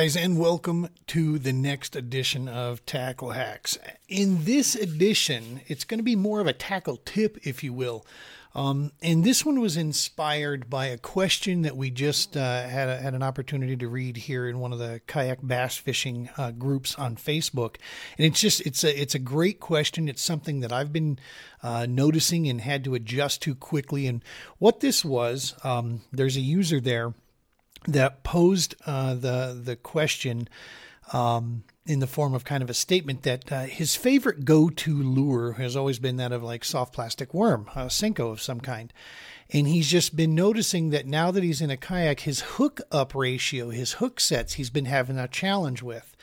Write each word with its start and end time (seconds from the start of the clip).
Guys, 0.00 0.16
and 0.16 0.38
welcome 0.38 0.88
to 1.08 1.38
the 1.38 1.52
next 1.52 1.94
edition 1.94 2.48
of 2.48 2.86
Tackle 2.86 3.32
Hacks. 3.32 3.78
In 4.08 4.46
this 4.46 4.74
edition, 4.74 5.60
it's 5.66 5.84
going 5.84 5.98
to 5.98 6.02
be 6.02 6.16
more 6.16 6.40
of 6.40 6.46
a 6.46 6.54
tackle 6.54 6.96
tip, 7.04 7.36
if 7.46 7.62
you 7.62 7.74
will. 7.74 8.06
Um, 8.54 8.92
and 9.02 9.24
this 9.24 9.44
one 9.44 9.60
was 9.60 9.76
inspired 9.76 10.70
by 10.70 10.86
a 10.86 10.96
question 10.96 11.60
that 11.62 11.76
we 11.76 11.90
just 11.90 12.34
uh, 12.34 12.66
had, 12.66 12.88
a, 12.88 12.96
had 12.96 13.12
an 13.12 13.22
opportunity 13.22 13.76
to 13.76 13.88
read 13.88 14.16
here 14.16 14.48
in 14.48 14.58
one 14.58 14.72
of 14.72 14.78
the 14.78 15.02
kayak 15.06 15.46
bass 15.46 15.76
fishing 15.76 16.30
uh, 16.38 16.52
groups 16.52 16.94
on 16.94 17.16
Facebook. 17.16 17.76
And 18.16 18.26
it's 18.26 18.40
just 18.40 18.62
it's 18.62 18.82
a 18.82 18.98
it's 18.98 19.14
a 19.14 19.18
great 19.18 19.60
question. 19.60 20.08
It's 20.08 20.22
something 20.22 20.60
that 20.60 20.72
I've 20.72 20.94
been 20.94 21.18
uh, 21.62 21.84
noticing 21.86 22.48
and 22.48 22.62
had 22.62 22.84
to 22.84 22.94
adjust 22.94 23.42
to 23.42 23.54
quickly. 23.54 24.06
And 24.06 24.24
what 24.56 24.80
this 24.80 25.04
was, 25.04 25.54
um, 25.62 26.00
there's 26.10 26.38
a 26.38 26.40
user 26.40 26.80
there 26.80 27.12
that 27.86 28.22
posed 28.22 28.74
uh, 28.86 29.14
the 29.14 29.58
the 29.62 29.76
question 29.76 30.48
um, 31.12 31.64
in 31.86 31.98
the 31.98 32.06
form 32.06 32.34
of 32.34 32.44
kind 32.44 32.62
of 32.62 32.70
a 32.70 32.74
statement 32.74 33.22
that 33.22 33.50
uh, 33.50 33.62
his 33.62 33.96
favorite 33.96 34.44
go-to 34.44 35.02
lure 35.02 35.52
has 35.52 35.74
always 35.76 35.98
been 35.98 36.16
that 36.16 36.32
of 36.32 36.42
like 36.42 36.64
soft 36.64 36.92
plastic 36.92 37.34
worm, 37.34 37.68
a 37.74 37.86
Senko 37.86 38.30
of 38.30 38.40
some 38.40 38.60
kind. 38.60 38.92
And 39.52 39.66
he's 39.66 39.90
just 39.90 40.14
been 40.14 40.34
noticing 40.34 40.90
that 40.90 41.06
now 41.06 41.32
that 41.32 41.42
he's 41.42 41.60
in 41.60 41.70
a 41.70 41.76
kayak, 41.76 42.20
his 42.20 42.40
hook 42.40 42.80
up 42.92 43.14
ratio, 43.14 43.70
his 43.70 43.94
hook 43.94 44.20
sets, 44.20 44.54
he's 44.54 44.70
been 44.70 44.84
having 44.84 45.18
a 45.18 45.26
challenge 45.26 45.82
with. 45.82 46.16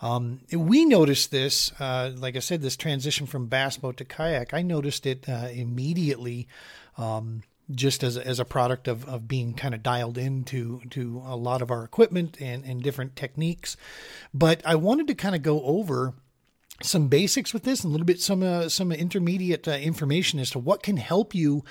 Um, 0.00 0.40
we 0.50 0.86
noticed 0.86 1.30
this, 1.30 1.72
uh, 1.78 2.12
like 2.16 2.36
I 2.36 2.38
said, 2.38 2.62
this 2.62 2.76
transition 2.76 3.26
from 3.26 3.48
bass 3.48 3.76
boat 3.76 3.98
to 3.98 4.06
kayak. 4.06 4.54
I 4.54 4.62
noticed 4.62 5.04
it 5.04 5.28
uh, 5.28 5.48
immediately. 5.52 6.48
Um, 6.96 7.42
just 7.70 8.02
as, 8.02 8.16
as 8.16 8.40
a 8.40 8.44
product 8.44 8.88
of, 8.88 9.08
of 9.08 9.28
being 9.28 9.54
kind 9.54 9.74
of 9.74 9.82
dialed 9.82 10.18
into 10.18 10.80
to 10.90 11.22
a 11.24 11.36
lot 11.36 11.62
of 11.62 11.70
our 11.70 11.84
equipment 11.84 12.36
and, 12.40 12.64
and 12.64 12.82
different 12.82 13.16
techniques. 13.16 13.76
But 14.34 14.62
I 14.64 14.74
wanted 14.74 15.06
to 15.08 15.14
kind 15.14 15.34
of 15.34 15.42
go 15.42 15.62
over 15.62 16.14
some 16.82 17.08
basics 17.08 17.52
with 17.52 17.62
this 17.64 17.84
and 17.84 17.90
a 17.90 17.92
little 17.92 18.06
bit 18.06 18.20
some 18.20 18.42
uh, 18.42 18.68
some 18.68 18.92
intermediate 18.92 19.68
uh, 19.68 19.72
information 19.72 20.38
as 20.38 20.50
to 20.50 20.58
what 20.58 20.82
can 20.82 20.96
help 20.96 21.34
you 21.34 21.64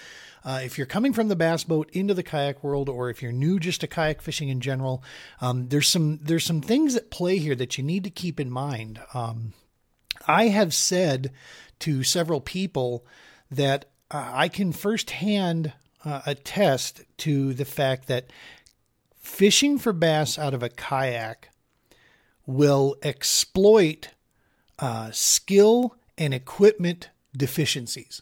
uh, 0.46 0.62
if 0.64 0.78
you're 0.78 0.88
coming 0.88 1.14
from 1.14 1.28
the 1.28 1.36
bass 1.36 1.64
boat 1.64 1.90
into 1.92 2.14
the 2.14 2.24
kayak 2.24 2.64
world 2.64 2.90
or 2.90 3.10
if 3.10 3.22
you're 3.22 3.32
new 3.32 3.60
just 3.60 3.82
to 3.82 3.88
kayak 3.88 4.22
fishing 4.22 4.50
in 4.50 4.62
general 4.62 5.04
um, 5.42 5.68
there's 5.70 5.88
some 5.88 6.20
there's 6.22 6.46
some 6.46 6.62
things 6.62 6.96
at 6.96 7.10
play 7.10 7.38
here 7.38 7.56
that 7.56 7.78
you 7.78 7.84
need 7.84 8.04
to 8.04 8.10
keep 8.10 8.40
in 8.40 8.50
mind 8.50 9.02
um, 9.14 9.54
i 10.28 10.48
have 10.48 10.74
said 10.74 11.32
to 11.80 12.04
several 12.04 12.42
people 12.42 13.06
that 13.50 13.86
uh, 14.12 14.32
i 14.34 14.48
can 14.48 14.72
firsthand 14.72 15.74
uh, 16.06 16.22
attest 16.26 17.04
to 17.18 17.54
the 17.54 17.66
fact 17.66 18.08
that 18.08 18.30
fishing 19.20 19.78
for 19.78 19.94
bass 19.94 20.38
out 20.40 20.54
of 20.54 20.64
a 20.64 20.70
kayak 20.70 21.50
will 22.46 22.96
exploit 23.04 24.10
uh, 24.80 25.12
skill 25.12 25.96
and 26.18 26.34
equipment 26.34 27.10
deficiencies. 27.36 28.22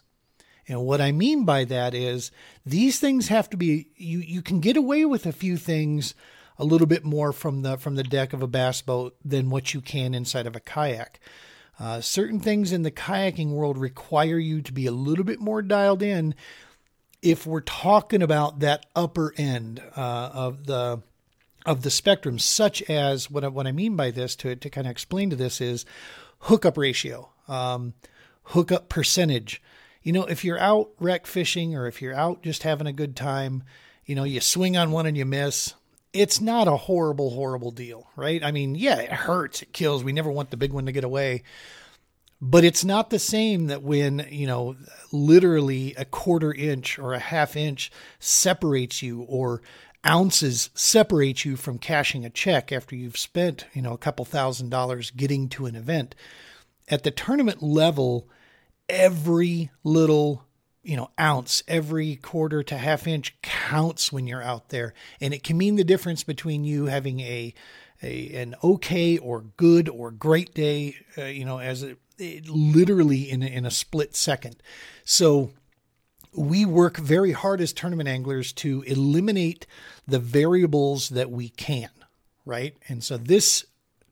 And 0.66 0.82
what 0.82 1.00
I 1.00 1.12
mean 1.12 1.44
by 1.44 1.64
that 1.64 1.94
is 1.94 2.30
these 2.66 2.98
things 2.98 3.28
have 3.28 3.48
to 3.50 3.56
be 3.56 3.88
you 3.96 4.18
you 4.18 4.42
can 4.42 4.60
get 4.60 4.76
away 4.76 5.06
with 5.06 5.24
a 5.24 5.32
few 5.32 5.56
things 5.56 6.14
a 6.58 6.64
little 6.64 6.86
bit 6.86 7.04
more 7.04 7.32
from 7.32 7.62
the 7.62 7.78
from 7.78 7.94
the 7.94 8.02
deck 8.02 8.34
of 8.34 8.42
a 8.42 8.46
bass 8.46 8.82
boat 8.82 9.16
than 9.24 9.48
what 9.48 9.72
you 9.72 9.80
can 9.80 10.14
inside 10.14 10.46
of 10.46 10.54
a 10.54 10.60
kayak. 10.60 11.20
Uh, 11.80 12.00
certain 12.00 12.40
things 12.40 12.72
in 12.72 12.82
the 12.82 12.90
kayaking 12.90 13.52
world 13.52 13.78
require 13.78 14.38
you 14.38 14.60
to 14.60 14.72
be 14.72 14.84
a 14.84 14.92
little 14.92 15.24
bit 15.24 15.40
more 15.40 15.62
dialed 15.62 16.02
in 16.02 16.34
if 17.22 17.46
we're 17.46 17.60
talking 17.60 18.22
about 18.22 18.60
that 18.60 18.86
upper 18.94 19.34
end 19.36 19.82
uh, 19.96 20.30
of 20.32 20.66
the 20.66 21.02
of 21.66 21.82
the 21.82 21.90
spectrum, 21.90 22.38
such 22.38 22.82
as 22.82 23.30
what 23.30 23.44
I, 23.44 23.48
what 23.48 23.66
I 23.66 23.72
mean 23.72 23.96
by 23.96 24.10
this 24.10 24.36
to 24.36 24.54
to 24.56 24.70
kind 24.70 24.86
of 24.86 24.90
explain 24.90 25.30
to 25.30 25.36
this 25.36 25.60
is 25.60 25.84
hookup 26.40 26.76
ratio, 26.76 27.30
um, 27.48 27.94
hookup 28.44 28.88
percentage. 28.88 29.62
You 30.02 30.12
know, 30.12 30.24
if 30.24 30.44
you're 30.44 30.60
out 30.60 30.90
rec 30.98 31.26
fishing 31.26 31.74
or 31.74 31.86
if 31.86 32.00
you're 32.00 32.14
out 32.14 32.42
just 32.42 32.62
having 32.62 32.86
a 32.86 32.92
good 32.92 33.16
time, 33.16 33.64
you 34.06 34.14
know, 34.14 34.24
you 34.24 34.40
swing 34.40 34.76
on 34.76 34.90
one 34.90 35.06
and 35.06 35.16
you 35.16 35.24
miss. 35.24 35.74
It's 36.14 36.40
not 36.40 36.68
a 36.68 36.76
horrible, 36.76 37.30
horrible 37.30 37.70
deal, 37.70 38.08
right? 38.16 38.42
I 38.42 38.50
mean, 38.50 38.74
yeah, 38.74 38.98
it 38.98 39.12
hurts, 39.12 39.60
it 39.60 39.74
kills. 39.74 40.02
We 40.02 40.12
never 40.12 40.30
want 40.30 40.50
the 40.50 40.56
big 40.56 40.72
one 40.72 40.86
to 40.86 40.92
get 40.92 41.04
away 41.04 41.42
but 42.40 42.64
it's 42.64 42.84
not 42.84 43.10
the 43.10 43.18
same 43.18 43.66
that 43.66 43.82
when 43.82 44.26
you 44.30 44.46
know 44.46 44.76
literally 45.12 45.94
a 45.96 46.04
quarter 46.04 46.52
inch 46.52 46.98
or 46.98 47.12
a 47.12 47.18
half 47.18 47.56
inch 47.56 47.90
separates 48.18 49.02
you 49.02 49.22
or 49.22 49.60
ounces 50.06 50.70
separate 50.74 51.44
you 51.44 51.56
from 51.56 51.78
cashing 51.78 52.24
a 52.24 52.30
check 52.30 52.70
after 52.70 52.94
you've 52.94 53.18
spent 53.18 53.66
you 53.72 53.82
know 53.82 53.92
a 53.92 53.98
couple 53.98 54.24
thousand 54.24 54.70
dollars 54.70 55.10
getting 55.10 55.48
to 55.48 55.66
an 55.66 55.74
event. 55.74 56.14
At 56.88 57.02
the 57.02 57.10
tournament 57.10 57.62
level 57.62 58.28
every 58.88 59.70
little 59.84 60.44
you 60.82 60.96
know 60.96 61.10
ounce 61.20 61.62
every 61.66 62.16
quarter 62.16 62.62
to 62.62 62.78
half 62.78 63.06
inch 63.06 63.36
counts 63.42 64.12
when 64.12 64.26
you're 64.26 64.42
out 64.42 64.68
there. 64.68 64.94
And 65.20 65.34
it 65.34 65.42
can 65.42 65.58
mean 65.58 65.76
the 65.76 65.84
difference 65.84 66.22
between 66.22 66.64
you 66.64 66.86
having 66.86 67.20
a 67.20 67.52
a 68.00 68.34
an 68.36 68.54
okay 68.62 69.18
or 69.18 69.42
good 69.56 69.88
or 69.88 70.12
great 70.12 70.54
day 70.54 70.94
uh, 71.18 71.24
you 71.24 71.44
know 71.44 71.58
as 71.58 71.82
it 71.82 71.98
literally 72.18 73.30
in 73.30 73.42
in 73.42 73.64
a 73.64 73.70
split 73.70 74.14
second. 74.16 74.56
So 75.04 75.50
we 76.32 76.64
work 76.64 76.96
very 76.96 77.32
hard 77.32 77.60
as 77.60 77.72
tournament 77.72 78.08
anglers 78.08 78.52
to 78.52 78.82
eliminate 78.82 79.66
the 80.06 80.18
variables 80.18 81.08
that 81.10 81.30
we 81.30 81.48
can, 81.48 81.90
right? 82.44 82.76
And 82.88 83.02
so 83.02 83.16
this 83.16 83.64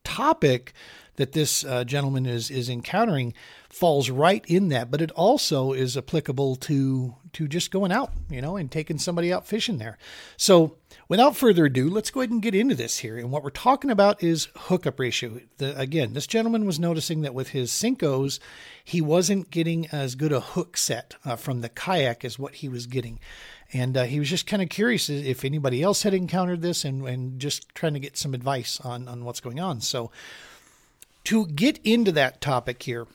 topic 0.05 0.73
that 1.17 1.33
this 1.33 1.65
uh, 1.65 1.85
gentleman 1.85 2.27
is 2.27 2.51
is 2.51 2.69
encountering 2.69 3.35
falls 3.77 4.09
right 4.09 4.43
in 4.47 4.69
that, 4.69 4.91
but 4.91 5.03
it 5.03 5.11
also 5.11 5.73
is 5.73 5.99
applicable 5.99 6.57
to 6.57 7.15
to 7.35 7.47
just 7.47 7.71
going 7.71 7.93
out, 7.93 8.11
you 8.31 8.41
know, 8.41 8.57
and 8.57 8.73
taking 8.73 8.97
somebody 8.97 9.31
out 9.31 9.47
fishing 9.47 9.77
there. 9.77 9.99
So, 10.39 10.79
without 11.07 11.37
further 11.37 11.67
ado, 11.67 11.91
let's 11.91 12.11
go 12.11 12.21
ahead 12.21 12.31
and 12.31 12.41
get 12.41 12.55
into 12.55 12.75
this 12.75 12.99
here. 12.99 13.19
And 13.19 13.31
what 13.31 13.45
we're 13.45 13.51
talking 13.51 13.91
about 13.91 14.23
is 14.23 14.49
hookup 14.57 14.99
ratio. 14.99 15.41
The, 15.59 15.79
again, 15.79 16.15
this 16.15 16.27
gentleman 16.27 16.65
was 16.65 16.79
noticing 16.79 17.21
that 17.21 17.35
with 17.35 17.51
his 17.51 17.71
Senkos, 17.71 18.39
he 18.83 19.03
wasn't 19.03 19.51
getting 19.51 19.87
as 19.89 20.15
good 20.15 20.33
a 20.33 20.41
hook 20.41 20.79
set 20.79 21.17
uh, 21.27 21.37
from 21.37 21.61
the 21.61 21.69
kayak 21.69 22.25
as 22.25 22.39
what 22.39 22.55
he 22.55 22.71
was 22.71 22.87
getting. 22.87 23.21
And 23.75 23.95
uh, 23.99 24.05
he 24.05 24.19
was 24.19 24.31
just 24.31 24.47
kind 24.47 24.63
of 24.63 24.71
curious 24.71 25.11
if 25.11 25.45
anybody 25.45 25.83
else 25.83 26.03
had 26.03 26.15
encountered 26.15 26.63
this 26.63 26.87
and, 26.87 27.07
and 27.07 27.39
just 27.39 27.69
trying 27.75 27.93
to 27.93 28.01
get 28.01 28.17
some 28.17 28.33
advice 28.33 28.81
on, 28.81 29.07
on 29.09 29.27
what's 29.27 29.41
going 29.41 29.61
on. 29.61 29.83
So, 29.83 30.11
to 31.25 31.45
get 31.45 31.81
into 31.85 32.13
that 32.13 32.41
topic 32.41 32.85
here, 32.85 33.07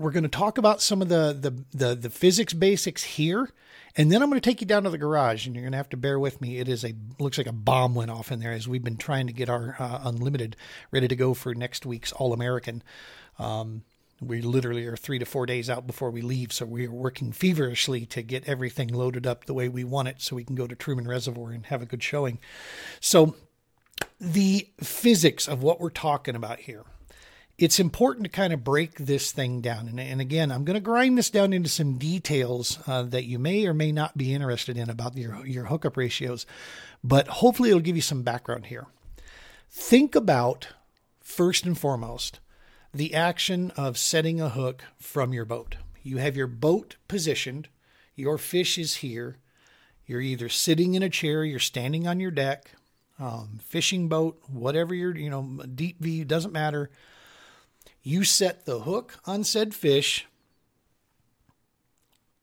we're 0.00 0.10
going 0.10 0.24
to 0.24 0.30
talk 0.30 0.56
about 0.56 0.80
some 0.80 1.02
of 1.02 1.10
the, 1.10 1.36
the, 1.38 1.76
the 1.76 1.94
the 1.94 2.10
physics 2.10 2.54
basics 2.54 3.04
here, 3.04 3.50
and 3.96 4.10
then 4.10 4.22
I'm 4.22 4.30
going 4.30 4.40
to 4.40 4.50
take 4.50 4.62
you 4.62 4.66
down 4.66 4.84
to 4.84 4.90
the 4.90 4.98
garage, 4.98 5.46
and 5.46 5.54
you're 5.54 5.62
going 5.62 5.72
to 5.72 5.78
have 5.78 5.90
to 5.90 5.96
bear 5.96 6.18
with 6.18 6.40
me. 6.40 6.58
It 6.58 6.68
is 6.68 6.84
a 6.84 6.94
looks 7.18 7.36
like 7.36 7.46
a 7.46 7.52
bomb 7.52 7.94
went 7.94 8.10
off 8.10 8.32
in 8.32 8.40
there 8.40 8.52
as 8.52 8.66
we've 8.66 8.82
been 8.82 8.96
trying 8.96 9.26
to 9.26 9.32
get 9.32 9.50
our 9.50 9.76
uh, 9.78 10.00
unlimited 10.04 10.56
ready 10.90 11.06
to 11.06 11.14
go 11.14 11.34
for 11.34 11.54
next 11.54 11.84
week's 11.84 12.12
All 12.12 12.32
American. 12.32 12.82
Um, 13.38 13.82
we 14.22 14.40
literally 14.40 14.86
are 14.86 14.96
three 14.96 15.18
to 15.18 15.24
four 15.26 15.46
days 15.46 15.68
out 15.68 15.86
before 15.86 16.10
we 16.10 16.22
leave, 16.22 16.52
so 16.52 16.64
we 16.64 16.86
are 16.86 16.92
working 16.92 17.30
feverishly 17.30 18.06
to 18.06 18.22
get 18.22 18.48
everything 18.48 18.88
loaded 18.88 19.26
up 19.26 19.44
the 19.44 19.54
way 19.54 19.68
we 19.68 19.84
want 19.84 20.08
it, 20.08 20.22
so 20.22 20.36
we 20.36 20.44
can 20.44 20.56
go 20.56 20.66
to 20.66 20.74
Truman 20.74 21.06
Reservoir 21.06 21.52
and 21.52 21.66
have 21.66 21.82
a 21.82 21.86
good 21.86 22.02
showing. 22.02 22.38
So, 23.00 23.36
the 24.18 24.68
physics 24.82 25.46
of 25.46 25.62
what 25.62 25.78
we're 25.78 25.90
talking 25.90 26.34
about 26.34 26.60
here 26.60 26.84
it's 27.60 27.78
important 27.78 28.24
to 28.24 28.30
kind 28.30 28.54
of 28.54 28.64
break 28.64 28.94
this 28.94 29.32
thing 29.32 29.60
down. 29.60 29.86
And, 29.86 30.00
and 30.00 30.18
again, 30.18 30.50
I'm 30.50 30.64
going 30.64 30.76
to 30.76 30.80
grind 30.80 31.18
this 31.18 31.28
down 31.28 31.52
into 31.52 31.68
some 31.68 31.98
details 31.98 32.78
uh, 32.86 33.02
that 33.02 33.26
you 33.26 33.38
may 33.38 33.66
or 33.66 33.74
may 33.74 33.92
not 33.92 34.16
be 34.16 34.32
interested 34.32 34.78
in 34.78 34.88
about 34.88 35.14
your, 35.14 35.46
your 35.46 35.66
hookup 35.66 35.98
ratios, 35.98 36.46
but 37.04 37.28
hopefully 37.28 37.68
it'll 37.68 37.82
give 37.82 37.96
you 37.96 38.02
some 38.02 38.22
background 38.22 38.66
here. 38.66 38.86
Think 39.68 40.14
about, 40.14 40.68
first 41.20 41.66
and 41.66 41.78
foremost, 41.78 42.40
the 42.94 43.14
action 43.14 43.72
of 43.72 43.98
setting 43.98 44.40
a 44.40 44.48
hook 44.48 44.82
from 44.98 45.34
your 45.34 45.44
boat. 45.44 45.76
You 46.02 46.16
have 46.16 46.38
your 46.38 46.46
boat 46.46 46.96
positioned, 47.08 47.68
your 48.16 48.38
fish 48.38 48.78
is 48.78 48.96
here. 48.96 49.36
You're 50.06 50.22
either 50.22 50.48
sitting 50.48 50.94
in 50.94 51.02
a 51.02 51.10
chair, 51.10 51.44
you're 51.44 51.58
standing 51.58 52.08
on 52.08 52.20
your 52.20 52.30
deck, 52.30 52.72
um, 53.18 53.60
fishing 53.62 54.08
boat, 54.08 54.42
whatever 54.48 54.94
you're, 54.94 55.14
you 55.14 55.28
know, 55.28 55.62
deep 55.74 56.00
V, 56.00 56.24
doesn't 56.24 56.52
matter 56.52 56.90
you 58.02 58.24
set 58.24 58.64
the 58.64 58.80
hook 58.80 59.18
on 59.26 59.44
said 59.44 59.74
fish. 59.74 60.26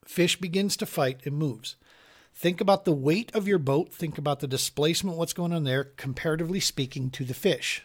Fish 0.05 0.39
begins 0.39 0.77
to 0.77 0.85
fight 0.85 1.21
and 1.25 1.35
moves. 1.35 1.75
Think 2.33 2.61
about 2.61 2.85
the 2.85 2.93
weight 2.93 3.33
of 3.33 3.47
your 3.47 3.57
boat. 3.57 3.93
Think 3.93 4.17
about 4.17 4.39
the 4.41 4.47
displacement, 4.47 5.17
what's 5.17 5.33
going 5.33 5.51
on 5.51 5.63
there, 5.63 5.83
comparatively 5.83 6.59
speaking, 6.59 7.09
to 7.11 7.25
the 7.25 7.33
fish. 7.33 7.83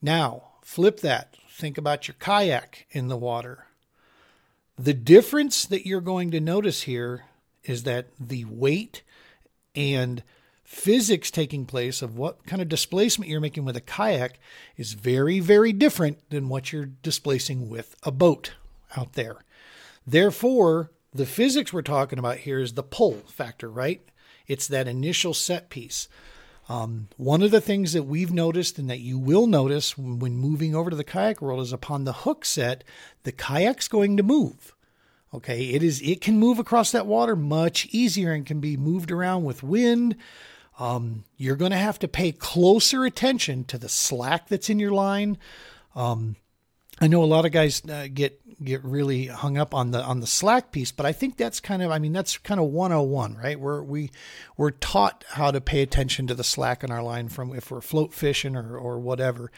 Now, 0.00 0.50
flip 0.62 1.00
that. 1.00 1.36
Think 1.50 1.76
about 1.76 2.06
your 2.06 2.14
kayak 2.20 2.86
in 2.90 3.08
the 3.08 3.16
water. 3.16 3.66
The 4.78 4.94
difference 4.94 5.64
that 5.64 5.86
you're 5.86 6.00
going 6.00 6.30
to 6.30 6.40
notice 6.40 6.82
here 6.82 7.24
is 7.64 7.82
that 7.82 8.08
the 8.20 8.44
weight 8.44 9.02
and 9.74 10.22
physics 10.66 11.30
taking 11.30 11.64
place 11.64 12.02
of 12.02 12.18
what 12.18 12.44
kind 12.44 12.60
of 12.60 12.68
displacement 12.68 13.30
you're 13.30 13.40
making 13.40 13.64
with 13.64 13.76
a 13.76 13.80
kayak 13.80 14.38
is 14.76 14.94
very, 14.94 15.38
very 15.38 15.72
different 15.72 16.18
than 16.30 16.48
what 16.48 16.72
you're 16.72 16.90
displacing 17.02 17.68
with 17.68 17.94
a 18.02 18.10
boat 18.10 18.52
out 18.96 19.12
there. 19.12 19.36
Therefore, 20.04 20.90
the 21.14 21.24
physics 21.24 21.72
we're 21.72 21.82
talking 21.82 22.18
about 22.18 22.38
here 22.38 22.58
is 22.58 22.74
the 22.74 22.82
pull 22.82 23.22
factor, 23.28 23.70
right? 23.70 24.02
It's 24.48 24.66
that 24.68 24.88
initial 24.88 25.34
set 25.34 25.70
piece. 25.70 26.08
Um, 26.68 27.08
one 27.16 27.42
of 27.42 27.52
the 27.52 27.60
things 27.60 27.92
that 27.92 28.02
we've 28.02 28.32
noticed 28.32 28.76
and 28.76 28.90
that 28.90 28.98
you 28.98 29.20
will 29.20 29.46
notice 29.46 29.96
when 29.96 30.36
moving 30.36 30.74
over 30.74 30.90
to 30.90 30.96
the 30.96 31.04
kayak 31.04 31.40
world 31.40 31.60
is 31.60 31.72
upon 31.72 32.04
the 32.04 32.12
hook 32.12 32.44
set, 32.44 32.82
the 33.22 33.30
kayak's 33.30 33.86
going 33.86 34.16
to 34.16 34.24
move. 34.24 34.74
Okay, 35.32 35.66
it 35.66 35.82
is 35.82 36.00
it 36.02 36.20
can 36.20 36.38
move 36.38 36.58
across 36.58 36.90
that 36.92 37.06
water 37.06 37.36
much 37.36 37.86
easier 37.92 38.32
and 38.32 38.46
can 38.46 38.58
be 38.58 38.76
moved 38.76 39.12
around 39.12 39.44
with 39.44 39.62
wind. 39.62 40.16
Um, 40.78 41.24
you're 41.36 41.56
going 41.56 41.70
to 41.70 41.76
have 41.76 41.98
to 42.00 42.08
pay 42.08 42.32
closer 42.32 43.04
attention 43.04 43.64
to 43.64 43.78
the 43.78 43.88
slack 43.88 44.48
that's 44.48 44.68
in 44.68 44.78
your 44.78 44.92
line. 44.92 45.38
Um, 45.94 46.36
I 47.00 47.08
know 47.08 47.22
a 47.22 47.26
lot 47.26 47.44
of 47.44 47.52
guys 47.52 47.82
uh, 47.88 48.08
get 48.12 48.40
get 48.62 48.82
really 48.82 49.26
hung 49.26 49.58
up 49.58 49.74
on 49.74 49.90
the 49.90 50.02
on 50.02 50.20
the 50.20 50.26
slack 50.26 50.72
piece, 50.72 50.92
but 50.92 51.04
I 51.04 51.12
think 51.12 51.36
that's 51.36 51.60
kind 51.60 51.82
of 51.82 51.90
I 51.90 51.98
mean 51.98 52.12
that's 52.12 52.38
kind 52.38 52.58
of 52.58 52.66
101, 52.66 53.36
right? 53.36 53.60
We're 53.60 53.82
we 53.82 54.10
we're 54.56 54.70
taught 54.70 55.24
how 55.28 55.50
to 55.50 55.60
pay 55.60 55.82
attention 55.82 56.26
to 56.28 56.34
the 56.34 56.44
slack 56.44 56.82
in 56.82 56.90
our 56.90 57.02
line 57.02 57.28
from 57.28 57.54
if 57.54 57.70
we're 57.70 57.82
float 57.82 58.14
fishing 58.14 58.56
or 58.56 58.78
or 58.78 58.98
whatever. 58.98 59.50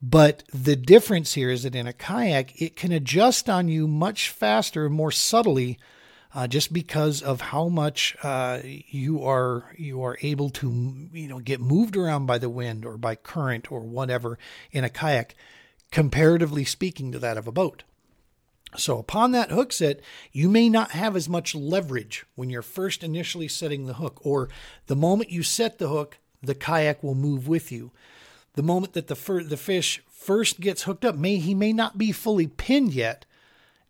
But 0.00 0.44
the 0.52 0.76
difference 0.76 1.34
here 1.34 1.50
is 1.50 1.64
that 1.64 1.74
in 1.74 1.86
a 1.86 1.92
kayak, 1.92 2.60
it 2.60 2.76
can 2.76 2.92
adjust 2.92 3.48
on 3.50 3.68
you 3.68 3.88
much 3.88 4.30
faster 4.30 4.88
more 4.88 5.10
subtly, 5.10 5.78
uh, 6.34 6.46
just 6.46 6.72
because 6.72 7.22
of 7.22 7.40
how 7.40 7.68
much 7.68 8.16
uh, 8.22 8.60
you 8.64 9.22
are 9.22 9.74
you 9.76 10.02
are 10.02 10.18
able 10.22 10.50
to 10.50 11.08
you 11.12 11.28
know 11.28 11.38
get 11.38 11.60
moved 11.60 11.96
around 11.96 12.26
by 12.26 12.38
the 12.38 12.50
wind 12.50 12.84
or 12.84 12.96
by 12.96 13.14
current 13.14 13.70
or 13.72 13.80
whatever 13.80 14.38
in 14.70 14.84
a 14.84 14.90
kayak, 14.90 15.34
comparatively 15.90 16.64
speaking 16.64 17.12
to 17.12 17.18
that 17.18 17.38
of 17.38 17.46
a 17.46 17.52
boat. 17.52 17.82
So 18.76 18.98
upon 18.98 19.32
that 19.32 19.50
hook 19.50 19.72
set, 19.72 20.00
you 20.30 20.50
may 20.50 20.68
not 20.68 20.90
have 20.90 21.16
as 21.16 21.26
much 21.26 21.54
leverage 21.54 22.26
when 22.34 22.50
you're 22.50 22.60
first 22.60 23.02
initially 23.02 23.48
setting 23.48 23.86
the 23.86 23.94
hook, 23.94 24.20
or 24.22 24.50
the 24.88 24.96
moment 24.96 25.30
you 25.30 25.42
set 25.42 25.78
the 25.78 25.88
hook, 25.88 26.18
the 26.42 26.54
kayak 26.54 27.02
will 27.02 27.14
move 27.14 27.48
with 27.48 27.72
you 27.72 27.92
the 28.58 28.62
moment 28.64 28.92
that 28.94 29.06
the 29.06 29.14
fir- 29.14 29.44
the 29.44 29.56
fish 29.56 30.02
first 30.08 30.58
gets 30.58 30.82
hooked 30.82 31.04
up, 31.04 31.14
may 31.14 31.36
he 31.36 31.54
may 31.54 31.72
not 31.72 31.96
be 31.96 32.10
fully 32.10 32.48
pinned 32.48 32.92
yet, 32.92 33.24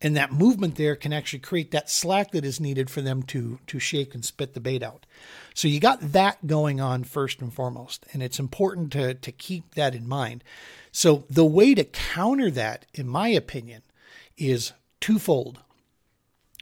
and 0.01 0.17
that 0.17 0.33
movement 0.33 0.77
there 0.77 0.95
can 0.95 1.13
actually 1.13 1.41
create 1.41 1.71
that 1.73 1.91
slack 1.91 2.31
that 2.31 2.45
is 2.45 2.61
needed 2.61 2.89
for 2.91 3.01
them 3.01 3.23
to 3.25 3.59
to 3.67 3.79
shake 3.79 4.15
and 4.15 4.25
spit 4.25 4.55
the 4.55 4.61
bait 4.61 4.83
out. 4.83 5.07
So 5.55 5.69
you 5.69 5.81
got 5.81 6.13
that 6.13 6.47
going 6.47 6.81
on 6.81 7.05
first 7.05 7.41
and 7.41 7.53
foremost, 7.53 8.07
and 8.13 8.23
it's 8.23 8.39
important 8.39 8.93
to 8.93 9.15
to 9.15 9.33
keep 9.33 9.75
that 9.75 9.95
in 9.95 10.09
mind. 10.09 10.45
So 10.93 11.25
the 11.29 11.45
way 11.45 11.75
to 11.75 11.85
counter 11.85 12.51
that, 12.53 12.87
in 12.95 13.09
my 13.09 13.29
opinion, 13.29 13.83
is 14.37 14.73
twofold. 15.01 15.61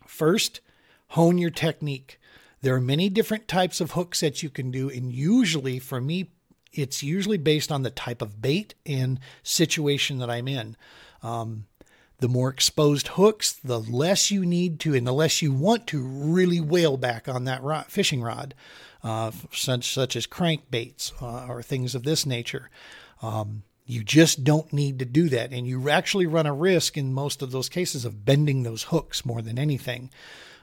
First, 0.07 0.61
hone 1.09 1.39
your 1.39 1.51
technique. 1.51 2.19
There 2.63 2.75
are 2.75 2.81
many 2.81 3.09
different 3.09 3.49
types 3.49 3.81
of 3.81 3.93
hook 3.93 4.15
sets 4.15 4.43
you 4.43 4.51
can 4.51 4.71
do, 4.71 4.89
and 4.89 5.13
usually, 5.13 5.79
for 5.79 6.01
me 6.01 6.31
it's 6.73 7.03
usually 7.03 7.39
based 7.39 7.73
on 7.73 7.83
the 7.83 7.91
type 7.91 8.23
of 8.23 8.41
bait 8.41 8.75
and 8.85 9.19
situation 9.43 10.19
that 10.19 10.31
I'm 10.31 10.49
in. 10.49 10.77
Um, 11.23 11.67
the 12.19 12.29
more 12.29 12.49
exposed 12.49 13.09
hooks, 13.09 13.53
the 13.53 13.81
less 13.81 14.31
you 14.31 14.47
need 14.47 14.81
to, 14.81 14.95
and 14.95 15.07
the 15.07 15.13
less 15.13 15.43
you 15.43 15.53
want 15.53 15.87
to 15.89 16.03
really 16.03 16.61
whale 16.61 16.97
back 16.97 17.29
on 17.29 17.45
that 17.45 17.63
rod, 17.63 17.87
fishing 17.87 18.23
rod, 18.23 18.55
uh, 19.05 19.31
such 19.53 19.93
such 19.93 20.17
as 20.17 20.27
crankbaits 20.27 21.13
uh, 21.21 21.47
or 21.47 21.63
things 21.63 21.95
of 21.95 22.05
this 22.05 22.25
nature. 22.25 22.71
Um, 23.23 23.65
you 23.85 24.03
just 24.03 24.43
don't 24.43 24.73
need 24.73 24.99
to 24.99 25.05
do 25.05 25.29
that, 25.29 25.53
and 25.53 25.67
you 25.67 25.89
actually 25.89 26.27
run 26.27 26.47
a 26.47 26.53
risk 26.53 26.97
in 26.97 27.13
most 27.13 27.43
of 27.43 27.53
those 27.53 27.69
cases 27.69 28.05
of 28.05 28.25
bending 28.25 28.63
those 28.63 28.85
hooks 28.85 29.25
more 29.25 29.43
than 29.43 29.59
anything. 29.59 30.11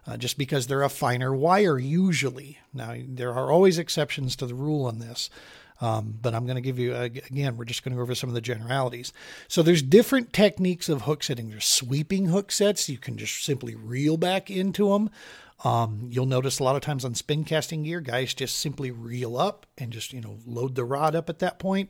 Uh, 0.06 0.18
just 0.18 0.38
because 0.38 0.68
they're 0.68 0.84
a 0.84 0.90
finer 0.90 1.34
wire, 1.34 1.80
usually. 1.80 2.58
Now, 2.74 2.94
there 3.08 3.32
are 3.32 3.50
always 3.50 3.80
exceptions 3.80 4.36
to 4.36 4.46
the 4.46 4.54
rule 4.54 4.86
on 4.86 5.00
this, 5.00 5.30
um, 5.82 6.18
but 6.22 6.34
I'm 6.34 6.46
going 6.46 6.56
to 6.56 6.62
give 6.62 6.80
you, 6.80 6.96
again, 6.96 7.58
we're 7.58 7.66
just 7.66 7.84
going 7.84 7.92
to 7.92 7.98
go 7.98 8.04
over 8.04 8.16
some 8.16 8.30
of 8.30 8.36
the 8.36 8.42
generalities. 8.42 9.12
So 9.48 9.62
there's 9.62 9.82
different 9.82 10.34
techniques 10.34 10.90
of 10.90 11.04
hook 11.04 11.24
setting. 11.24 11.50
There's 11.50 11.66
sweeping 11.66 12.28
hook 12.28 12.52
sets. 12.52 12.90
You 12.90 12.98
can 12.98 13.18
just 13.18 13.44
simply 13.44 13.76
reel 13.76 14.18
back 14.18 14.50
into 14.50 14.90
them. 14.90 15.10
Um, 15.64 16.10
you'll 16.12 16.26
notice 16.26 16.60
a 16.60 16.64
lot 16.64 16.76
of 16.76 16.82
times 16.82 17.06
on 17.06 17.16
spin 17.16 17.46
casting 17.46 17.84
gear, 17.84 18.02
guys 18.02 18.34
just 18.34 18.58
simply 18.58 18.92
reel 18.92 19.38
up 19.38 19.66
and 19.78 19.94
just, 19.94 20.12
you 20.12 20.20
know, 20.20 20.38
load 20.46 20.76
the 20.76 20.84
rod 20.84 21.16
up 21.16 21.30
at 21.30 21.40
that 21.40 21.58
point 21.58 21.90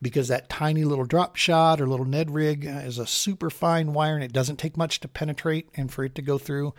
because 0.00 0.26
that 0.28 0.48
tiny 0.48 0.82
little 0.82 1.04
drop 1.04 1.36
shot 1.36 1.80
or 1.80 1.86
little 1.86 2.06
Ned 2.06 2.32
rig 2.32 2.64
is 2.64 2.98
a 2.98 3.06
super 3.06 3.48
fine 3.48 3.92
wire 3.92 4.16
and 4.16 4.24
it 4.24 4.32
doesn't 4.32 4.56
take 4.56 4.76
much 4.76 4.98
to 5.00 5.08
penetrate 5.08 5.68
and 5.76 5.92
for 5.92 6.04
it 6.04 6.16
to 6.16 6.22
go 6.22 6.36
through. 6.36 6.74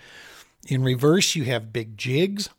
In 0.67 0.83
reverse, 0.83 1.35
you 1.35 1.45
have 1.45 1.71
big 1.71 1.97
jigs 1.97 2.49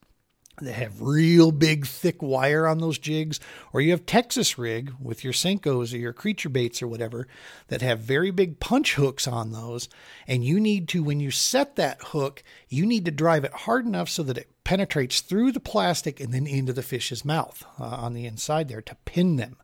that 0.61 0.75
have 0.75 1.03
real 1.03 1.51
big 1.51 1.87
thick 1.87 2.23
wire 2.23 2.67
on 2.67 2.79
those 2.79 2.99
jigs, 2.99 3.41
or 3.73 3.81
you 3.81 3.91
have 3.91 4.06
Texas 4.06 4.56
rig 4.56 4.93
with 5.01 5.25
your 5.25 5.33
Senkos 5.33 5.93
or 5.93 5.97
your 5.97 6.12
creature 6.12 6.49
baits 6.49 6.81
or 6.81 6.87
whatever 6.87 7.27
that 7.69 7.83
have 7.83 8.01
very 8.01 8.31
big 8.31 8.61
punch 8.61 8.95
hooks 8.95 9.27
on 9.27 9.53
those. 9.53 9.89
And 10.29 10.45
you 10.45 10.61
need 10.61 10.89
to, 10.91 11.03
when 11.03 11.21
you 11.21 11.31
set 11.31 11.77
that 11.77 12.01
hook, 12.01 12.43
you 12.69 12.87
need 12.87 13.05
to 13.06 13.11
drive 13.11 13.45
it 13.45 13.53
hard 13.53 13.85
enough 13.85 14.09
so 14.09 14.23
that 14.23 14.39
it 14.39 14.51
penetrates 14.62 15.21
through 15.21 15.53
the 15.53 15.61
plastic 15.61 16.21
and 16.21 16.33
then 16.33 16.47
into 16.47 16.73
the 16.73 16.83
fish's 16.83 17.25
mouth 17.25 17.65
uh, 17.79 17.85
on 17.85 18.15
the 18.15 18.27
inside 18.27 18.69
there 18.69 18.83
to 18.83 18.96
pin 19.05 19.37
them. 19.37 19.56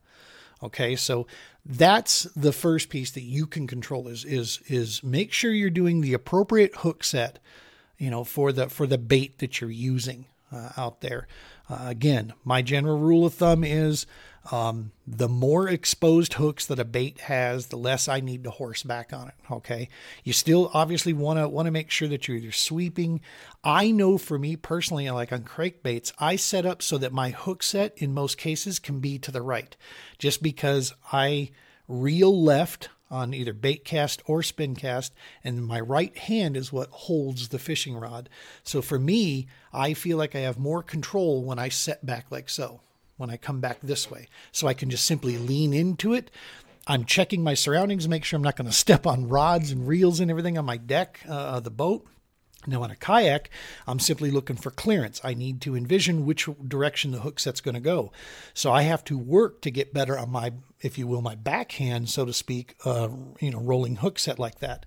Okay, 0.63 0.95
so 0.95 1.25
that's 1.65 2.23
the 2.35 2.51
first 2.51 2.89
piece 2.89 3.11
that 3.11 3.23
you 3.23 3.47
can 3.47 3.65
control 3.65 4.07
is 4.07 4.23
is 4.23 4.59
is 4.67 5.03
make 5.03 5.31
sure 5.31 5.51
you're 5.51 5.71
doing 5.71 6.01
the 6.01 6.13
appropriate 6.13 6.75
hook 6.77 7.03
set, 7.03 7.39
you 7.97 8.11
know, 8.11 8.23
for 8.23 8.51
the 8.51 8.69
for 8.69 8.85
the 8.85 8.99
bait 8.99 9.39
that 9.39 9.59
you're 9.59 9.71
using 9.71 10.25
uh, 10.51 10.69
out 10.77 11.01
there. 11.01 11.27
Uh, 11.69 11.79
again, 11.87 12.33
my 12.43 12.61
general 12.61 12.99
rule 12.99 13.25
of 13.25 13.33
thumb 13.33 13.63
is 13.63 14.05
um, 14.51 14.91
the 15.05 15.29
more 15.29 15.69
exposed 15.69 16.33
hooks 16.33 16.65
that 16.65 16.79
a 16.79 16.85
bait 16.85 17.19
has, 17.21 17.67
the 17.67 17.77
less 17.77 18.07
I 18.07 18.19
need 18.19 18.43
to 18.43 18.49
horse 18.49 18.83
back 18.83 19.13
on 19.13 19.27
it. 19.27 19.35
Okay, 19.49 19.87
you 20.23 20.33
still 20.33 20.71
obviously 20.73 21.13
want 21.13 21.39
to 21.39 21.47
want 21.47 21.67
to 21.67 21.71
make 21.71 21.91
sure 21.91 22.07
that 22.07 22.27
you're 22.27 22.37
either 22.37 22.51
sweeping. 22.51 23.21
I 23.63 23.91
know 23.91 24.17
for 24.17 24.39
me 24.39 24.55
personally, 24.55 25.09
like 25.11 25.31
on 25.31 25.43
crankbaits, 25.43 26.11
I 26.17 26.35
set 26.35 26.65
up 26.65 26.81
so 26.81 26.97
that 26.97 27.13
my 27.13 27.29
hook 27.29 27.61
set 27.61 27.93
in 27.97 28.13
most 28.13 28.37
cases 28.37 28.79
can 28.79 28.99
be 28.99 29.19
to 29.19 29.31
the 29.31 29.41
right, 29.41 29.75
just 30.17 30.41
because 30.41 30.93
I 31.13 31.51
reel 31.87 32.41
left 32.41 32.89
on 33.11 33.33
either 33.33 33.53
bait 33.53 33.83
cast 33.83 34.21
or 34.25 34.41
spin 34.41 34.73
cast, 34.73 35.13
and 35.43 35.67
my 35.67 35.79
right 35.79 36.17
hand 36.17 36.55
is 36.55 36.71
what 36.71 36.89
holds 36.89 37.49
the 37.49 37.59
fishing 37.59 37.95
rod. 37.95 38.29
So 38.63 38.81
for 38.81 38.97
me, 38.97 39.47
I 39.73 39.93
feel 39.93 40.17
like 40.17 40.35
I 40.35 40.39
have 40.39 40.57
more 40.57 40.81
control 40.81 41.43
when 41.43 41.59
I 41.59 41.69
set 41.69 42.05
back 42.05 42.27
like 42.31 42.49
so, 42.49 42.79
when 43.17 43.29
I 43.29 43.37
come 43.37 43.59
back 43.59 43.79
this 43.81 44.09
way. 44.09 44.27
So 44.51 44.67
I 44.67 44.73
can 44.73 44.89
just 44.89 45.05
simply 45.05 45.37
lean 45.37 45.73
into 45.73 46.13
it. 46.13 46.31
I'm 46.87 47.05
checking 47.05 47.43
my 47.43 47.53
surroundings, 47.53 48.07
make 48.07 48.23
sure 48.23 48.37
I'm 48.37 48.43
not 48.43 48.55
going 48.55 48.69
to 48.69 48.75
step 48.75 49.05
on 49.05 49.29
rods 49.29 49.71
and 49.71 49.87
reels 49.87 50.19
and 50.19 50.31
everything 50.31 50.57
on 50.57 50.65
my 50.65 50.77
deck 50.77 51.19
uh, 51.29 51.33
of 51.33 51.63
the 51.63 51.69
boat. 51.69 52.07
Now, 52.67 52.83
on 52.83 52.91
a 52.91 52.95
kayak, 52.95 53.49
I'm 53.87 53.99
simply 53.99 54.29
looking 54.29 54.55
for 54.55 54.71
clearance. 54.71 55.19
I 55.23 55.33
need 55.33 55.61
to 55.61 55.75
envision 55.75 56.25
which 56.25 56.47
direction 56.67 57.11
the 57.11 57.21
hook 57.21 57.39
set's 57.39 57.61
going 57.61 57.75
to 57.75 57.81
go. 57.81 58.11
So 58.53 58.71
I 58.71 58.83
have 58.83 59.03
to 59.05 59.17
work 59.17 59.61
to 59.61 59.71
get 59.71 59.93
better 59.93 60.17
on 60.17 60.31
my, 60.31 60.53
if 60.79 60.97
you 60.97 61.07
will, 61.07 61.21
my 61.21 61.35
backhand, 61.35 62.09
so 62.09 62.25
to 62.25 62.33
speak, 62.33 62.75
uh, 62.85 63.09
you 63.39 63.51
know, 63.51 63.59
rolling 63.59 63.97
hook 63.97 64.19
set 64.19 64.37
like 64.37 64.59
that. 64.59 64.85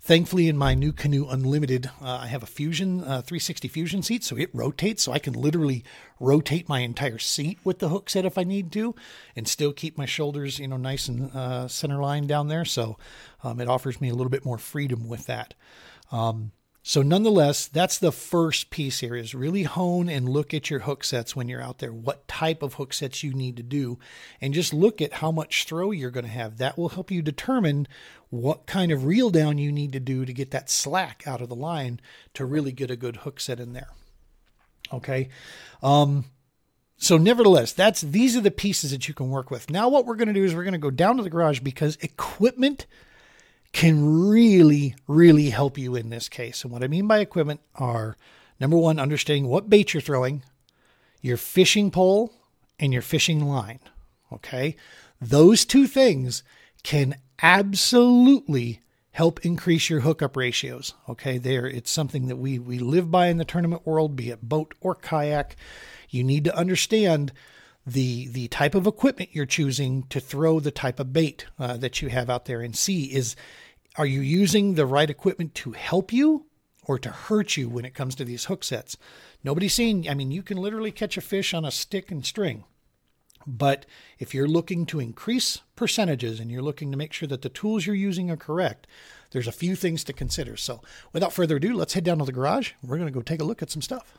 Thankfully, 0.00 0.48
in 0.48 0.56
my 0.56 0.76
NuCanoe 0.76 1.30
Unlimited, 1.30 1.90
uh, 2.00 2.20
I 2.22 2.28
have 2.28 2.44
a 2.44 2.46
Fusion 2.46 3.00
uh, 3.00 3.20
360 3.20 3.66
Fusion 3.68 4.02
seat, 4.02 4.22
so 4.22 4.36
it 4.36 4.48
rotates, 4.54 5.02
so 5.02 5.12
I 5.12 5.18
can 5.18 5.34
literally 5.34 5.84
rotate 6.20 6.68
my 6.68 6.80
entire 6.80 7.18
seat 7.18 7.58
with 7.64 7.80
the 7.80 7.88
hook 7.88 8.08
set 8.08 8.24
if 8.24 8.38
I 8.38 8.44
need 8.44 8.70
to, 8.72 8.94
and 9.34 9.48
still 9.48 9.72
keep 9.72 9.98
my 9.98 10.06
shoulders, 10.06 10.60
you 10.60 10.68
know, 10.68 10.76
nice 10.76 11.08
and 11.08 11.32
uh, 11.32 11.66
center 11.66 12.00
line 12.00 12.28
down 12.28 12.46
there. 12.46 12.64
So 12.64 12.96
um, 13.42 13.60
it 13.60 13.68
offers 13.68 14.00
me 14.00 14.08
a 14.08 14.14
little 14.14 14.30
bit 14.30 14.44
more 14.44 14.56
freedom 14.56 15.08
with 15.08 15.26
that. 15.26 15.54
Um, 16.12 16.52
so, 16.82 17.02
nonetheless, 17.02 17.66
that's 17.66 17.98
the 17.98 18.12
first 18.12 18.70
piece 18.70 19.00
here 19.00 19.14
is 19.14 19.34
really 19.34 19.64
hone 19.64 20.08
and 20.08 20.28
look 20.28 20.54
at 20.54 20.70
your 20.70 20.80
hook 20.80 21.04
sets 21.04 21.36
when 21.36 21.48
you're 21.48 21.62
out 21.62 21.80
there, 21.80 21.92
what 21.92 22.26
type 22.28 22.62
of 22.62 22.74
hook 22.74 22.94
sets 22.94 23.22
you 23.22 23.34
need 23.34 23.56
to 23.58 23.62
do, 23.62 23.98
and 24.40 24.54
just 24.54 24.72
look 24.72 25.02
at 25.02 25.14
how 25.14 25.30
much 25.30 25.64
throw 25.64 25.90
you're 25.90 26.10
going 26.10 26.24
to 26.24 26.30
have. 26.30 26.56
That 26.56 26.78
will 26.78 26.90
help 26.90 27.10
you 27.10 27.20
determine 27.20 27.88
what 28.30 28.66
kind 28.66 28.92
of 28.92 29.04
reel 29.04 29.28
down 29.28 29.58
you 29.58 29.72
need 29.72 29.92
to 29.92 30.00
do 30.00 30.24
to 30.24 30.32
get 30.32 30.50
that 30.52 30.70
slack 30.70 31.24
out 31.26 31.42
of 31.42 31.48
the 31.48 31.56
line 31.56 32.00
to 32.34 32.44
really 32.44 32.72
get 32.72 32.90
a 32.90 32.96
good 32.96 33.16
hook 33.16 33.40
set 33.40 33.60
in 33.60 33.72
there. 33.72 33.88
Okay. 34.92 35.28
Um, 35.82 36.24
so 36.96 37.16
nevertheless, 37.18 37.72
that's 37.72 38.00
these 38.00 38.36
are 38.36 38.40
the 38.40 38.50
pieces 38.50 38.92
that 38.92 39.08
you 39.08 39.14
can 39.14 39.30
work 39.30 39.50
with. 39.50 39.70
Now 39.70 39.88
what 39.88 40.06
we're 40.06 40.16
going 40.16 40.28
to 40.28 40.34
do 40.34 40.44
is 40.44 40.54
we're 40.54 40.64
going 40.64 40.72
to 40.72 40.78
go 40.78 40.90
down 40.90 41.16
to 41.16 41.22
the 41.22 41.30
garage 41.30 41.60
because 41.60 41.96
equipment 42.00 42.86
can 43.72 44.28
really, 44.28 44.94
really 45.06 45.50
help 45.50 45.78
you 45.78 45.94
in 45.94 46.10
this 46.10 46.28
case. 46.28 46.64
And 46.64 46.72
what 46.72 46.82
I 46.82 46.88
mean 46.88 47.06
by 47.06 47.18
equipment 47.20 47.60
are 47.74 48.16
number 48.58 48.76
one, 48.76 48.98
understanding 48.98 49.46
what 49.46 49.70
bait 49.70 49.94
you're 49.94 50.00
throwing. 50.00 50.42
your 51.20 51.36
fishing 51.36 51.90
pole 51.90 52.32
and 52.78 52.92
your 52.92 53.02
fishing 53.02 53.46
line. 53.46 53.80
Okay. 54.32 54.76
Those 55.20 55.64
two 55.64 55.86
things 55.86 56.42
can 56.82 57.16
absolutely 57.42 58.80
help 59.12 59.44
increase 59.44 59.90
your 59.90 60.00
hookup 60.00 60.36
ratios. 60.36 60.94
Okay. 61.08 61.38
There, 61.38 61.66
it's 61.66 61.90
something 61.90 62.28
that 62.28 62.36
we, 62.36 62.58
we 62.58 62.78
live 62.78 63.10
by 63.10 63.28
in 63.28 63.38
the 63.38 63.44
tournament 63.44 63.86
world, 63.86 64.16
be 64.16 64.30
it 64.30 64.48
boat 64.48 64.74
or 64.80 64.94
kayak. 64.94 65.56
You 66.08 66.22
need 66.24 66.44
to 66.44 66.56
understand 66.56 67.32
the 67.88 68.28
the 68.28 68.48
type 68.48 68.74
of 68.74 68.86
equipment 68.86 69.30
you're 69.32 69.46
choosing 69.46 70.02
to 70.04 70.20
throw 70.20 70.60
the 70.60 70.70
type 70.70 71.00
of 71.00 71.12
bait 71.12 71.46
uh, 71.58 71.76
that 71.76 72.02
you 72.02 72.08
have 72.08 72.28
out 72.28 72.44
there 72.44 72.60
and 72.60 72.76
see 72.76 73.04
is 73.06 73.34
are 73.96 74.06
you 74.06 74.20
using 74.20 74.74
the 74.74 74.86
right 74.86 75.08
equipment 75.08 75.54
to 75.54 75.72
help 75.72 76.12
you 76.12 76.46
or 76.84 76.98
to 76.98 77.10
hurt 77.10 77.56
you 77.56 77.68
when 77.68 77.84
it 77.84 77.94
comes 77.94 78.14
to 78.14 78.24
these 78.24 78.44
hook 78.46 78.62
sets? 78.62 78.96
Nobody's 79.42 79.74
seen 79.74 80.08
i 80.08 80.14
mean 80.14 80.30
you 80.30 80.42
can 80.42 80.58
literally 80.58 80.92
catch 80.92 81.16
a 81.16 81.22
fish 81.22 81.54
on 81.54 81.64
a 81.64 81.70
stick 81.70 82.10
and 82.10 82.24
string 82.26 82.64
but 83.46 83.86
if 84.18 84.34
you're 84.34 84.48
looking 84.48 84.84
to 84.84 85.00
increase 85.00 85.62
percentages 85.74 86.38
and 86.38 86.50
you're 86.50 86.60
looking 86.60 86.90
to 86.90 86.98
make 86.98 87.14
sure 87.14 87.28
that 87.28 87.40
the 87.40 87.48
tools 87.48 87.86
you're 87.86 87.96
using 87.96 88.30
are 88.30 88.36
correct 88.36 88.86
there's 89.30 89.48
a 89.48 89.52
few 89.52 89.76
things 89.76 90.04
to 90.04 90.14
consider. 90.14 90.56
So 90.56 90.80
without 91.12 91.32
further 91.32 91.56
ado 91.56 91.74
let's 91.74 91.94
head 91.94 92.04
down 92.04 92.18
to 92.18 92.24
the 92.24 92.32
garage. 92.32 92.72
We're 92.82 92.96
going 92.96 93.08
to 93.08 93.14
go 93.14 93.22
take 93.22 93.40
a 93.40 93.44
look 93.44 93.62
at 93.62 93.70
some 93.70 93.82
stuff 93.82 94.14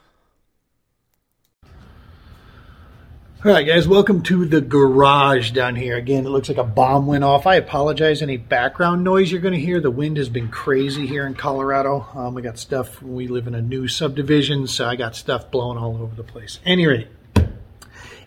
All 3.45 3.53
right, 3.53 3.65
guys, 3.65 3.87
welcome 3.87 4.21
to 4.23 4.45
the 4.45 4.59
garage 4.59 5.51
down 5.51 5.77
here. 5.77 5.95
Again, 5.95 6.25
it 6.25 6.29
looks 6.29 6.49
like 6.49 6.57
a 6.57 6.63
bomb 6.65 7.07
went 7.07 7.23
off. 7.23 7.47
I 7.47 7.55
apologize. 7.55 8.21
Any 8.21 8.35
background 8.35 9.05
noise 9.05 9.31
you're 9.31 9.39
going 9.39 9.53
to 9.53 9.59
hear? 9.61 9.79
The 9.79 9.89
wind 9.89 10.17
has 10.17 10.27
been 10.27 10.49
crazy 10.49 11.07
here 11.07 11.25
in 11.25 11.35
Colorado. 11.35 12.05
Um, 12.13 12.33
we 12.33 12.41
got 12.41 12.59
stuff. 12.59 13.01
We 13.01 13.29
live 13.29 13.47
in 13.47 13.55
a 13.55 13.61
new 13.61 13.87
subdivision, 13.87 14.67
so 14.67 14.85
I 14.85 14.97
got 14.97 15.15
stuff 15.15 15.49
blowing 15.51 15.77
all 15.77 15.95
over 16.01 16.13
the 16.13 16.23
place. 16.23 16.59
Anyway, 16.65 17.07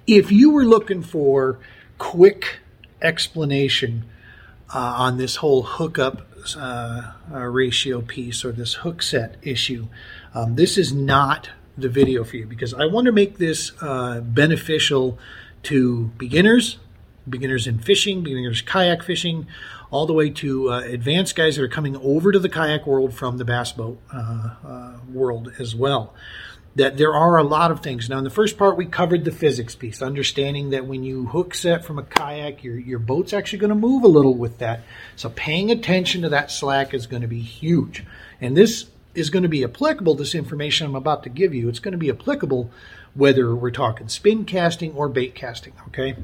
if 0.06 0.32
you 0.32 0.50
were 0.50 0.64
looking 0.64 1.02
for 1.02 1.58
quick 1.98 2.60
explanation 3.02 4.06
uh, 4.74 4.94
on 4.96 5.18
this 5.18 5.36
whole 5.36 5.62
hookup 5.62 6.22
uh, 6.56 7.12
uh, 7.30 7.38
ratio 7.38 8.00
piece 8.00 8.46
or 8.46 8.52
this 8.52 8.72
hook 8.76 9.02
set 9.02 9.36
issue, 9.42 9.88
um, 10.32 10.56
this 10.56 10.78
is 10.78 10.90
not 10.90 11.50
the 11.76 11.88
video 11.88 12.24
for 12.24 12.36
you 12.36 12.46
because 12.46 12.74
I 12.74 12.86
want 12.86 13.06
to 13.06 13.12
make 13.12 13.38
this 13.38 13.72
uh, 13.80 14.20
beneficial 14.20 15.18
to 15.64 16.06
beginners, 16.18 16.78
beginners 17.28 17.66
in 17.66 17.78
fishing, 17.78 18.22
beginners 18.22 18.62
kayak 18.62 19.02
fishing, 19.02 19.46
all 19.90 20.06
the 20.06 20.12
way 20.12 20.30
to 20.30 20.70
uh, 20.70 20.80
advanced 20.80 21.36
guys 21.36 21.56
that 21.56 21.62
are 21.62 21.68
coming 21.68 21.96
over 21.96 22.32
to 22.32 22.38
the 22.38 22.48
kayak 22.48 22.86
world 22.86 23.14
from 23.14 23.38
the 23.38 23.44
bass 23.44 23.72
boat 23.72 24.00
uh, 24.12 24.54
uh 24.64 24.96
world 25.10 25.52
as 25.58 25.74
well. 25.74 26.14
That 26.74 26.96
there 26.96 27.12
are 27.12 27.36
a 27.36 27.42
lot 27.42 27.70
of 27.70 27.80
things. 27.80 28.08
Now, 28.08 28.16
in 28.16 28.24
the 28.24 28.30
first 28.30 28.56
part, 28.56 28.78
we 28.78 28.86
covered 28.86 29.26
the 29.26 29.30
physics 29.30 29.74
piece, 29.74 30.00
understanding 30.00 30.70
that 30.70 30.86
when 30.86 31.04
you 31.04 31.26
hook 31.26 31.54
set 31.54 31.84
from 31.84 31.98
a 31.98 32.02
kayak, 32.02 32.64
your, 32.64 32.78
your 32.78 32.98
boat's 32.98 33.34
actually 33.34 33.58
going 33.58 33.68
to 33.68 33.74
move 33.74 34.04
a 34.04 34.08
little 34.08 34.34
with 34.34 34.56
that. 34.58 34.80
So, 35.14 35.28
paying 35.28 35.70
attention 35.70 36.22
to 36.22 36.30
that 36.30 36.50
slack 36.50 36.94
is 36.94 37.06
going 37.06 37.20
to 37.20 37.28
be 37.28 37.42
huge. 37.42 38.04
And 38.40 38.56
this 38.56 38.86
is 39.14 39.30
going 39.30 39.42
to 39.42 39.48
be 39.48 39.64
applicable, 39.64 40.14
this 40.14 40.34
information 40.34 40.86
I'm 40.86 40.94
about 40.94 41.22
to 41.24 41.28
give 41.28 41.54
you, 41.54 41.68
it's 41.68 41.78
going 41.78 41.92
to 41.92 41.98
be 41.98 42.10
applicable 42.10 42.70
whether 43.14 43.54
we're 43.54 43.70
talking 43.70 44.08
spin 44.08 44.44
casting 44.44 44.92
or 44.92 45.08
bait 45.08 45.34
casting, 45.34 45.74
okay? 45.88 46.16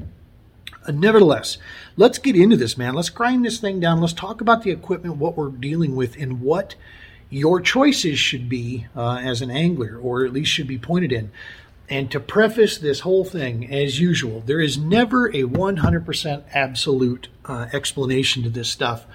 Uh, 0.87 0.91
nevertheless, 0.91 1.57
let's 1.97 2.17
get 2.17 2.35
into 2.35 2.57
this, 2.57 2.77
man. 2.77 2.93
Let's 2.93 3.09
grind 3.09 3.45
this 3.45 3.59
thing 3.59 3.79
down. 3.79 4.01
Let's 4.01 4.13
talk 4.13 4.41
about 4.41 4.63
the 4.63 4.71
equipment, 4.71 5.17
what 5.17 5.37
we're 5.37 5.49
dealing 5.49 5.95
with, 5.95 6.15
and 6.17 6.41
what 6.41 6.75
your 7.29 7.61
choices 7.61 8.17
should 8.17 8.49
be 8.49 8.87
uh, 8.95 9.17
as 9.17 9.41
an 9.41 9.51
angler, 9.51 9.97
or 9.97 10.25
at 10.25 10.33
least 10.33 10.51
should 10.51 10.67
be 10.67 10.79
pointed 10.79 11.11
in. 11.11 11.31
And 11.89 12.11
to 12.11 12.19
preface 12.19 12.77
this 12.77 12.99
whole 12.99 13.25
thing, 13.25 13.71
as 13.71 13.99
usual, 13.99 14.41
there 14.45 14.61
is 14.61 14.77
never 14.77 15.27
a 15.27 15.43
100% 15.43 16.43
absolute 16.53 17.29
uh, 17.45 17.67
explanation 17.73 18.43
to 18.43 18.49
this 18.49 18.69
stuff 18.69 19.05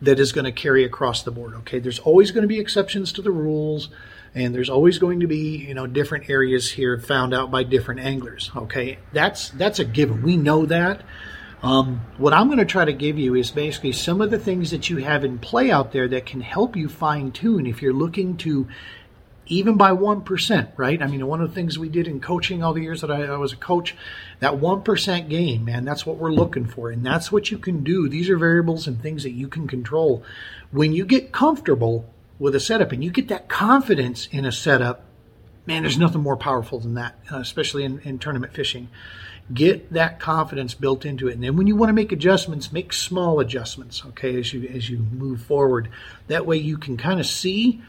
that 0.00 0.20
is 0.20 0.32
going 0.32 0.44
to 0.44 0.52
carry 0.52 0.84
across 0.84 1.22
the 1.22 1.30
board. 1.30 1.54
Okay, 1.54 1.78
there's 1.78 1.98
always 1.98 2.30
going 2.30 2.42
to 2.42 2.48
be 2.48 2.58
exceptions 2.58 3.12
to 3.12 3.22
the 3.22 3.30
rules, 3.30 3.88
and 4.34 4.54
there's 4.54 4.70
always 4.70 4.98
going 4.98 5.20
to 5.20 5.26
be 5.26 5.56
you 5.56 5.74
know 5.74 5.86
different 5.86 6.28
areas 6.28 6.72
here 6.72 6.98
found 6.98 7.34
out 7.34 7.50
by 7.50 7.62
different 7.62 8.00
anglers. 8.00 8.50
Okay, 8.54 8.98
that's 9.12 9.50
that's 9.50 9.78
a 9.78 9.84
given. 9.84 10.22
We 10.22 10.36
know 10.36 10.66
that. 10.66 11.02
Um, 11.62 12.02
what 12.18 12.34
I'm 12.34 12.46
going 12.46 12.58
to 12.58 12.66
try 12.66 12.84
to 12.84 12.92
give 12.92 13.18
you 13.18 13.34
is 13.34 13.50
basically 13.50 13.92
some 13.92 14.20
of 14.20 14.30
the 14.30 14.38
things 14.38 14.70
that 14.70 14.90
you 14.90 14.98
have 14.98 15.24
in 15.24 15.38
play 15.38 15.70
out 15.70 15.90
there 15.90 16.06
that 16.08 16.26
can 16.26 16.42
help 16.42 16.76
you 16.76 16.88
fine 16.88 17.32
tune 17.32 17.66
if 17.66 17.80
you're 17.80 17.94
looking 17.94 18.36
to 18.38 18.68
even 19.46 19.76
by 19.76 19.90
1%, 19.90 20.68
right? 20.76 21.00
I 21.00 21.06
mean, 21.06 21.26
one 21.26 21.40
of 21.40 21.48
the 21.48 21.54
things 21.54 21.78
we 21.78 21.88
did 21.88 22.08
in 22.08 22.20
coaching 22.20 22.62
all 22.62 22.72
the 22.72 22.82
years 22.82 23.00
that 23.00 23.10
I, 23.10 23.24
I, 23.24 23.36
was 23.36 23.52
a 23.52 23.56
coach, 23.56 23.94
that 24.40 24.54
1% 24.54 25.28
gain, 25.28 25.64
man, 25.64 25.84
that's 25.84 26.04
what 26.04 26.16
we're 26.16 26.32
looking 26.32 26.66
for. 26.66 26.90
And 26.90 27.06
that's 27.06 27.30
what 27.30 27.50
you 27.50 27.58
can 27.58 27.84
do. 27.84 28.08
These 28.08 28.28
are 28.28 28.36
variables 28.36 28.86
and 28.86 29.00
things 29.00 29.22
that 29.22 29.30
you 29.30 29.48
can 29.48 29.68
control. 29.68 30.24
When 30.72 30.92
you 30.92 31.04
get 31.04 31.32
comfortable 31.32 32.12
with 32.38 32.54
a 32.54 32.60
setup 32.60 32.92
and 32.92 33.04
you 33.04 33.10
get 33.10 33.28
that 33.28 33.48
confidence 33.48 34.26
in 34.32 34.44
a 34.44 34.52
setup, 34.52 35.04
man, 35.64 35.82
there's 35.82 35.98
nothing 35.98 36.22
more 36.22 36.36
powerful 36.36 36.80
than 36.80 36.94
that, 36.94 37.18
uh, 37.30 37.38
especially 37.38 37.84
in, 37.84 38.00
in 38.00 38.18
tournament 38.18 38.52
fishing. 38.52 38.88
Get 39.52 39.92
that 39.92 40.18
confidence 40.18 40.74
built 40.74 41.04
into 41.04 41.28
it. 41.28 41.34
And 41.34 41.42
then 41.44 41.56
when 41.56 41.68
you 41.68 41.76
want 41.76 41.90
to 41.90 41.94
make 41.94 42.10
adjustments, 42.10 42.72
make 42.72 42.92
small 42.92 43.38
adjustments, 43.38 44.02
okay, 44.06 44.40
as 44.40 44.52
you 44.52 44.68
as 44.68 44.90
you 44.90 44.98
move 44.98 45.40
forward. 45.40 45.88
That 46.26 46.46
way 46.46 46.56
you 46.56 46.76
can 46.76 46.96
kind 46.96 47.20
of 47.20 47.26
see 47.26 47.80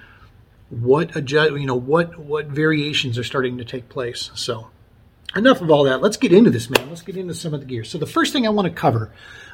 what 0.70 1.16
adjust, 1.16 1.52
you 1.52 1.66
know, 1.66 1.76
what 1.76 2.18
what 2.18 2.48
variations 2.48 3.18
are 3.18 3.24
starting 3.24 3.58
to 3.58 3.66
take 3.66 3.90
place. 3.90 4.32
So, 4.36 4.70
enough 5.36 5.62
of 5.62 5.72
all 5.72 5.84
that. 5.86 6.02
Let's 6.02 6.18
get 6.18 6.34
into 6.34 6.50
this, 6.50 6.70
man. 6.70 6.90
Let's 6.90 7.02
get 7.02 7.18
into 7.18 7.34
some 7.34 7.54
of 7.54 7.60
the 7.62 7.66
gear. 7.66 7.84
So, 7.84 7.98
the 7.98 8.06
first 8.06 8.34
thing 8.34 8.46
I 8.46 8.50
want 8.50 8.68
to 8.68 8.74
cover 8.74 9.12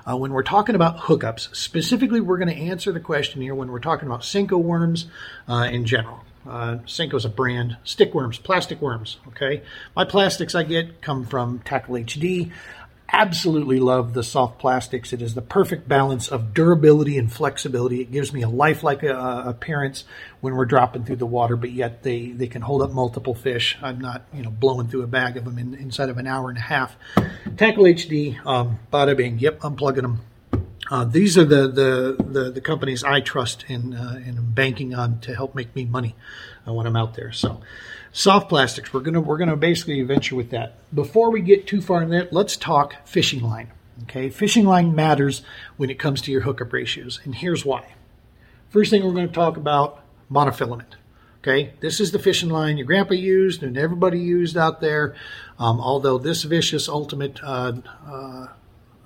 uh, 0.09 0.17
when 0.17 0.33
we're 0.33 0.43
talking 0.43 0.75
about 0.75 0.97
hookups, 0.97 1.55
specifically, 1.55 2.19
we're 2.19 2.37
going 2.37 2.53
to 2.53 2.61
answer 2.61 2.91
the 2.91 2.99
question 2.99 3.41
here 3.41 3.55
when 3.55 3.71
we're 3.71 3.79
talking 3.79 4.07
about 4.07 4.21
Senko 4.21 4.61
worms 4.61 5.07
uh, 5.47 5.67
in 5.71 5.85
general. 5.85 6.23
Uh, 6.47 6.77
Senko's 6.85 7.25
a 7.25 7.29
brand. 7.29 7.77
Stick 7.83 8.13
worms, 8.13 8.37
plastic 8.37 8.81
worms. 8.81 9.17
Okay, 9.29 9.61
my 9.95 10.03
plastics 10.03 10.55
I 10.55 10.63
get 10.63 11.01
come 11.01 11.25
from 11.25 11.59
Tackle 11.59 11.95
HD 11.95 12.51
absolutely 13.11 13.79
love 13.79 14.13
the 14.13 14.23
soft 14.23 14.59
plastics. 14.59 15.13
It 15.13 15.21
is 15.21 15.35
the 15.35 15.41
perfect 15.41 15.87
balance 15.87 16.27
of 16.27 16.53
durability 16.53 17.17
and 17.17 17.31
flexibility. 17.31 18.01
It 18.01 18.11
gives 18.11 18.33
me 18.33 18.41
a 18.41 18.49
lifelike 18.49 19.03
uh, 19.03 19.43
appearance 19.45 20.03
when 20.41 20.55
we're 20.55 20.65
dropping 20.65 21.05
through 21.05 21.17
the 21.17 21.25
water, 21.25 21.55
but 21.55 21.71
yet 21.71 22.03
they, 22.03 22.31
they 22.31 22.47
can 22.47 22.61
hold 22.61 22.81
up 22.81 22.91
multiple 22.91 23.35
fish. 23.35 23.77
I'm 23.81 23.99
not, 23.99 24.25
you 24.33 24.43
know, 24.43 24.49
blowing 24.49 24.87
through 24.87 25.03
a 25.03 25.07
bag 25.07 25.37
of 25.37 25.45
them 25.45 25.57
in, 25.57 25.73
inside 25.75 26.09
of 26.09 26.17
an 26.17 26.27
hour 26.27 26.49
and 26.49 26.57
a 26.57 26.61
half. 26.61 26.95
Tackle 27.57 27.83
HD, 27.83 28.43
um, 28.45 28.79
bada 28.91 29.15
bing. 29.15 29.39
Yep, 29.39 29.59
I'm 29.63 29.75
plugging 29.75 30.03
them. 30.03 30.21
Uh, 30.91 31.05
these 31.05 31.37
are 31.37 31.45
the, 31.45 31.67
the, 31.67 32.23
the, 32.23 32.51
the, 32.51 32.61
companies 32.61 33.03
I 33.03 33.21
trust 33.21 33.63
in, 33.69 33.93
uh, 33.93 34.21
and 34.25 34.53
banking 34.53 34.93
on 34.93 35.19
to 35.21 35.33
help 35.33 35.55
make 35.55 35.73
me 35.75 35.85
money 35.85 36.15
uh, 36.67 36.73
when 36.73 36.85
I'm 36.85 36.97
out 36.97 37.13
there. 37.15 37.31
So, 37.31 37.61
soft 38.11 38.49
plastics. 38.49 38.93
We're 38.93 38.99
gonna 38.99 39.21
we're 39.21 39.37
gonna 39.37 39.55
basically 39.55 40.01
venture 40.03 40.35
with 40.35 40.49
that. 40.49 40.75
Before 40.93 41.31
we 41.31 41.41
get 41.41 41.67
too 41.67 41.81
far 41.81 42.03
in 42.03 42.09
that, 42.09 42.33
let's 42.33 42.57
talk 42.57 42.95
fishing 43.05 43.41
line. 43.41 43.71
Okay, 44.03 44.29
fishing 44.29 44.65
line 44.65 44.93
matters 44.93 45.43
when 45.77 45.89
it 45.89 45.99
comes 45.99 46.21
to 46.21 46.31
your 46.31 46.41
hookup 46.41 46.73
ratios, 46.73 47.21
and 47.23 47.35
here's 47.35 47.63
why. 47.63 47.93
First 48.69 48.89
thing 48.89 49.05
we're 49.05 49.13
going 49.13 49.27
to 49.27 49.33
talk 49.33 49.55
about 49.55 50.03
monofilament. 50.31 50.95
Okay, 51.39 51.73
this 51.79 51.99
is 51.99 52.11
the 52.11 52.19
fishing 52.19 52.49
line 52.49 52.77
your 52.77 52.87
grandpa 52.87 53.13
used 53.13 53.61
and 53.63 53.77
everybody 53.77 54.17
used 54.17 54.57
out 54.57 54.81
there. 54.81 55.13
Um, 55.59 55.79
although 55.79 56.17
this 56.17 56.43
vicious 56.43 56.89
ultimate 56.89 57.39
uh, 57.43 57.73
uh, 58.07 58.47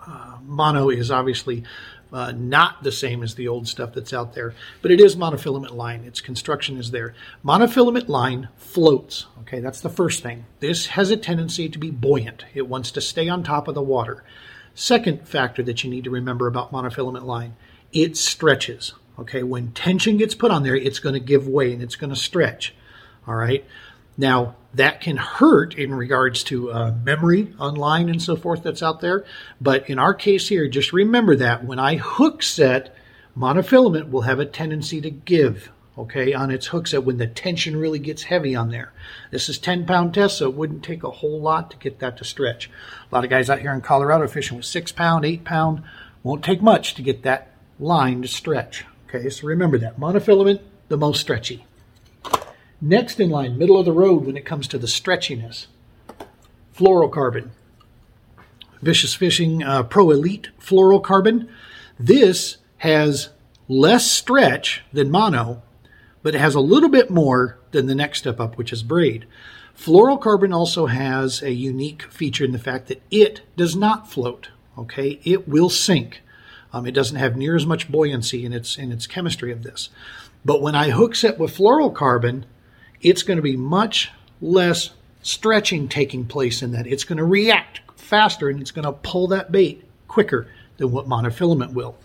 uh, 0.07 0.37
mono 0.43 0.89
is 0.89 1.11
obviously 1.11 1.63
uh, 2.11 2.31
not 2.31 2.83
the 2.83 2.91
same 2.91 3.21
as 3.21 3.35
the 3.35 3.47
old 3.47 3.67
stuff 3.67 3.93
that's 3.93 4.13
out 4.13 4.33
there, 4.33 4.53
but 4.81 4.91
it 4.91 5.01
is 5.01 5.15
monofilament 5.15 5.71
line. 5.71 6.03
Its 6.03 6.21
construction 6.21 6.77
is 6.77 6.91
there. 6.91 7.13
Monofilament 7.43 8.07
line 8.07 8.47
floats. 8.55 9.25
Okay, 9.41 9.59
that's 9.59 9.81
the 9.81 9.89
first 9.89 10.23
thing. 10.23 10.45
This 10.59 10.87
has 10.87 11.11
a 11.11 11.17
tendency 11.17 11.69
to 11.69 11.79
be 11.79 11.91
buoyant. 11.91 12.45
It 12.53 12.67
wants 12.67 12.91
to 12.91 13.01
stay 13.01 13.27
on 13.27 13.43
top 13.43 13.67
of 13.67 13.75
the 13.75 13.81
water. 13.81 14.23
Second 14.73 15.27
factor 15.27 15.63
that 15.63 15.83
you 15.83 15.89
need 15.89 16.03
to 16.03 16.09
remember 16.09 16.47
about 16.47 16.71
monofilament 16.71 17.23
line, 17.23 17.55
it 17.91 18.15
stretches. 18.15 18.93
Okay, 19.19 19.41
when 19.41 19.71
tension 19.71 20.17
gets 20.17 20.35
put 20.35 20.51
on 20.51 20.63
there, 20.63 20.75
it's 20.75 20.99
going 20.99 21.13
to 21.13 21.19
give 21.19 21.47
way 21.47 21.73
and 21.73 21.81
it's 21.81 21.95
going 21.95 22.11
to 22.11 22.15
stretch. 22.15 22.75
All 23.27 23.35
right. 23.35 23.65
Now, 24.17 24.55
that 24.77 25.01
can 25.01 25.17
hurt 25.17 25.73
in 25.75 25.93
regards 25.93 26.43
to 26.43 26.71
uh, 26.71 26.95
memory 27.03 27.53
online 27.59 28.09
and 28.09 28.21
so 28.21 28.35
forth 28.35 28.63
that's 28.63 28.83
out 28.83 29.01
there. 29.01 29.25
But 29.59 29.89
in 29.89 29.99
our 29.99 30.13
case 30.13 30.47
here, 30.47 30.67
just 30.67 30.93
remember 30.93 31.35
that 31.35 31.65
when 31.65 31.79
I 31.79 31.97
hook 31.97 32.43
set, 32.43 32.95
monofilament 33.37 34.11
will 34.11 34.21
have 34.21 34.39
a 34.39 34.45
tendency 34.45 35.01
to 35.01 35.09
give, 35.09 35.71
okay, 35.97 36.33
on 36.33 36.51
its 36.51 36.67
hook 36.67 36.87
set 36.87 37.03
when 37.03 37.17
the 37.17 37.27
tension 37.27 37.75
really 37.75 37.99
gets 37.99 38.23
heavy 38.23 38.55
on 38.55 38.69
there. 38.69 38.93
This 39.31 39.49
is 39.49 39.57
10 39.57 39.85
pound 39.85 40.13
test, 40.13 40.37
so 40.37 40.49
it 40.49 40.55
wouldn't 40.55 40.83
take 40.83 41.03
a 41.03 41.11
whole 41.11 41.41
lot 41.41 41.71
to 41.71 41.77
get 41.77 41.99
that 41.99 42.17
to 42.17 42.23
stretch. 42.23 42.69
A 43.11 43.15
lot 43.15 43.23
of 43.23 43.29
guys 43.29 43.49
out 43.49 43.59
here 43.59 43.73
in 43.73 43.81
Colorado 43.81 44.27
fishing 44.27 44.57
with 44.57 44.65
6 44.65 44.91
pound, 44.93 45.25
8 45.25 45.43
pound, 45.43 45.83
won't 46.23 46.43
take 46.43 46.61
much 46.61 46.93
to 46.95 47.01
get 47.01 47.23
that 47.23 47.51
line 47.79 48.21
to 48.21 48.27
stretch. 48.27 48.85
Okay, 49.07 49.29
so 49.29 49.47
remember 49.47 49.77
that. 49.79 49.99
Monofilament, 49.99 50.61
the 50.87 50.97
most 50.97 51.21
stretchy. 51.21 51.66
Next 52.79 53.19
in 53.19 53.31
line, 53.31 53.57
middle 53.57 53.79
of 53.79 53.85
the 53.85 53.91
road 53.91 54.25
when 54.25 54.37
it 54.37 54.45
comes 54.45 54.67
to 54.67 54.77
the 54.77 54.87
stretchiness. 54.87 55.65
fluorocarbon. 56.75 57.49
Vicious 58.81 59.15
Fishing 59.15 59.63
uh, 59.63 59.81
Pro 59.83 60.11
Elite 60.11 60.49
fluorocarbon. 60.61 61.47
This 61.97 62.57
has 62.77 63.29
less 63.67 64.09
stretch 64.09 64.83
than 64.93 65.09
mono, 65.09 65.63
but 66.21 66.35
it 66.35 66.39
has 66.39 66.53
a 66.53 66.59
little 66.59 66.89
bit 66.89 67.09
more 67.09 67.57
than 67.71 67.87
the 67.87 67.95
next 67.95 68.19
step 68.19 68.39
up, 68.39 68.57
which 68.57 68.71
is 68.71 68.83
braid. 68.83 69.25
Fluorocarbon 69.75 70.53
also 70.53 70.85
has 70.85 71.41
a 71.41 71.51
unique 71.51 72.03
feature 72.03 72.45
in 72.45 72.51
the 72.51 72.59
fact 72.59 72.87
that 72.87 73.01
it 73.09 73.41
does 73.55 73.75
not 73.75 74.11
float. 74.11 74.49
Okay, 74.77 75.19
it 75.23 75.47
will 75.47 75.69
sink. 75.69 76.21
Um, 76.71 76.85
it 76.85 76.91
doesn't 76.91 77.17
have 77.17 77.35
near 77.35 77.55
as 77.55 77.65
much 77.65 77.91
buoyancy 77.91 78.45
in 78.45 78.53
its 78.53 78.77
in 78.77 78.91
its 78.91 79.07
chemistry 79.07 79.51
of 79.51 79.63
this. 79.63 79.89
But 80.45 80.61
when 80.61 80.75
I 80.75 80.91
hook 80.91 81.15
set 81.15 81.39
with 81.39 81.57
fluorocarbon, 81.57 82.43
it's 83.01 83.23
going 83.23 83.37
to 83.37 83.43
be 83.43 83.55
much 83.55 84.11
less 84.41 84.91
stretching 85.21 85.87
taking 85.87 86.25
place 86.25 86.61
in 86.61 86.71
that. 86.71 86.87
It's 86.87 87.03
going 87.03 87.17
to 87.17 87.25
react 87.25 87.81
faster 87.95 88.49
and 88.49 88.61
it's 88.61 88.71
going 88.71 88.85
to 88.85 88.93
pull 88.93 89.27
that 89.27 89.51
bait 89.51 89.83
quicker 90.07 90.47
than 90.77 90.91
what 90.91 91.07
monofilament 91.07 91.73
will. 91.73 91.97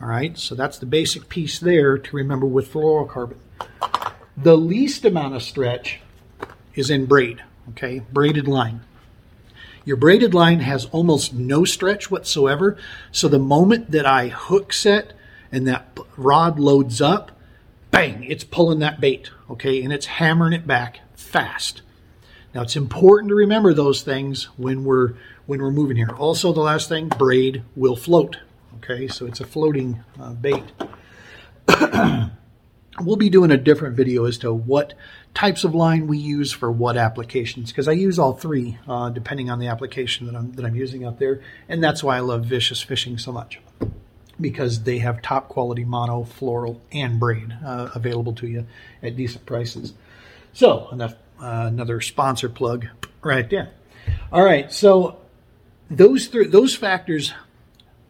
All 0.00 0.08
right, 0.08 0.36
so 0.36 0.54
that's 0.54 0.78
the 0.78 0.86
basic 0.86 1.28
piece 1.28 1.60
there 1.60 1.96
to 1.96 2.16
remember 2.16 2.46
with 2.46 2.72
fluorocarbon. 2.72 3.36
The 4.36 4.56
least 4.56 5.04
amount 5.04 5.36
of 5.36 5.42
stretch 5.42 6.00
is 6.74 6.90
in 6.90 7.06
braid, 7.06 7.42
okay, 7.70 8.00
braided 8.12 8.48
line. 8.48 8.80
Your 9.84 9.96
braided 9.96 10.34
line 10.34 10.60
has 10.60 10.86
almost 10.86 11.34
no 11.34 11.64
stretch 11.64 12.10
whatsoever. 12.10 12.76
So 13.12 13.28
the 13.28 13.38
moment 13.38 13.90
that 13.92 14.06
I 14.06 14.28
hook 14.28 14.72
set 14.72 15.12
and 15.52 15.68
that 15.68 15.96
rod 16.16 16.58
loads 16.58 17.00
up, 17.00 17.30
bang, 17.94 18.24
it's 18.24 18.44
pulling 18.44 18.80
that 18.80 19.00
bait, 19.00 19.30
okay, 19.48 19.82
and 19.82 19.92
it's 19.92 20.06
hammering 20.06 20.52
it 20.52 20.66
back 20.66 21.00
fast. 21.14 21.82
Now 22.54 22.62
it's 22.62 22.76
important 22.76 23.28
to 23.28 23.34
remember 23.34 23.72
those 23.72 24.02
things 24.02 24.44
when 24.56 24.84
we're 24.84 25.14
when 25.46 25.60
we're 25.60 25.70
moving 25.70 25.96
here. 25.96 26.10
Also, 26.10 26.52
the 26.52 26.60
last 26.60 26.88
thing, 26.88 27.08
braid 27.08 27.62
will 27.76 27.96
float. 27.96 28.38
Okay, 28.76 29.08
so 29.08 29.26
it's 29.26 29.40
a 29.40 29.46
floating 29.46 30.02
uh, 30.20 30.32
bait. 30.32 30.64
we'll 33.00 33.16
be 33.16 33.30
doing 33.30 33.50
a 33.50 33.56
different 33.56 33.96
video 33.96 34.24
as 34.24 34.38
to 34.38 34.52
what 34.52 34.94
types 35.32 35.64
of 35.64 35.74
line 35.74 36.06
we 36.06 36.18
use 36.18 36.52
for 36.52 36.70
what 36.70 36.96
applications 36.96 37.72
because 37.72 37.88
I 37.88 37.92
use 37.92 38.18
all 38.18 38.34
three 38.34 38.78
uh, 38.86 39.10
depending 39.10 39.50
on 39.50 39.58
the 39.58 39.66
application 39.66 40.26
that 40.26 40.36
I'm 40.36 40.52
that 40.52 40.64
I'm 40.64 40.76
using 40.76 41.04
out 41.04 41.18
there, 41.18 41.42
and 41.68 41.82
that's 41.82 42.02
why 42.02 42.16
I 42.16 42.20
love 42.20 42.44
Vicious 42.44 42.82
Fishing 42.82 43.18
so 43.18 43.32
much 43.32 43.60
because 44.40 44.82
they 44.82 44.98
have 44.98 45.22
top 45.22 45.48
quality 45.48 45.84
mono, 45.84 46.24
fluoro, 46.24 46.78
and 46.92 47.20
braid 47.20 47.56
uh, 47.64 47.90
available 47.94 48.34
to 48.34 48.46
you 48.46 48.66
at 49.02 49.16
decent 49.16 49.46
prices. 49.46 49.94
So 50.52 50.88
enough, 50.90 51.14
uh, 51.40 51.66
another 51.68 52.00
sponsor 52.00 52.48
plug 52.48 52.86
right 53.22 53.48
there. 53.48 53.70
All 54.32 54.44
right, 54.44 54.72
so 54.72 55.18
those 55.90 56.28
th- 56.28 56.50
those 56.50 56.74
factors 56.74 57.32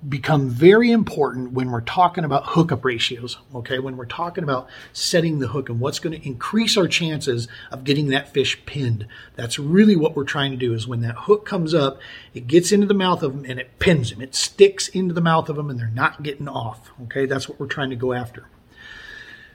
become 0.08 0.48
very 0.48 0.90
important 0.90 1.52
when 1.52 1.70
we're 1.70 1.80
talking 1.80 2.24
about 2.24 2.46
hookup 2.48 2.84
ratios. 2.84 3.38
Okay, 3.54 3.78
when 3.78 3.96
we're 3.96 4.04
talking 4.04 4.44
about 4.44 4.68
setting 4.92 5.38
the 5.38 5.48
hook 5.48 5.68
and 5.68 5.80
what's 5.80 5.98
going 5.98 6.18
to 6.18 6.26
increase 6.26 6.76
our 6.76 6.88
chances 6.88 7.48
of 7.70 7.84
getting 7.84 8.08
that 8.08 8.32
fish 8.32 8.64
pinned. 8.66 9.06
That's 9.34 9.58
really 9.58 9.96
what 9.96 10.14
we're 10.14 10.24
trying 10.24 10.50
to 10.50 10.56
do. 10.56 10.74
Is 10.74 10.86
when 10.86 11.00
that 11.00 11.16
hook 11.16 11.46
comes 11.46 11.74
up, 11.74 11.98
it 12.34 12.46
gets 12.46 12.72
into 12.72 12.86
the 12.86 12.94
mouth 12.94 13.22
of 13.22 13.32
them 13.32 13.44
and 13.48 13.58
it 13.58 13.78
pins 13.78 14.10
them. 14.10 14.20
It 14.20 14.34
sticks 14.34 14.88
into 14.88 15.14
the 15.14 15.20
mouth 15.20 15.48
of 15.48 15.56
them 15.56 15.70
and 15.70 15.78
they're 15.78 15.88
not 15.88 16.22
getting 16.22 16.48
off. 16.48 16.90
Okay, 17.04 17.26
that's 17.26 17.48
what 17.48 17.58
we're 17.58 17.66
trying 17.66 17.90
to 17.90 17.96
go 17.96 18.12
after. 18.12 18.48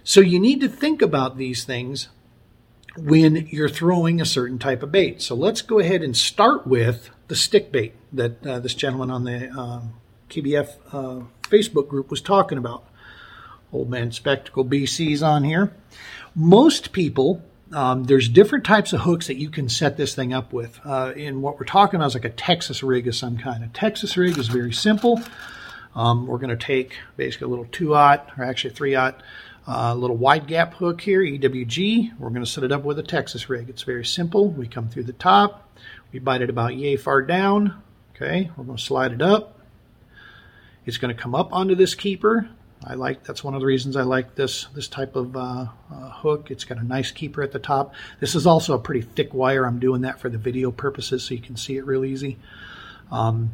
So 0.03 0.21
you 0.21 0.39
need 0.39 0.61
to 0.61 0.69
think 0.69 1.01
about 1.01 1.37
these 1.37 1.63
things 1.63 2.09
when 2.97 3.47
you're 3.51 3.69
throwing 3.69 4.19
a 4.19 4.25
certain 4.25 4.57
type 4.57 4.81
of 4.81 4.91
bait. 4.91 5.21
So 5.21 5.35
let's 5.35 5.61
go 5.61 5.79
ahead 5.79 6.01
and 6.01 6.17
start 6.17 6.65
with 6.65 7.11
the 7.27 7.35
stick 7.35 7.71
bait 7.71 7.93
that 8.11 8.45
uh, 8.45 8.59
this 8.59 8.73
gentleman 8.73 9.11
on 9.11 9.23
the 9.23 9.49
um, 9.51 9.93
KBF 10.29 10.75
uh, 10.91 11.23
Facebook 11.43 11.87
group 11.87 12.09
was 12.09 12.21
talking 12.21 12.57
about. 12.57 12.85
Old 13.71 13.89
Man 13.89 14.11
Spectacle 14.11 14.65
BC's 14.65 15.21
on 15.21 15.43
here. 15.43 15.73
Most 16.35 16.91
people, 16.91 17.43
um, 17.71 18.05
there's 18.05 18.27
different 18.27 18.65
types 18.65 18.93
of 18.93 19.01
hooks 19.01 19.27
that 19.27 19.37
you 19.37 19.49
can 19.49 19.69
set 19.69 19.97
this 19.97 20.15
thing 20.15 20.33
up 20.33 20.53
with. 20.53 20.79
Uh, 20.83 21.13
and 21.15 21.41
what 21.41 21.59
we're 21.59 21.65
talking 21.65 21.99
about 21.99 22.07
is 22.07 22.13
like 22.15 22.25
a 22.25 22.29
Texas 22.29 22.81
rig 22.81 23.07
of 23.07 23.15
some 23.15 23.37
kind. 23.37 23.63
A 23.63 23.67
Texas 23.67 24.17
rig 24.17 24.37
is 24.37 24.47
very 24.47 24.73
simple. 24.73 25.21
Um, 25.95 26.27
we're 26.27 26.37
going 26.37 26.55
to 26.55 26.65
take 26.65 26.97
basically 27.17 27.45
a 27.45 27.49
little 27.49 27.65
2-aught, 27.65 28.31
or 28.37 28.43
actually 28.43 28.73
3-aught, 28.73 29.21
a 29.67 29.71
uh, 29.71 29.93
little 29.93 30.17
wide 30.17 30.47
gap 30.47 30.73
hook 30.75 31.01
here, 31.01 31.21
EWG. 31.21 32.17
We're 32.17 32.29
going 32.29 32.43
to 32.43 32.49
set 32.49 32.63
it 32.63 32.71
up 32.71 32.83
with 32.83 32.97
a 32.97 33.03
Texas 33.03 33.49
rig. 33.49 33.69
It's 33.69 33.83
very 33.83 34.05
simple. 34.05 34.49
We 34.49 34.67
come 34.67 34.89
through 34.89 35.03
the 35.03 35.13
top. 35.13 35.67
We 36.11 36.19
bite 36.19 36.41
it 36.41 36.49
about 36.49 36.75
yay 36.75 36.95
far 36.95 37.21
down. 37.21 37.83
Okay, 38.15 38.49
we're 38.57 38.63
going 38.63 38.77
to 38.77 38.83
slide 38.83 39.11
it 39.11 39.21
up. 39.21 39.58
It's 40.89 40.97
going 40.97 41.15
to 41.15 41.21
come 41.21 41.35
up 41.35 41.53
onto 41.53 41.75
this 41.75 41.93
keeper. 41.93 42.49
I 42.83 42.95
like 42.95 43.23
that's 43.23 43.43
one 43.43 43.53
of 43.53 43.59
the 43.59 43.67
reasons 43.67 43.95
I 43.95 44.01
like 44.01 44.33
this 44.33 44.65
this 44.73 44.87
type 44.87 45.15
of 45.15 45.37
uh, 45.37 45.67
uh, 45.93 46.09
hook. 46.09 46.49
It's 46.49 46.63
got 46.63 46.79
a 46.79 46.83
nice 46.83 47.11
keeper 47.11 47.43
at 47.43 47.51
the 47.51 47.59
top. 47.59 47.93
This 48.19 48.33
is 48.33 48.47
also 48.47 48.73
a 48.73 48.79
pretty 48.79 49.01
thick 49.01 49.31
wire. 49.31 49.65
I'm 49.65 49.79
doing 49.79 50.01
that 50.01 50.19
for 50.19 50.29
the 50.29 50.39
video 50.39 50.71
purposes 50.71 51.23
so 51.23 51.35
you 51.35 51.41
can 51.41 51.57
see 51.57 51.77
it 51.77 51.85
real 51.85 52.03
easy. 52.03 52.37
Um, 53.11 53.51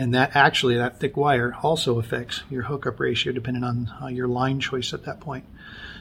and 0.00 0.14
that 0.14 0.34
actually, 0.34 0.78
that 0.78 0.98
thick 0.98 1.14
wire 1.14 1.54
also 1.62 1.98
affects 1.98 2.42
your 2.48 2.62
hookup 2.62 2.98
ratio 3.00 3.34
depending 3.34 3.62
on 3.62 3.92
uh, 4.00 4.06
your 4.06 4.28
line 4.28 4.58
choice 4.58 4.94
at 4.94 5.04
that 5.04 5.20
point. 5.20 5.44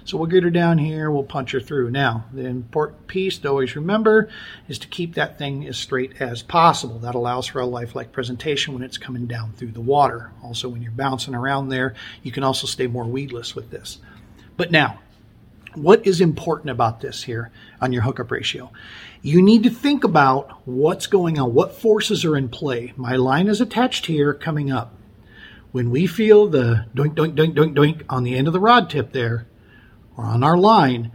So 0.06 0.18
we'll 0.18 0.28
get 0.28 0.44
her 0.44 0.50
down 0.50 0.78
here, 0.78 1.12
we'll 1.12 1.24
punch 1.24 1.52
her 1.52 1.60
through. 1.60 1.92
Now, 1.92 2.24
the 2.32 2.46
important 2.46 3.08
piece 3.08 3.38
to 3.40 3.50
always 3.50 3.76
remember 3.76 4.30
is 4.70 4.80
to 4.80 4.88
keep 4.88 5.16
that 5.16 5.38
thing 5.38 5.68
as 5.68 5.78
straight 5.78 6.22
as 6.22 6.42
possible. 6.42 7.00
That 7.00 7.14
allows 7.14 7.48
for 7.48 7.60
a 7.60 7.66
lifelike 7.66 8.14
presentation 8.14 8.74
when 8.74 8.84
it's 8.84 8.98
coming 8.98 9.26
down 9.26 9.52
through 9.52 9.74
the 9.74 9.82
water. 9.82 10.32
Also, 10.42 10.70
when 10.70 10.82
you're 10.82 10.94
bouncing 10.94 11.36
around 11.36 11.68
there, 11.68 11.94
you 12.24 12.32
can 12.32 12.46
also 12.46 12.68
stay 12.68 12.88
more 12.88 13.04
weedless 13.04 13.54
with 13.54 13.70
this. 13.70 14.00
But 14.56 14.72
now, 14.72 15.02
what 15.84 16.06
is 16.06 16.22
important 16.22 16.70
about 16.70 17.02
this 17.02 17.24
here 17.24 17.52
on 17.82 17.94
your 17.94 18.04
hookup 18.04 18.32
ratio? 18.32 18.72
You 19.22 19.42
need 19.42 19.64
to 19.64 19.70
think 19.70 20.04
about 20.04 20.66
what's 20.66 21.08
going 21.08 21.40
on, 21.40 21.54
what 21.54 21.74
forces 21.74 22.24
are 22.24 22.38
in 22.38 22.50
play. 22.50 22.94
My 22.96 23.16
line 23.16 23.48
is 23.48 23.62
attached 23.62 24.06
here 24.06 24.34
coming 24.34 24.72
up. 24.72 24.94
When 25.72 25.92
we 25.92 26.08
feel 26.08 26.48
the 26.48 26.86
doink, 26.96 27.16
doink, 27.16 27.36
doink, 27.36 27.54
doink, 27.56 27.76
doink 27.76 28.04
on 28.10 28.24
the 28.24 28.36
end 28.36 28.48
of 28.48 28.54
the 28.54 28.60
rod 28.60 28.90
tip 28.90 29.12
there, 29.12 29.48
or 30.18 30.26
on 30.26 30.44
our 30.44 30.58
line, 30.58 31.12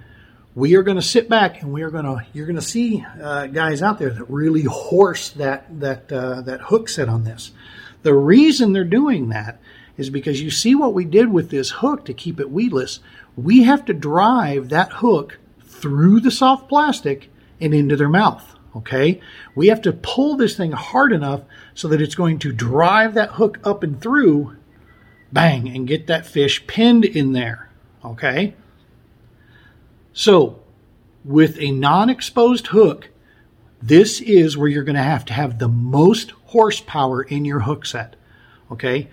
we 0.55 0.77
are 0.77 0.83
going 0.83 0.97
to 0.97 1.03
sit 1.03 1.29
back 1.29 1.61
and 1.63 1.73
we 1.73 1.83
are 1.83 1.91
going 1.91 2.05
to, 2.05 2.25
you're 2.33 2.47
going 2.47 2.57
to 2.57 2.63
see 2.63 3.05
uh, 3.21 3.47
guys 3.49 3.83
out 3.83 3.99
there 3.99 4.11
that 4.11 4.31
really 4.31 4.63
horse 4.63 5.31
that, 5.31 5.81
that, 5.81 6.13
uh, 6.13 6.41
that 6.43 6.61
hook 6.61 6.89
set 6.89 7.09
on 7.09 7.25
this. 7.25 7.51
The 8.03 8.15
reason 8.15 8.73
they're 8.73 8.85
doing 8.85 9.31
that 9.31 9.61
is 9.97 10.11
because 10.11 10.41
you 10.41 10.51
see 10.51 10.75
what 10.75 10.95
we 10.95 11.05
did 11.05 11.33
with 11.33 11.51
this 11.51 11.71
hook 11.71 12.05
to 12.05 12.15
keep 12.15 12.39
it 12.39 12.51
weedless. 12.51 13.01
We 13.37 13.65
have 13.65 13.85
to 13.87 13.95
drive 13.95 14.69
that 14.69 14.93
hook 14.95 15.39
through 15.63 16.21
the 16.21 16.31
soft 16.31 16.69
plastic 16.69 17.31
and 17.61 17.75
into 17.75 17.97
their 17.97 18.09
mouth. 18.09 18.55
Okay. 18.77 19.21
We 19.55 19.69
have 19.69 19.83
to 19.83 19.93
pull 19.93 20.37
this 20.37 20.57
thing 20.57 20.73
hard 20.73 21.13
enough 21.13 21.43
so 21.75 21.89
that 21.89 22.01
it's 22.01 22.15
going 22.15 22.39
to 22.41 22.53
drive 22.53 23.15
that 23.15 23.33
hook 23.33 23.59
up 23.65 23.83
and 23.83 24.01
through, 24.01 24.57
bang, 25.33 25.69
and 25.69 25.87
get 25.87 26.07
that 26.07 26.27
fish 26.27 26.67
pinned 26.67 27.05
in 27.05 27.33
there. 27.33 27.71
Okay. 28.05 28.55
So 30.13 30.61
with 31.25 31.59
a 31.59 31.71
non-exposed 31.71 32.69
hook, 32.69 33.11
this 33.81 34.21
is 34.21 34.57
where 34.57 34.69
you're 34.69 34.85
going 34.85 34.97
to 34.97 35.03
have 35.03 35.25
to 35.27 35.33
have 35.33 35.59
the 35.59 35.69
most 35.69 36.31
horsepower 36.47 37.23
in 37.23 37.45
your 37.45 37.61
hook 37.61 37.87
set. 37.87 38.17
Okay 38.71 39.09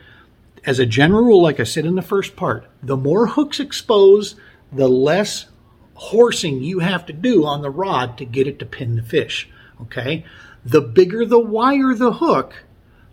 as 0.65 0.79
a 0.79 0.85
general 0.85 1.23
rule, 1.23 1.41
like 1.41 1.59
I 1.59 1.63
said 1.63 1.85
in 1.85 1.95
the 1.95 2.01
first 2.01 2.35
part, 2.35 2.67
the 2.83 2.97
more 2.97 3.27
hooks 3.27 3.59
exposed, 3.59 4.37
the 4.71 4.87
less 4.87 5.47
horsing 5.95 6.63
you 6.63 6.79
have 6.79 7.05
to 7.07 7.13
do 7.13 7.45
on 7.45 7.61
the 7.61 7.69
rod 7.69 8.17
to 8.17 8.25
get 8.25 8.47
it 8.47 8.59
to 8.59 8.65
pin 8.65 8.95
the 8.95 9.03
fish. 9.03 9.49
Okay? 9.81 10.25
The 10.63 10.81
bigger 10.81 11.25
the 11.25 11.39
wire 11.39 11.93
the 11.95 12.13
hook, 12.13 12.63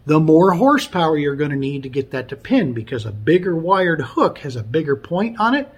the 0.05 0.21
more 0.21 0.53
horsepower 0.53 1.17
you're 1.17 1.37
going 1.37 1.51
to 1.51 1.57
need 1.57 1.83
to 1.83 1.89
get 1.89 2.11
that 2.11 2.29
to 2.29 2.37
pin 2.37 2.73
because 2.73 3.05
a 3.05 3.13
bigger 3.13 3.57
wired 3.57 4.01
hook 4.01 4.39
has 4.39 4.57
a 4.57 4.63
bigger 4.63 4.97
point 4.97 5.39
on 5.39 5.55
it 5.55 5.71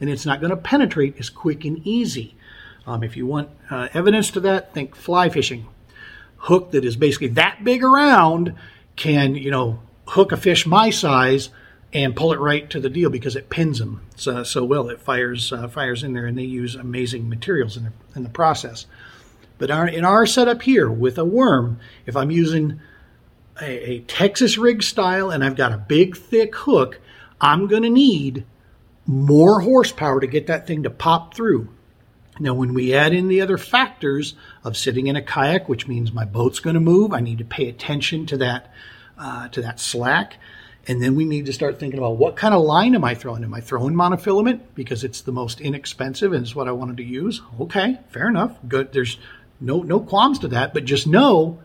and 0.00 0.08
it's 0.08 0.26
not 0.26 0.40
going 0.40 0.50
to 0.50 0.56
penetrate 0.56 1.18
as 1.18 1.30
quick 1.30 1.64
and 1.64 1.86
easy. 1.86 2.36
Um, 2.86 3.02
if 3.02 3.16
you 3.16 3.26
want 3.26 3.50
uh, 3.70 3.88
evidence 3.92 4.30
to 4.32 4.40
that, 4.40 4.72
think 4.72 4.94
fly 4.94 5.28
fishing. 5.28 5.66
Hook 6.42 6.70
that 6.70 6.84
is 6.84 6.96
basically 6.96 7.28
that 7.28 7.64
big 7.64 7.82
around 7.82 8.54
can, 8.96 9.34
you 9.34 9.50
know, 9.50 9.80
hook 10.08 10.32
a 10.32 10.36
fish 10.36 10.66
my 10.66 10.90
size 10.90 11.50
and 11.92 12.16
pull 12.16 12.32
it 12.32 12.40
right 12.40 12.68
to 12.70 12.80
the 12.80 12.90
deal 12.90 13.10
because 13.10 13.36
it 13.36 13.48
pins 13.50 13.78
them 13.78 14.02
so, 14.16 14.42
so 14.42 14.64
well. 14.64 14.88
It 14.88 15.00
fires 15.00 15.52
uh, 15.52 15.68
fires 15.68 16.02
in 16.02 16.12
there, 16.12 16.26
and 16.26 16.36
they 16.36 16.42
use 16.42 16.74
amazing 16.74 17.28
materials 17.28 17.76
in 17.76 17.84
the, 17.84 17.92
in 18.14 18.22
the 18.22 18.28
process. 18.28 18.86
But 19.58 19.70
our, 19.70 19.88
in 19.88 20.04
our 20.04 20.26
setup 20.26 20.62
here 20.62 20.90
with 20.90 21.18
a 21.18 21.24
worm, 21.24 21.80
if 22.06 22.16
I'm 22.16 22.30
using 22.30 22.80
a, 23.60 23.90
a 23.90 24.00
Texas 24.00 24.56
rig 24.56 24.82
style 24.82 25.30
and 25.30 25.44
I've 25.44 25.56
got 25.56 25.72
a 25.72 25.78
big 25.78 26.16
thick 26.16 26.54
hook, 26.54 27.00
I'm 27.40 27.66
going 27.66 27.82
to 27.82 27.90
need 27.90 28.44
more 29.06 29.60
horsepower 29.60 30.20
to 30.20 30.26
get 30.26 30.46
that 30.46 30.66
thing 30.66 30.84
to 30.84 30.90
pop 30.90 31.34
through. 31.34 31.68
Now, 32.38 32.54
when 32.54 32.72
we 32.72 32.94
add 32.94 33.12
in 33.12 33.26
the 33.26 33.40
other 33.40 33.58
factors 33.58 34.34
of 34.62 34.76
sitting 34.76 35.08
in 35.08 35.16
a 35.16 35.22
kayak, 35.22 35.68
which 35.68 35.88
means 35.88 36.12
my 36.12 36.24
boat's 36.24 36.60
going 36.60 36.74
to 36.74 36.80
move, 36.80 37.12
I 37.12 37.20
need 37.20 37.38
to 37.38 37.44
pay 37.44 37.68
attention 37.68 38.26
to 38.26 38.36
that 38.36 38.72
uh, 39.18 39.48
to 39.48 39.62
that 39.62 39.80
slack, 39.80 40.38
and 40.86 41.02
then 41.02 41.14
we 41.14 41.24
need 41.24 41.46
to 41.46 41.52
start 41.52 41.78
thinking 41.78 41.98
about 41.98 42.16
what 42.16 42.36
kind 42.36 42.54
of 42.54 42.62
line 42.62 42.94
am 42.94 43.04
I 43.04 43.14
throwing? 43.14 43.44
Am 43.44 43.52
I 43.52 43.60
throwing 43.60 43.94
monofilament 43.94 44.60
because 44.74 45.04
it's 45.04 45.20
the 45.20 45.32
most 45.32 45.60
inexpensive 45.60 46.32
and 46.32 46.42
it's 46.42 46.54
what 46.54 46.68
I 46.68 46.72
wanted 46.72 46.96
to 46.98 47.04
use? 47.04 47.42
Okay, 47.60 47.98
fair 48.08 48.28
enough. 48.28 48.56
Good. 48.66 48.92
There's 48.92 49.18
no 49.60 49.82
no 49.82 50.00
qualms 50.00 50.38
to 50.40 50.48
that, 50.48 50.72
but 50.72 50.84
just 50.84 51.06
know 51.06 51.60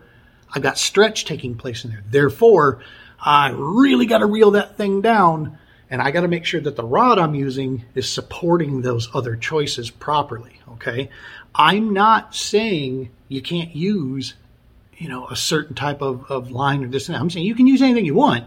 I've 0.54 0.62
got 0.62 0.78
stretch 0.78 1.24
taking 1.24 1.56
place 1.56 1.84
in 1.84 1.90
there. 1.90 2.04
Therefore, 2.08 2.80
I 3.18 3.50
really 3.50 4.06
got 4.06 4.18
to 4.18 4.26
reel 4.26 4.52
that 4.52 4.76
thing 4.76 5.00
down 5.00 5.58
and 5.90 6.02
I 6.02 6.10
got 6.10 6.22
to 6.22 6.28
make 6.28 6.44
sure 6.44 6.60
that 6.60 6.76
the 6.76 6.84
rod 6.84 7.18
I'm 7.18 7.34
using 7.34 7.84
is 7.94 8.08
supporting 8.08 8.82
those 8.82 9.08
other 9.14 9.36
choices 9.36 9.90
properly. 9.90 10.60
Okay. 10.72 11.10
I'm 11.54 11.92
not 11.92 12.34
saying 12.34 13.10
you 13.28 13.40
can't 13.40 13.74
use, 13.74 14.34
you 14.98 15.08
know, 15.08 15.26
a 15.28 15.36
certain 15.36 15.74
type 15.74 16.02
of, 16.02 16.30
of 16.30 16.50
line 16.50 16.84
or 16.84 16.88
this 16.88 17.08
and 17.08 17.14
that. 17.14 17.20
I'm 17.20 17.30
saying 17.30 17.46
you 17.46 17.54
can 17.54 17.66
use 17.66 17.82
anything 17.82 18.04
you 18.04 18.14
want. 18.14 18.46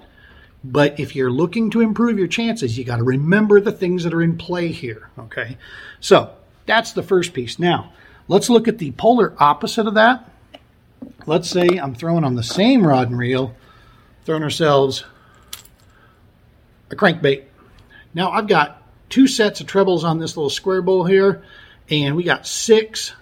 But 0.63 0.99
if 0.99 1.15
you're 1.15 1.31
looking 1.31 1.69
to 1.71 1.81
improve 1.81 2.17
your 2.17 2.27
chances, 2.27 2.77
you 2.77 2.83
got 2.83 2.97
to 2.97 3.03
remember 3.03 3.62
the 3.62 3.71
things 3.71 4.03
that 4.03 4.13
are 4.13 4.21
in 4.21 4.38
play 4.38 4.69
here. 4.69 5.10
Okay. 5.17 5.57
So 5.99 6.31
that's 6.65 6.91
the 6.91 7.03
first 7.03 7.33
piece. 7.33 7.60
Now, 7.60 7.93
let's 8.27 8.49
look 8.49 8.67
at 8.67 8.77
the 8.77 8.91
polar 8.91 9.33
opposite 9.38 9.88
of 9.88 9.93
that. 9.93 10.29
Let's 11.25 11.49
say 11.49 11.67
I'm 11.77 11.95
throwing 11.95 12.23
on 12.23 12.36
the 12.36 12.43
same 12.43 12.86
rod 12.86 13.10
and 13.10 13.17
reel, 13.17 13.55
throwing 14.25 14.43
ourselves 14.43 15.05
a 16.89 16.95
crankbait. 16.95 17.43
Now 18.13 18.31
I've 18.31 18.47
got 18.47 18.81
two 19.10 19.27
sets 19.27 19.62
of 19.62 19.67
trebles 19.67 20.03
on 20.03 20.19
this 20.19 20.36
little 20.36 20.49
square 20.49 20.81
bill 20.81 21.03
here, 21.03 21.43
and 21.89 22.15
we 22.15 22.23
got 22.23 22.47
six 22.47 23.13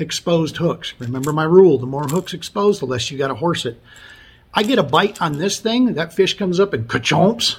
exposed 0.00 0.56
hooks. 0.56 0.94
Remember 0.98 1.32
my 1.32 1.44
rule, 1.44 1.78
the 1.78 1.86
more 1.86 2.04
hooks 2.04 2.34
exposed, 2.34 2.80
the 2.80 2.86
less 2.86 3.10
you 3.10 3.18
got 3.18 3.28
to 3.28 3.34
horse 3.34 3.66
it. 3.66 3.80
I 4.54 4.62
get 4.62 4.78
a 4.78 4.82
bite 4.82 5.20
on 5.20 5.38
this 5.38 5.60
thing, 5.60 5.94
that 5.94 6.12
fish 6.12 6.36
comes 6.36 6.58
up 6.58 6.72
and 6.72 6.88
ka-chomps 6.88 7.58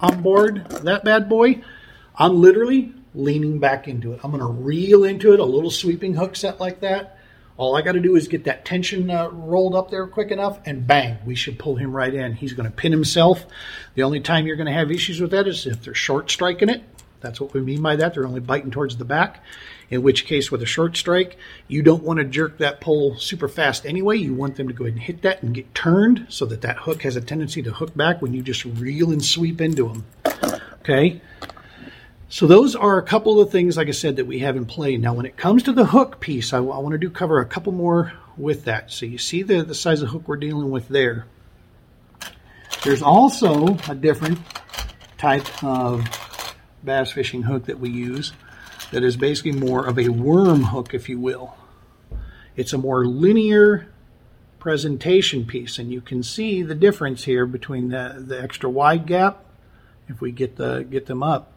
on 0.00 0.22
board 0.22 0.68
that 0.68 1.04
bad 1.04 1.28
boy. 1.28 1.62
I'm 2.16 2.40
literally 2.40 2.92
leaning 3.14 3.58
back 3.58 3.88
into 3.88 4.12
it. 4.12 4.20
I'm 4.22 4.30
going 4.30 4.40
to 4.40 4.46
reel 4.46 5.04
into 5.04 5.32
it, 5.32 5.40
a 5.40 5.44
little 5.44 5.70
sweeping 5.70 6.14
hook 6.14 6.36
set 6.36 6.60
like 6.60 6.80
that. 6.80 7.18
All 7.58 7.76
I 7.76 7.82
got 7.82 7.92
to 7.92 8.00
do 8.00 8.16
is 8.16 8.28
get 8.28 8.44
that 8.44 8.64
tension 8.64 9.10
uh, 9.10 9.28
rolled 9.28 9.74
up 9.74 9.90
there 9.90 10.06
quick 10.06 10.30
enough, 10.30 10.58
and 10.64 10.86
bang, 10.86 11.18
we 11.26 11.34
should 11.34 11.58
pull 11.58 11.76
him 11.76 11.94
right 11.94 12.12
in. 12.12 12.32
He's 12.32 12.54
going 12.54 12.68
to 12.68 12.74
pin 12.74 12.92
himself. 12.92 13.44
The 13.94 14.02
only 14.02 14.20
time 14.20 14.46
you're 14.46 14.56
going 14.56 14.66
to 14.66 14.72
have 14.72 14.90
issues 14.90 15.20
with 15.20 15.32
that 15.32 15.46
is 15.46 15.66
if 15.66 15.82
they're 15.82 15.94
short 15.94 16.30
striking 16.30 16.70
it. 16.70 16.82
That's 17.20 17.40
what 17.40 17.52
we 17.54 17.60
mean 17.60 17.82
by 17.82 17.96
that. 17.96 18.14
They're 18.14 18.26
only 18.26 18.40
biting 18.40 18.70
towards 18.70 18.96
the 18.96 19.04
back. 19.04 19.44
In 19.92 20.02
which 20.02 20.24
case, 20.24 20.50
with 20.50 20.62
a 20.62 20.66
short 20.66 20.96
strike, 20.96 21.36
you 21.68 21.82
don't 21.82 22.02
want 22.02 22.18
to 22.18 22.24
jerk 22.24 22.56
that 22.56 22.80
pole 22.80 23.14
super 23.18 23.46
fast 23.46 23.84
anyway. 23.84 24.16
You 24.16 24.32
want 24.32 24.56
them 24.56 24.66
to 24.68 24.72
go 24.72 24.84
ahead 24.84 24.94
and 24.94 25.02
hit 25.02 25.20
that 25.20 25.42
and 25.42 25.54
get 25.54 25.74
turned 25.74 26.24
so 26.30 26.46
that 26.46 26.62
that 26.62 26.78
hook 26.78 27.02
has 27.02 27.14
a 27.14 27.20
tendency 27.20 27.60
to 27.60 27.70
hook 27.70 27.94
back 27.94 28.22
when 28.22 28.32
you 28.32 28.40
just 28.40 28.64
reel 28.64 29.12
and 29.12 29.22
sweep 29.22 29.60
into 29.60 29.88
them. 29.88 30.06
Okay. 30.80 31.20
So 32.30 32.46
those 32.46 32.74
are 32.74 32.96
a 32.96 33.02
couple 33.02 33.38
of 33.38 33.50
things, 33.50 33.76
like 33.76 33.88
I 33.88 33.90
said, 33.90 34.16
that 34.16 34.24
we 34.24 34.38
have 34.38 34.56
in 34.56 34.64
play. 34.64 34.96
Now, 34.96 35.12
when 35.12 35.26
it 35.26 35.36
comes 35.36 35.62
to 35.64 35.74
the 35.74 35.84
hook 35.84 36.20
piece, 36.20 36.54
I, 36.54 36.60
want 36.60 36.92
to 36.92 36.98
do 36.98 37.10
cover 37.10 37.40
a 37.40 37.44
couple 37.44 37.72
more 37.72 38.14
with 38.38 38.64
that. 38.64 38.90
So 38.90 39.04
you 39.04 39.18
see 39.18 39.42
the, 39.42 39.62
the 39.62 39.74
size 39.74 40.00
of 40.00 40.08
hook 40.08 40.26
we're 40.26 40.36
dealing 40.36 40.70
with 40.70 40.88
there. 40.88 41.26
There's 42.82 43.02
also 43.02 43.76
a 43.90 43.94
different 43.94 44.38
type 45.18 45.62
of 45.62 46.08
bass 46.82 47.12
fishing 47.12 47.42
hook 47.42 47.66
that 47.66 47.78
we 47.78 47.90
use 47.90 48.32
that 48.92 49.02
is 49.02 49.16
basically 49.16 49.52
more 49.52 49.86
of 49.86 49.98
a 49.98 50.10
worm 50.10 50.64
hook, 50.64 50.94
if 50.94 51.08
you 51.08 51.18
will. 51.18 51.56
It's 52.56 52.72
a 52.72 52.78
more 52.78 53.04
linear 53.06 53.88
presentation 54.58 55.44
piece, 55.44 55.78
and 55.78 55.90
you 55.90 56.00
can 56.00 56.22
see 56.22 56.62
the 56.62 56.74
difference 56.74 57.24
here 57.24 57.46
between 57.46 57.88
the, 57.88 58.22
the 58.24 58.40
extra 58.40 58.70
wide 58.70 59.06
gap, 59.06 59.44
if 60.08 60.20
we 60.20 60.30
get 60.30 60.56
the 60.56 60.86
get 60.88 61.06
them 61.06 61.22
up, 61.22 61.52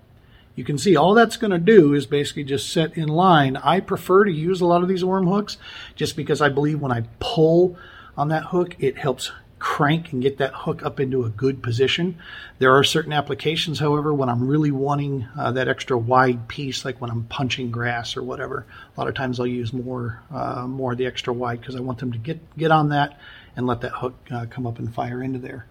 you 0.55 0.63
can 0.63 0.77
see 0.77 0.95
all 0.95 1.13
that's 1.13 1.37
going 1.37 1.51
to 1.51 1.59
do 1.59 1.93
is 1.93 2.05
basically 2.05 2.45
just 2.45 2.71
set 2.71 2.97
in 2.97 3.09
line. 3.09 3.57
I 3.57 3.81
prefer 3.81 4.23
to 4.23 4.31
use 4.31 4.61
a 4.61 4.65
lot 4.65 4.81
of 4.81 4.87
these 4.87 5.03
worm 5.03 5.27
hooks 5.27 5.57
just 5.95 6.15
because 6.15 6.41
I 6.41 6.49
believe 6.49 6.79
when 6.79 6.93
I 6.93 7.03
pull 7.19 7.77
on 8.17 8.29
that 8.29 8.45
hook, 8.45 8.75
it 8.79 8.97
helps 8.97 9.31
crank 9.65 10.13
and 10.13 10.21
get 10.21 10.37
that 10.37 10.53
hook 10.53 10.85
up 10.85 10.99
into 10.99 11.25
a 11.25 11.29
good 11.29 11.63
position. 11.63 12.15
There 12.59 12.77
are 12.77 12.83
certain 12.83 13.11
applications, 13.11 13.79
however, 13.79 14.13
when 14.13 14.29
I'm 14.29 14.47
really 14.47 14.69
wanting 14.69 15.27
uh, 15.35 15.53
that 15.53 15.67
extra 15.67 15.97
wide 15.97 16.47
piece, 16.47 16.85
like 16.85 17.01
when 17.01 17.09
I'm 17.09 17.23
punching 17.23 17.71
grass 17.71 18.15
or 18.15 18.21
whatever. 18.21 18.67
A 18.95 18.99
lot 18.99 19.07
of 19.07 19.15
times 19.15 19.39
I'll 19.39 19.47
use 19.47 19.73
more, 19.73 20.21
uh, 20.31 20.67
more 20.67 20.91
of 20.91 20.99
the 20.99 21.07
extra 21.07 21.33
wide 21.33 21.61
because 21.61 21.75
I 21.75 21.79
want 21.79 21.97
them 21.97 22.11
to 22.11 22.19
get 22.19 22.55
get 22.55 22.69
on 22.69 22.89
that 22.89 23.19
and 23.55 23.65
let 23.65 23.81
that 23.81 23.91
hook 23.91 24.13
uh, 24.29 24.45
come 24.51 24.67
up 24.67 24.77
and 24.77 24.93
fire 24.93 25.23
into 25.23 25.39
there. 25.39 25.65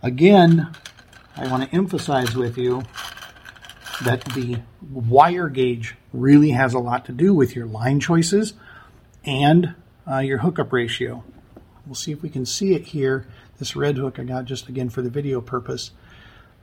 Again, 0.00 0.70
I 1.36 1.48
want 1.48 1.68
to 1.68 1.76
emphasize 1.76 2.36
with 2.36 2.56
you 2.56 2.84
that 4.04 4.24
the 4.26 4.60
wire 4.92 5.48
gauge 5.48 5.96
really 6.12 6.50
has 6.50 6.72
a 6.72 6.78
lot 6.78 7.06
to 7.06 7.12
do 7.12 7.34
with 7.34 7.56
your 7.56 7.66
line 7.66 7.98
choices 7.98 8.52
and 9.24 9.74
uh, 10.08 10.18
your 10.18 10.38
hookup 10.38 10.72
ratio. 10.72 11.24
We'll 11.88 11.94
see 11.94 12.12
if 12.12 12.22
we 12.22 12.28
can 12.28 12.44
see 12.44 12.74
it 12.74 12.82
here. 12.82 13.26
This 13.58 13.74
red 13.74 13.96
hook 13.96 14.18
I 14.18 14.24
got 14.24 14.44
just 14.44 14.68
again 14.68 14.90
for 14.90 15.02
the 15.02 15.10
video 15.10 15.40
purpose. 15.40 15.90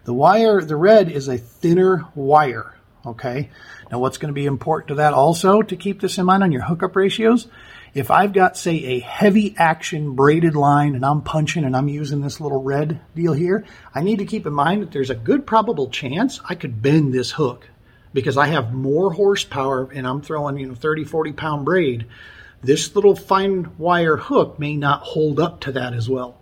The 0.03 0.13
wire, 0.13 0.61
the 0.61 0.75
red 0.75 1.11
is 1.11 1.27
a 1.27 1.37
thinner 1.37 2.05
wire. 2.13 2.75
Okay. 3.05 3.49
Now 3.91 3.99
what's 3.99 4.19
going 4.19 4.29
to 4.29 4.39
be 4.39 4.45
important 4.45 4.89
to 4.89 4.95
that 4.95 5.13
also 5.13 5.63
to 5.63 5.75
keep 5.75 5.99
this 5.99 6.17
in 6.19 6.25
mind 6.25 6.43
on 6.43 6.51
your 6.51 6.61
hookup 6.61 6.95
ratios 6.95 7.47
if 7.95 8.11
I've 8.11 8.33
got, 8.33 8.57
say, 8.57 8.83
a 8.83 8.99
heavy 8.99 9.55
action 9.57 10.15
braided 10.15 10.53
line 10.53 10.95
and 10.95 11.05
I'm 11.05 11.21
punching 11.21 11.63
and 11.63 11.75
I'm 11.75 11.87
using 11.87 12.19
this 12.19 12.41
little 12.41 12.61
red 12.61 12.99
deal 13.15 13.31
here, 13.31 13.63
I 13.95 14.01
need 14.01 14.19
to 14.19 14.25
keep 14.25 14.45
in 14.45 14.53
mind 14.53 14.81
that 14.81 14.91
there's 14.91 15.09
a 15.09 15.15
good 15.15 15.47
probable 15.47 15.89
chance 15.89 16.41
I 16.47 16.55
could 16.55 16.81
bend 16.81 17.13
this 17.13 17.31
hook 17.31 17.69
because 18.13 18.35
I 18.35 18.47
have 18.47 18.73
more 18.73 19.13
horsepower 19.13 19.89
and 19.93 20.05
I'm 20.05 20.21
throwing, 20.21 20.57
you 20.57 20.67
know, 20.67 20.75
30, 20.75 21.05
40 21.05 21.31
pound 21.31 21.63
braid. 21.63 22.05
This 22.61 22.95
little 22.95 23.15
fine 23.15 23.71
wire 23.77 24.17
hook 24.17 24.57
may 24.59 24.75
not 24.75 25.01
hold 25.01 25.39
up 25.39 25.59
to 25.61 25.71
that 25.73 25.93
as 25.93 26.09
well. 26.09 26.37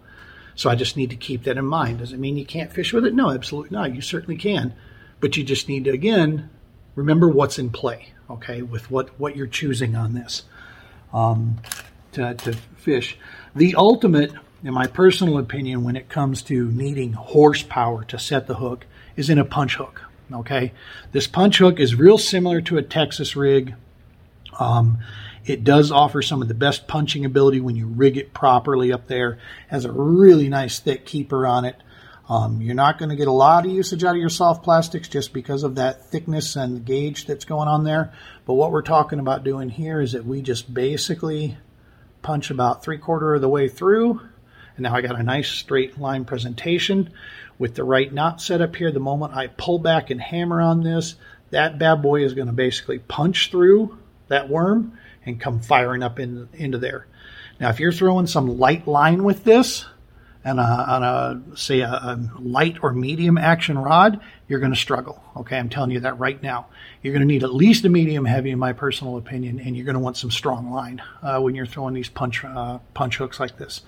So 0.55 0.69
I 0.69 0.75
just 0.75 0.97
need 0.97 1.09
to 1.09 1.15
keep 1.15 1.43
that 1.43 1.57
in 1.57 1.65
mind. 1.65 1.99
Does 1.99 2.13
it 2.13 2.19
mean 2.19 2.37
you 2.37 2.45
can't 2.45 2.71
fish 2.71 2.93
with 2.93 3.05
it? 3.05 3.13
No, 3.13 3.31
absolutely 3.31 3.75
not. 3.75 3.95
You 3.95 4.01
certainly 4.01 4.37
can. 4.37 4.73
But 5.19 5.35
you 5.35 5.43
just 5.43 5.67
need 5.67 5.85
to, 5.85 5.91
again, 5.91 6.49
remember 6.95 7.27
what's 7.27 7.57
in 7.57 7.69
play, 7.69 8.13
okay, 8.29 8.61
with 8.61 8.91
what, 8.91 9.19
what 9.19 9.35
you're 9.35 9.47
choosing 9.47 9.95
on 9.95 10.13
this 10.13 10.43
um, 11.11 11.57
to, 12.11 12.35
to 12.35 12.53
fish. 12.77 13.17
The 13.55 13.75
ultimate, 13.75 14.31
in 14.63 14.73
my 14.73 14.87
personal 14.87 15.37
opinion, 15.37 15.83
when 15.83 15.95
it 15.95 16.09
comes 16.09 16.41
to 16.43 16.71
needing 16.71 17.13
horsepower 17.13 18.03
to 18.05 18.19
set 18.19 18.47
the 18.47 18.55
hook, 18.55 18.85
is 19.15 19.29
in 19.29 19.39
a 19.39 19.45
punch 19.45 19.75
hook. 19.75 20.03
Okay, 20.31 20.71
this 21.11 21.27
punch 21.27 21.59
hook 21.59 21.79
is 21.79 21.95
real 21.95 22.17
similar 22.17 22.61
to 22.61 22.77
a 22.77 22.81
Texas 22.81 23.35
rig. 23.35 23.75
Um, 24.59 24.99
it 25.45 25.63
does 25.63 25.91
offer 25.91 26.21
some 26.21 26.41
of 26.41 26.47
the 26.47 26.53
best 26.53 26.87
punching 26.87 27.25
ability 27.25 27.59
when 27.59 27.75
you 27.75 27.87
rig 27.87 28.17
it 28.17 28.33
properly 28.33 28.93
up 28.93 29.07
there. 29.07 29.39
Has 29.67 29.85
a 29.85 29.91
really 29.91 30.49
nice 30.49 30.79
thick 30.79 31.05
keeper 31.05 31.45
on 31.45 31.65
it. 31.65 31.75
Um, 32.29 32.61
you're 32.61 32.75
not 32.75 32.97
going 32.97 33.09
to 33.09 33.17
get 33.17 33.27
a 33.27 33.33
lot 33.33 33.65
of 33.65 33.71
usage 33.71 34.03
out 34.05 34.15
of 34.15 34.21
your 34.21 34.29
soft 34.29 34.63
plastics 34.63 35.09
just 35.09 35.33
because 35.33 35.63
of 35.63 35.75
that 35.75 36.05
thickness 36.05 36.55
and 36.55 36.85
gauge 36.85 37.25
that's 37.25 37.43
going 37.43 37.67
on 37.67 37.83
there. 37.83 38.13
But 38.45 38.53
what 38.53 38.71
we're 38.71 38.81
talking 38.81 39.19
about 39.19 39.43
doing 39.43 39.67
here 39.67 39.99
is 39.99 40.13
that 40.13 40.25
we 40.25 40.41
just 40.41 40.73
basically 40.73 41.57
punch 42.21 42.49
about 42.49 42.81
three 42.81 42.97
quarter 42.97 43.35
of 43.35 43.41
the 43.41 43.49
way 43.49 43.67
through. 43.67 44.21
And 44.75 44.83
now 44.83 44.95
I 44.95 45.01
got 45.01 45.19
a 45.19 45.23
nice 45.23 45.49
straight 45.49 45.99
line 45.99 46.23
presentation 46.23 47.11
with 47.59 47.75
the 47.75 47.83
right 47.83 48.11
knot 48.11 48.41
set 48.41 48.61
up 48.61 48.77
here. 48.77 48.91
The 48.91 48.99
moment 49.01 49.35
I 49.35 49.47
pull 49.47 49.79
back 49.79 50.09
and 50.09 50.21
hammer 50.21 50.61
on 50.61 50.81
this, 50.81 51.15
that 51.51 51.77
bad 51.77 52.01
boy 52.01 52.23
is 52.23 52.33
going 52.33 52.47
to 52.47 52.53
basically 52.53 52.99
punch 52.99 53.51
through 53.51 53.97
that 54.29 54.49
worm 54.49 54.97
and 55.25 55.39
come 55.39 55.59
firing 55.59 56.03
up 56.03 56.19
in, 56.19 56.49
into 56.53 56.77
there. 56.77 57.07
Now, 57.59 57.69
if 57.69 57.79
you're 57.79 57.91
throwing 57.91 58.27
some 58.27 58.57
light 58.57 58.87
line 58.87 59.23
with 59.23 59.43
this, 59.43 59.85
and 60.45 60.59
on 60.59 61.03
a 61.03 61.41
say 61.55 61.79
a, 61.79 61.89
a, 61.89 62.29
light 62.39 62.77
or 62.81 62.91
medium 62.91 63.37
action 63.37 63.77
rod, 63.77 64.19
you're 64.47 64.59
going 64.59 64.73
to 64.73 64.77
struggle. 64.77 65.23
Okay, 65.37 65.57
I'm 65.57 65.69
telling 65.69 65.91
you 65.91 66.01
that 66.01 66.19
right 66.19 66.41
now. 66.41 66.67
You're 67.01 67.13
going 67.13 67.21
to 67.21 67.27
need 67.27 67.43
at 67.43 67.53
least 67.53 67.85
a 67.85 67.89
medium 67.89 68.25
heavy, 68.25 68.51
in 68.51 68.59
my 68.59 68.73
personal 68.73 69.17
opinion, 69.17 69.59
and 69.59 69.75
you're 69.75 69.85
going 69.85 69.95
to 69.95 70.01
want 70.01 70.17
some 70.17 70.31
strong 70.31 70.71
line 70.71 71.01
uh, 71.21 71.39
when 71.39 71.55
you're 71.55 71.65
throwing 71.65 71.93
these 71.93 72.09
punch 72.09 72.43
uh, 72.43 72.79
punch 72.93 73.17
hooks 73.17 73.39
like 73.39 73.57
this. 73.57 73.81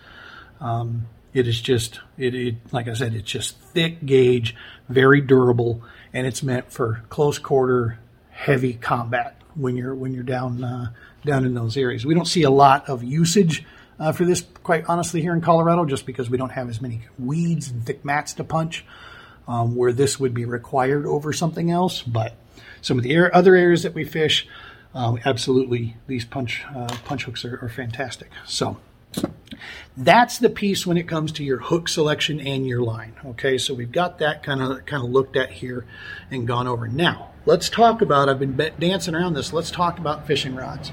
Um, 0.61 1.07
it 1.33 1.47
is 1.47 1.59
just 1.59 1.99
it, 2.17 2.33
it, 2.33 2.55
like 2.71 2.87
I 2.87 2.93
said, 2.93 3.13
it's 3.13 3.29
just 3.29 3.59
thick 3.59 4.05
gauge, 4.05 4.55
very 4.87 5.19
durable, 5.19 5.83
and 6.13 6.25
it's 6.25 6.41
meant 6.41 6.71
for 6.71 7.03
close 7.09 7.37
quarter, 7.37 7.99
heavy 8.29 8.73
combat 8.73 9.41
when 9.55 9.75
you're 9.75 9.93
when 9.95 10.13
you're 10.13 10.23
down 10.23 10.63
uh, 10.63 10.91
down 11.25 11.45
in 11.45 11.53
those 11.53 11.77
areas. 11.77 12.05
We 12.05 12.13
don't 12.13 12.27
see 12.27 12.43
a 12.43 12.49
lot 12.49 12.89
of 12.89 13.03
usage 13.03 13.65
uh, 13.99 14.11
for 14.11 14.25
this, 14.25 14.45
quite 14.63 14.85
honestly, 14.87 15.21
here 15.21 15.33
in 15.33 15.41
Colorado, 15.41 15.85
just 15.85 16.05
because 16.05 16.29
we 16.29 16.37
don't 16.37 16.51
have 16.51 16.69
as 16.69 16.81
many 16.81 17.01
weeds 17.17 17.69
and 17.69 17.85
thick 17.85 18.03
mats 18.03 18.33
to 18.33 18.43
punch, 18.43 18.85
um, 19.47 19.75
where 19.75 19.93
this 19.93 20.19
would 20.19 20.33
be 20.33 20.45
required 20.45 21.05
over 21.05 21.31
something 21.31 21.71
else. 21.71 22.01
But 22.01 22.35
some 22.81 22.97
of 22.97 23.03
the 23.03 23.31
other 23.33 23.55
areas 23.55 23.83
that 23.83 23.93
we 23.93 24.03
fish, 24.03 24.47
um, 24.93 25.19
absolutely, 25.25 25.97
these 26.07 26.25
punch 26.25 26.63
uh, 26.73 26.95
punch 27.05 27.23
hooks 27.23 27.45
are, 27.45 27.59
are 27.61 27.69
fantastic. 27.69 28.31
So 28.45 28.77
that's 29.95 30.39
the 30.39 30.49
piece 30.49 30.85
when 30.85 30.97
it 30.97 31.07
comes 31.07 31.31
to 31.33 31.43
your 31.43 31.59
hook 31.59 31.87
selection 31.87 32.39
and 32.39 32.67
your 32.67 32.81
line. 32.81 33.13
Okay, 33.25 33.57
so 33.57 33.73
we've 33.73 33.91
got 33.91 34.19
that 34.19 34.43
kind 34.43 34.61
of 34.61 34.85
kind 34.85 35.03
of 35.03 35.09
looked 35.09 35.37
at 35.37 35.51
here 35.51 35.85
and 36.29 36.45
gone 36.47 36.67
over. 36.67 36.87
Now 36.87 37.31
let's 37.45 37.69
talk 37.69 38.01
about. 38.01 38.27
I've 38.27 38.39
been 38.39 38.57
dancing 38.77 39.15
around 39.15 39.35
this. 39.35 39.53
Let's 39.53 39.71
talk 39.71 39.99
about 39.99 40.27
fishing 40.27 40.55
rods. 40.55 40.91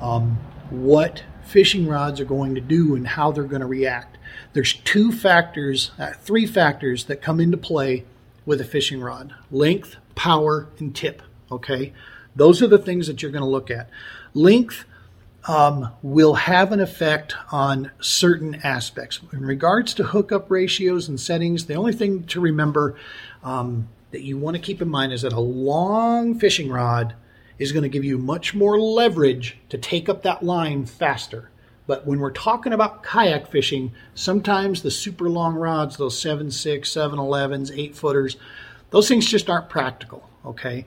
Um, 0.00 0.38
what 0.70 1.24
fishing 1.44 1.86
rods 1.86 2.20
are 2.20 2.24
going 2.24 2.54
to 2.54 2.60
do 2.60 2.96
and 2.96 3.06
how 3.06 3.30
they're 3.30 3.44
going 3.44 3.60
to 3.60 3.66
react. 3.66 4.18
There's 4.52 4.74
two 4.74 5.12
factors, 5.12 5.92
uh, 5.98 6.12
three 6.20 6.46
factors 6.46 7.04
that 7.04 7.22
come 7.22 7.40
into 7.40 7.56
play 7.56 8.04
with 8.44 8.60
a 8.60 8.64
fishing 8.64 9.00
rod: 9.00 9.34
length, 9.50 9.96
power, 10.14 10.68
and 10.78 10.94
tip. 10.94 11.22
Okay, 11.50 11.92
those 12.34 12.62
are 12.62 12.66
the 12.66 12.78
things 12.78 13.06
that 13.06 13.22
you're 13.22 13.30
going 13.30 13.44
to 13.44 13.48
look 13.48 13.70
at. 13.70 13.88
Length 14.34 14.84
um, 15.48 15.92
will 16.02 16.34
have 16.34 16.72
an 16.72 16.80
effect 16.80 17.36
on 17.52 17.90
certain 18.00 18.56
aspects. 18.56 19.20
In 19.32 19.44
regards 19.44 19.94
to 19.94 20.04
hookup 20.04 20.50
ratios 20.50 21.08
and 21.08 21.20
settings, 21.20 21.66
the 21.66 21.74
only 21.74 21.92
thing 21.92 22.24
to 22.24 22.40
remember 22.40 22.96
um, 23.44 23.88
that 24.10 24.22
you 24.22 24.36
want 24.36 24.56
to 24.56 24.62
keep 24.62 24.82
in 24.82 24.88
mind 24.88 25.12
is 25.12 25.22
that 25.22 25.32
a 25.32 25.40
long 25.40 26.38
fishing 26.38 26.68
rod 26.68 27.14
is 27.58 27.72
going 27.72 27.82
to 27.82 27.88
give 27.88 28.04
you 28.04 28.18
much 28.18 28.54
more 28.54 28.78
leverage 28.78 29.58
to 29.68 29.78
take 29.78 30.08
up 30.08 30.22
that 30.22 30.42
line 30.42 30.86
faster. 30.86 31.50
But 31.86 32.06
when 32.06 32.18
we're 32.18 32.32
talking 32.32 32.72
about 32.72 33.02
kayak 33.02 33.46
fishing, 33.46 33.92
sometimes 34.14 34.82
the 34.82 34.90
super 34.90 35.30
long 35.30 35.54
rods, 35.54 35.96
those 35.96 36.20
7 36.20 36.50
6, 36.50 36.90
7 36.90 37.18
11s, 37.18 37.76
8 37.76 37.94
footers, 37.94 38.36
those 38.90 39.08
things 39.08 39.26
just 39.26 39.48
aren't 39.48 39.68
practical. 39.68 40.28
Okay 40.44 40.86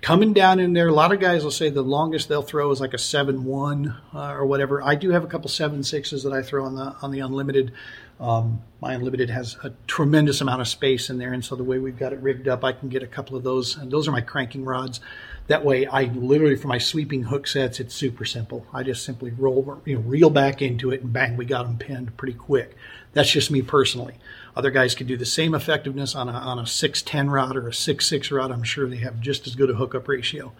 coming 0.00 0.32
down 0.32 0.58
in 0.60 0.72
there. 0.72 0.88
A 0.88 0.92
lot 0.92 1.12
of 1.12 1.20
guys 1.20 1.44
will 1.44 1.50
say 1.50 1.70
the 1.70 1.82
longest 1.82 2.28
they'll 2.28 2.42
throw 2.42 2.70
is 2.70 2.80
like 2.80 2.94
a 2.94 2.98
seven 2.98 3.44
one 3.44 3.96
uh, 4.14 4.32
or 4.32 4.46
whatever. 4.46 4.82
I 4.82 4.94
do 4.94 5.10
have 5.10 5.24
a 5.24 5.26
couple 5.26 5.48
seven 5.48 5.82
sixes 5.82 6.22
that 6.22 6.32
I 6.32 6.42
throw 6.42 6.64
on 6.64 6.74
the 6.74 6.94
on 7.02 7.10
the 7.10 7.20
unlimited. 7.20 7.72
Um, 8.20 8.62
my 8.82 8.92
unlimited 8.92 9.30
has 9.30 9.56
a 9.64 9.72
tremendous 9.86 10.42
amount 10.42 10.60
of 10.60 10.68
space 10.68 11.08
in 11.08 11.16
there, 11.16 11.32
and 11.32 11.42
so 11.42 11.56
the 11.56 11.64
way 11.64 11.78
we've 11.78 11.98
got 11.98 12.12
it 12.12 12.20
rigged 12.20 12.48
up, 12.48 12.62
I 12.62 12.72
can 12.72 12.90
get 12.90 13.02
a 13.02 13.06
couple 13.06 13.34
of 13.34 13.44
those. 13.44 13.78
And 13.78 13.90
those 13.90 14.06
are 14.06 14.12
my 14.12 14.20
cranking 14.20 14.64
rods. 14.64 15.00
That 15.46 15.64
way, 15.64 15.86
I 15.86 16.04
literally 16.04 16.56
for 16.56 16.68
my 16.68 16.76
sweeping 16.76 17.24
hook 17.24 17.46
sets, 17.46 17.80
it's 17.80 17.94
super 17.94 18.26
simple. 18.26 18.66
I 18.74 18.82
just 18.82 19.04
simply 19.04 19.30
roll, 19.30 19.80
you 19.86 19.94
know, 19.94 20.02
reel 20.02 20.28
back 20.28 20.60
into 20.60 20.90
it, 20.90 21.00
and 21.00 21.12
bang, 21.12 21.38
we 21.38 21.46
got 21.46 21.64
them 21.64 21.78
pinned 21.78 22.16
pretty 22.18 22.34
quick. 22.34 22.76
That's 23.14 23.30
just 23.30 23.50
me 23.50 23.62
personally. 23.62 24.14
Other 24.54 24.70
guys 24.70 24.94
can 24.94 25.06
do 25.06 25.16
the 25.16 25.26
same 25.26 25.54
effectiveness 25.54 26.14
on 26.14 26.28
a, 26.28 26.32
on 26.32 26.58
a 26.58 26.66
610 26.66 27.30
rod 27.30 27.56
or 27.56 27.68
a 27.68 27.72
6.6 27.72 28.36
rod. 28.36 28.52
I'm 28.52 28.62
sure 28.62 28.88
they 28.88 28.98
have 28.98 29.20
just 29.20 29.46
as 29.46 29.54
good 29.54 29.70
a 29.70 29.74
hookup 29.74 30.06
ratio. 30.06 30.52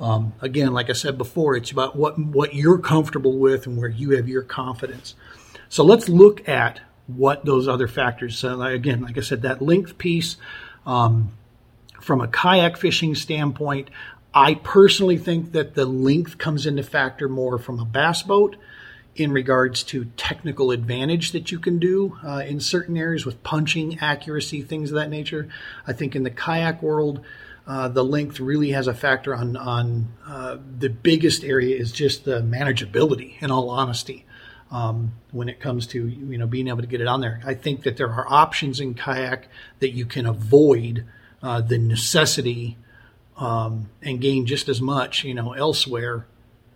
Um, 0.00 0.32
again, 0.40 0.72
like 0.72 0.88
I 0.88 0.94
said 0.94 1.18
before, 1.18 1.54
it's 1.54 1.70
about 1.70 1.96
what, 1.96 2.18
what 2.18 2.54
you're 2.54 2.78
comfortable 2.78 3.38
with 3.38 3.66
and 3.66 3.76
where 3.76 3.88
you 3.88 4.10
have 4.10 4.28
your 4.28 4.42
confidence. 4.42 5.14
So 5.68 5.84
let's 5.84 6.08
look 6.08 6.48
at 6.48 6.80
what 7.06 7.44
those 7.44 7.68
other 7.68 7.88
factors. 7.88 8.38
So 8.38 8.60
again, 8.62 9.02
like 9.02 9.18
I 9.18 9.20
said, 9.20 9.42
that 9.42 9.60
length 9.60 9.98
piece, 9.98 10.36
um, 10.86 11.32
from 12.00 12.20
a 12.20 12.28
kayak 12.28 12.76
fishing 12.76 13.14
standpoint, 13.14 13.88
I 14.32 14.54
personally 14.54 15.16
think 15.16 15.52
that 15.52 15.74
the 15.74 15.84
length 15.84 16.38
comes 16.38 16.66
into 16.66 16.82
factor 16.82 17.28
more 17.28 17.58
from 17.58 17.78
a 17.78 17.84
bass 17.84 18.22
boat 18.22 18.56
in 19.14 19.30
regards 19.30 19.84
to 19.84 20.06
technical 20.16 20.72
advantage 20.72 21.32
that 21.32 21.52
you 21.52 21.58
can 21.58 21.78
do 21.78 22.18
uh, 22.24 22.42
in 22.46 22.58
certain 22.58 22.96
areas 22.96 23.24
with 23.24 23.42
punching, 23.44 23.98
accuracy, 24.00 24.60
things 24.60 24.90
of 24.90 24.96
that 24.96 25.08
nature. 25.08 25.48
I 25.86 25.92
think 25.92 26.16
in 26.16 26.24
the 26.24 26.30
kayak 26.30 26.82
world, 26.82 27.24
uh, 27.66 27.88
the 27.88 28.04
length 28.04 28.40
really 28.40 28.72
has 28.72 28.88
a 28.88 28.94
factor 28.94 29.34
on 29.34 29.56
on 29.56 30.08
uh, 30.26 30.56
the 30.78 30.90
biggest 30.90 31.44
area 31.44 31.76
is 31.76 31.92
just 31.92 32.24
the 32.24 32.42
manageability. 32.42 33.40
In 33.40 33.50
all 33.50 33.70
honesty, 33.70 34.26
um, 34.70 35.12
when 35.30 35.48
it 35.48 35.60
comes 35.60 35.86
to 35.88 36.08
you 36.08 36.38
know 36.38 36.46
being 36.46 36.68
able 36.68 36.80
to 36.80 36.86
get 36.86 37.00
it 37.00 37.06
on 37.06 37.20
there, 37.20 37.40
I 37.44 37.54
think 37.54 37.82
that 37.84 37.96
there 37.96 38.10
are 38.10 38.26
options 38.28 38.80
in 38.80 38.94
kayak 38.94 39.48
that 39.80 39.90
you 39.90 40.06
can 40.06 40.26
avoid 40.26 41.04
uh, 41.42 41.60
the 41.60 41.78
necessity 41.78 42.76
um, 43.36 43.90
and 44.02 44.20
gain 44.20 44.46
just 44.46 44.68
as 44.68 44.80
much 44.80 45.24
you 45.24 45.34
know 45.34 45.52
elsewhere 45.52 46.26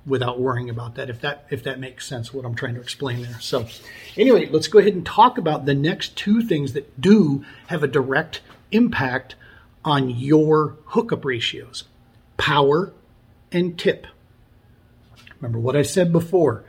without 0.06 0.40
worrying 0.40 0.70
about 0.70 0.94
that 0.94 1.10
if 1.10 1.20
that 1.20 1.46
if 1.50 1.62
that 1.62 1.78
makes 1.78 2.06
sense 2.06 2.32
what 2.32 2.44
i'm 2.44 2.54
trying 2.54 2.74
to 2.74 2.80
explain 2.80 3.22
there. 3.22 3.38
So 3.40 3.66
anyway 4.16 4.46
let's 4.46 4.68
go 4.68 4.78
ahead 4.78 4.94
and 4.94 5.04
talk 5.04 5.38
about 5.38 5.66
the 5.66 5.74
next 5.74 6.16
two 6.16 6.42
things 6.42 6.72
that 6.72 7.00
do 7.00 7.44
have 7.66 7.82
a 7.82 7.88
direct 7.88 8.40
impact 8.70 9.34
on 9.84 10.10
your 10.10 10.76
hookup 10.86 11.24
ratios 11.24 11.84
power 12.36 12.92
and 13.52 13.78
tip. 13.78 14.06
Remember 15.40 15.58
what 15.58 15.76
i 15.76 15.82
said 15.82 16.12
before 16.12 16.64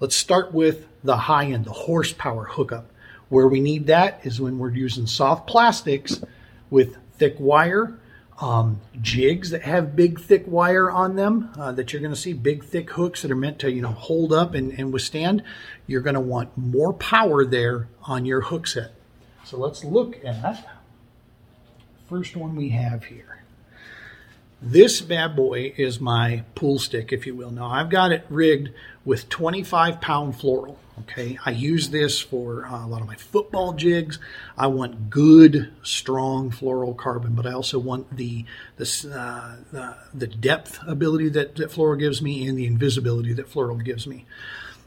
let's 0.00 0.16
start 0.16 0.52
with 0.52 0.86
the 1.02 1.16
high 1.16 1.46
end 1.46 1.64
the 1.64 1.72
horsepower 1.72 2.44
hookup. 2.44 2.90
Where 3.28 3.48
we 3.48 3.60
need 3.60 3.86
that 3.88 4.20
is 4.24 4.40
when 4.40 4.58
we're 4.58 4.70
using 4.70 5.06
soft 5.06 5.46
plastics 5.46 6.22
with 6.70 6.96
thick 7.18 7.36
wire 7.38 7.98
um, 8.40 8.80
jigs 9.00 9.50
that 9.50 9.62
have 9.62 9.96
big 9.96 10.20
thick 10.20 10.44
wire 10.46 10.90
on 10.90 11.16
them 11.16 11.50
uh, 11.58 11.72
that 11.72 11.92
you're 11.92 12.00
going 12.00 12.14
to 12.14 12.20
see 12.20 12.32
big 12.32 12.64
thick 12.64 12.90
hooks 12.90 13.22
that 13.22 13.30
are 13.30 13.36
meant 13.36 13.58
to 13.60 13.70
you 13.70 13.82
know 13.82 13.90
hold 13.90 14.32
up 14.32 14.54
and, 14.54 14.72
and 14.78 14.92
withstand. 14.92 15.42
You're 15.86 16.02
going 16.02 16.14
to 16.14 16.20
want 16.20 16.56
more 16.56 16.92
power 16.92 17.44
there 17.44 17.88
on 18.04 18.24
your 18.24 18.42
hook 18.42 18.66
set. 18.66 18.92
So 19.44 19.56
let's 19.58 19.84
look 19.84 20.24
at 20.24 20.66
first 22.08 22.36
one 22.36 22.54
we 22.54 22.70
have 22.70 23.04
here. 23.04 23.42
This 24.60 25.00
bad 25.00 25.36
boy 25.36 25.72
is 25.76 26.00
my 26.00 26.44
pool 26.54 26.78
stick 26.78 27.12
if 27.12 27.26
you 27.26 27.34
will. 27.34 27.50
Now 27.50 27.66
i've 27.66 27.90
got 27.90 28.12
it 28.12 28.24
rigged 28.28 28.70
with 29.08 29.30
25 29.30 30.02
pound 30.02 30.34
fluoro 30.34 30.76
Okay, 31.00 31.38
I 31.46 31.52
use 31.52 31.90
this 31.90 32.20
for 32.20 32.66
uh, 32.66 32.84
a 32.84 32.88
lot 32.88 33.00
of 33.00 33.06
my 33.06 33.14
football 33.14 33.72
jigs. 33.72 34.18
I 34.56 34.66
want 34.66 35.10
good, 35.10 35.72
strong 35.82 36.50
fluorocarbon, 36.50 37.36
but 37.36 37.46
I 37.46 37.52
also 37.52 37.78
want 37.78 38.16
the 38.16 38.44
the, 38.76 39.12
uh, 39.14 39.56
the, 39.70 39.96
the 40.12 40.26
depth 40.26 40.80
ability 40.86 41.28
that, 41.30 41.54
that 41.56 41.96
gives 41.98 42.20
me 42.20 42.46
and 42.46 42.58
the 42.58 42.66
invisibility 42.66 43.32
that 43.34 43.48
fluoro 43.48 43.82
gives 43.82 44.06
me. 44.06 44.26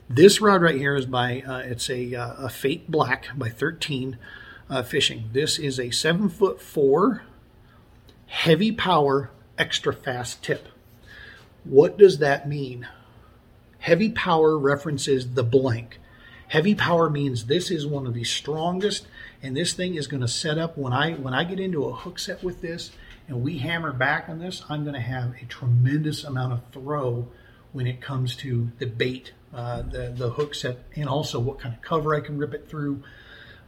This 0.10 0.42
rod 0.42 0.62
right 0.62 0.76
here 0.76 0.96
is 0.96 1.06
by 1.06 1.42
uh, 1.48 1.60
it's 1.60 1.90
a, 1.90 2.14
uh, 2.14 2.34
a 2.46 2.50
Fate 2.50 2.92
Black 2.92 3.28
by 3.36 3.50
13 3.50 4.18
uh, 4.70 4.84
Fishing. 4.84 5.30
This 5.32 5.58
is 5.58 5.80
a 5.80 5.92
seven 5.92 6.28
foot 6.28 6.62
four 6.62 7.24
heavy 8.28 8.72
power 8.72 9.32
extra 9.58 9.94
fast 9.94 10.44
tip. 10.44 10.68
What 11.64 11.98
does 11.98 12.18
that 12.18 12.50
mean? 12.50 12.88
Heavy 13.82 14.12
power 14.12 14.60
references 14.60 15.34
the 15.34 15.44
blank. 15.44 16.00
Heavy 16.50 16.76
power 16.76 17.10
means 17.10 17.46
this 17.46 17.72
is 17.72 17.88
one 17.88 18.06
of 18.06 18.14
the 18.14 18.24
strongest, 18.24 19.08
and 19.42 19.58
this 19.58 19.74
thing 19.74 19.96
is 19.96 20.06
going 20.06 20.22
to 20.22 20.28
set 20.28 20.60
up 20.60 20.78
when 20.78 20.94
I 20.94 21.14
when 21.14 21.34
I 21.34 21.44
get 21.44 21.60
into 21.60 21.86
a 21.86 21.94
hook 21.94 22.20
set 22.20 22.44
with 22.44 22.62
this 22.62 22.92
and 23.28 23.42
we 23.42 23.58
hammer 23.58 23.92
back 23.92 24.30
on 24.30 24.38
this, 24.38 24.64
I'm 24.70 24.84
going 24.84 24.94
to 24.94 25.00
have 25.00 25.34
a 25.42 25.46
tremendous 25.46 26.24
amount 26.24 26.54
of 26.54 26.62
throw 26.72 27.28
when 27.72 27.88
it 27.88 28.02
comes 28.02 28.36
to 28.38 28.72
the 28.78 28.86
bait, 28.86 29.34
uh, 29.52 29.82
the 29.82 30.14
the 30.16 30.30
hook 30.30 30.54
set, 30.54 30.84
and 30.96 31.10
also 31.10 31.40
what 31.40 31.58
kind 31.58 31.74
of 31.74 31.82
cover 31.82 32.14
I 32.14 32.20
can 32.20 32.38
rip 32.38 32.54
it 32.54 32.70
through. 32.70 33.02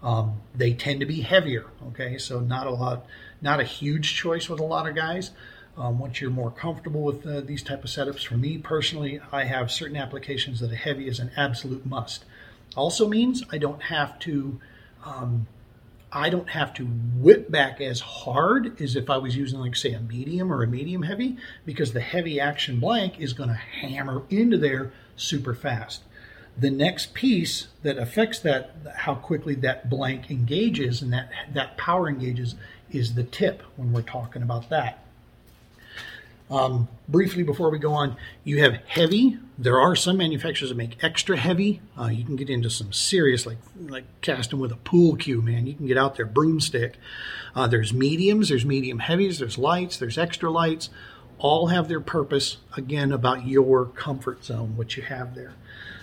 Um, 0.04 0.42
they 0.54 0.74
tend 0.74 1.00
to 1.00 1.08
be 1.08 1.22
heavier. 1.22 1.66
Okay, 1.88 2.20
so 2.20 2.40
not 2.40 2.68
a 2.68 2.72
lot, 2.72 3.08
not 3.42 3.60
a 3.60 3.64
huge 3.64 4.14
choice 4.14 4.48
with 4.48 4.60
a 4.60 4.66
lot 4.66 4.88
of 4.88 4.94
guys. 4.94 5.32
Um, 5.76 5.98
once 5.98 6.22
you're 6.22 6.30
more 6.30 6.52
comfortable 6.52 7.02
with 7.02 7.26
uh, 7.26 7.42
these 7.42 7.64
type 7.64 7.84
of 7.84 7.90
setups, 7.90 8.26
for 8.26 8.38
me 8.38 8.60
personally, 8.60 9.20
I 9.32 9.46
have 9.46 9.72
certain 9.72 9.98
applications 9.98 10.60
that 10.60 10.72
a 10.72 10.76
heavy 10.76 11.08
is 11.08 11.20
an 11.20 11.32
absolute 11.36 11.86
must. 11.86 12.26
Also 12.76 13.08
means 13.08 13.44
I 13.52 13.58
don't 13.58 13.82
have 13.84 14.20
to 14.20 14.60
um, 15.04 15.48
I 16.16 16.30
don't 16.30 16.50
have 16.50 16.76
to 16.76 16.86
whip 16.86 17.50
back 17.50 17.82
as 17.82 18.00
hard 18.00 18.80
as 18.80 18.96
if 18.96 19.10
I 19.10 19.18
was 19.18 19.36
using, 19.36 19.60
like, 19.60 19.76
say, 19.76 19.94
a 19.94 20.00
medium 20.00 20.54
or 20.54 20.62
a 20.62 20.68
medium 20.68 21.02
heavy, 21.02 21.38
because 21.66 21.92
the 21.92 22.02
heavy 22.02 22.40
action 22.40 22.80
blank 22.80 23.20
is 23.20 23.34
going 23.34 23.50
to 23.50 23.56
hammer 23.56 24.22
into 24.30 24.58
there 24.60 24.94
super 25.16 25.56
fast. 25.56 26.04
The 26.56 26.70
next 26.70 27.16
piece 27.16 27.68
that 27.82 27.98
affects 27.98 28.38
that, 28.42 28.76
how 28.96 29.16
quickly 29.16 29.56
that 29.56 29.90
blank 29.90 30.30
engages 30.30 31.02
and 31.02 31.12
that, 31.14 31.32
that 31.52 31.78
power 31.78 32.08
engages, 32.08 32.54
is 32.92 33.16
the 33.16 33.24
tip 33.24 33.64
when 33.76 33.92
we're 33.92 34.04
talking 34.04 34.44
about 34.44 34.70
that. 34.70 35.03
Um, 36.54 36.88
briefly, 37.08 37.42
before 37.42 37.72
we 37.72 37.80
go 37.80 37.94
on, 37.94 38.16
you 38.44 38.62
have 38.62 38.76
heavy. 38.86 39.40
There 39.58 39.82
are 39.82 39.96
some 39.96 40.18
manufacturers 40.18 40.70
that 40.70 40.76
make 40.76 41.04
extra 41.04 41.36
heavy. 41.36 41.82
Uh, 42.00 42.10
you 42.10 42.24
can 42.24 42.36
get 42.36 42.48
into 42.48 42.70
some 42.70 42.94
serious, 42.94 43.48
like 43.48 43.58
like 43.88 44.04
casting 44.22 44.60
with 44.60 44.72
a 44.72 44.76
pool 44.76 45.16
cue, 45.16 45.42
man. 45.42 45.66
You 45.66 45.74
can 45.74 45.88
get 45.88 45.98
out 45.98 46.16
there 46.16 46.28
broomstick. 46.28 46.98
Uh, 47.56 47.66
there's 47.66 47.92
mediums, 47.92 48.50
there's 48.50 48.66
medium 48.66 49.00
heavies, 49.00 49.40
there's 49.40 49.58
lights, 49.58 49.98
there's 49.98 50.20
extra 50.20 50.52
lights. 50.52 50.92
All 51.40 51.68
have 51.68 51.88
their 51.88 52.00
purpose. 52.00 52.58
Again, 52.78 53.12
about 53.12 53.48
your 53.48 53.86
comfort 53.88 54.46
zone, 54.46 54.78
what 54.78 54.96
you 54.96 55.02
have 55.02 55.34
there. 55.34 55.56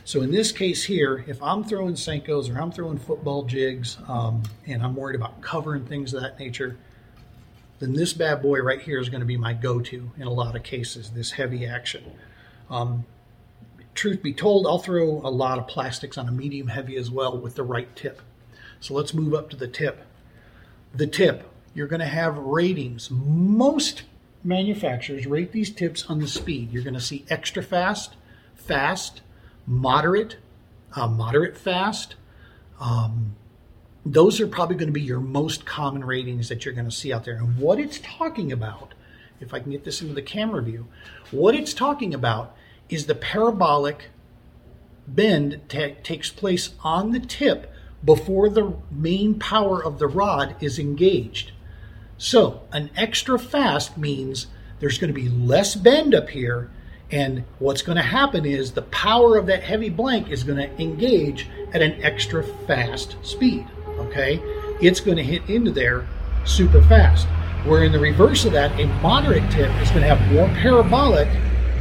So 0.05 0.21
in 0.21 0.33
this 0.33 0.51
case 0.51 0.83
here, 0.83 1.25
if 1.29 1.41
I'm 1.41 1.63
throwing 1.63 1.95
Senkos 1.95 2.53
or 2.53 2.61
I'm 2.61 2.73
throwing 2.73 2.99
football 2.99 3.45
jigs, 3.45 3.99
um, 4.09 4.43
and 4.67 4.83
I'm 4.83 4.97
worried 4.97 5.15
about 5.15 5.41
cover 5.43 5.75
and 5.75 5.89
things 5.89 6.13
of 6.13 6.23
that 6.23 6.41
nature, 6.41 6.77
then 7.81 7.95
this 7.95 8.13
bad 8.13 8.43
boy 8.43 8.61
right 8.61 8.81
here 8.81 9.01
is 9.01 9.09
going 9.09 9.21
to 9.21 9.27
be 9.27 9.37
my 9.37 9.53
go-to 9.55 10.13
in 10.17 10.23
a 10.23 10.33
lot 10.33 10.55
of 10.55 10.63
cases, 10.63 11.11
this 11.11 11.33
heavy 11.33 11.67
action. 11.67 12.13
Um, 12.69 13.07
truth 13.95 14.23
be 14.23 14.33
told, 14.33 14.67
I'll 14.67 14.79
throw 14.79 15.21
a 15.25 15.31
lot 15.31 15.59
of 15.59 15.67
plastics 15.67 16.17
on 16.17 16.29
a 16.29 16.33
medium 16.33 16.69
heavy 16.69 16.97
as 16.97 17.11
well 17.11 17.37
with 17.37 17.57
the 17.57 17.63
right 17.63 17.95
tip. 17.97 18.21
So 18.81 18.95
let's 18.95 19.15
move 19.15 19.35
up 19.35 19.51
to 19.51 19.57
the 19.57 19.67
tip. 19.67 20.07
The 20.95 21.07
tip, 21.07 21.49
you're 21.75 21.87
going 21.87 22.01
to 22.01 22.07
have 22.07 22.37
ratings. 22.37 23.11
Most 23.11 24.03
manufacturers 24.45 25.27
rate 25.27 25.53
these 25.53 25.71
tips 25.71 26.05
on 26.07 26.19
the 26.21 26.29
speed. 26.29 26.73
You're 26.73 26.85
going 26.85 26.95
to 26.95 27.01
see 27.01 27.25
extra 27.31 27.63
fast, 27.63 28.15
fast, 28.55 29.23
moderate, 29.67 30.37
uh, 30.95 31.09
moderate 31.09 31.57
fast. 31.57 32.15
Um, 32.79 33.37
those 34.05 34.41
are 34.41 34.47
probably 34.47 34.77
going 34.77 34.89
to 34.89 34.93
be 34.93 35.01
your 35.01 35.21
most 35.21 35.67
common 35.67 36.05
ratings 36.05 36.49
that 36.49 36.65
you're 36.65 36.75
going 36.75 36.89
to 36.89 36.95
see 36.95 37.13
out 37.13 37.25
there. 37.25 37.37
And 37.37 37.59
what 37.59 37.79
it's 37.79 38.01
talking 38.01 38.51
about, 38.51 38.95
if 39.41 39.53
I 39.53 39.61
can 39.61 39.73
get 39.73 39.85
this 39.85 40.01
into 40.01 40.15
the 40.15 40.23
camera 40.23 40.63
view, 40.63 40.87
what 41.31 41.55
it's 41.55 41.75
talking 41.75 42.15
about 42.15 42.57
is 42.89 43.07
the 43.07 43.15
parabolic 43.15 44.11
bend 45.07 45.61
t- 45.69 45.97
takes 46.03 46.31
place 46.31 46.71
on 46.83 47.13
the 47.13 47.21
tip 47.21 47.73
before 48.05 48.49
the 48.49 48.75
main 48.91 49.39
power 49.39 49.85
of 49.85 49.99
the 49.99 50.07
rod 50.07 50.57
is 50.61 50.79
engaged. 50.79 51.53
So, 52.17 52.63
an 52.73 52.91
extra 52.97 53.39
fast 53.39 53.97
means 53.97 54.47
there's 54.79 54.99
going 54.99 55.13
to 55.13 55.21
be 55.21 55.29
less 55.29 55.75
bend 55.75 56.15
up 56.15 56.31
here, 56.31 56.71
and 57.11 57.45
what's 57.59 57.83
going 57.83 57.97
to 57.97 58.03
happen 58.03 58.47
is 58.47 58.73
the 58.73 58.83
power 58.83 59.37
of 59.37 59.47
that 59.47 59.63
heavy 59.63 59.91
blank 59.91 60.31
is 60.31 60.45
going 60.45 60.59
to 60.59 60.83
engage 60.83 61.49
at 61.73 61.83
an 61.83 62.03
extra 62.03 62.43
fast 62.43 63.17
speed. 63.23 63.67
Okay, 63.99 64.41
it's 64.81 65.01
going 65.01 65.17
to 65.17 65.25
hit 65.25 65.49
into 65.49 65.71
there 65.71 66.07
super 66.45 66.83
fast. 66.83 67.27
Where 67.65 67.85
in 67.85 67.93
the 67.93 67.99
reverse 67.99 68.45
of 68.47 68.53
that, 68.53 68.79
a 68.81 68.87
moderate 69.03 69.51
tip 69.51 69.71
is 69.83 69.91
going 69.91 70.03
to 70.03 70.15
have 70.15 70.33
more 70.33 70.49
parabolic 70.49 71.29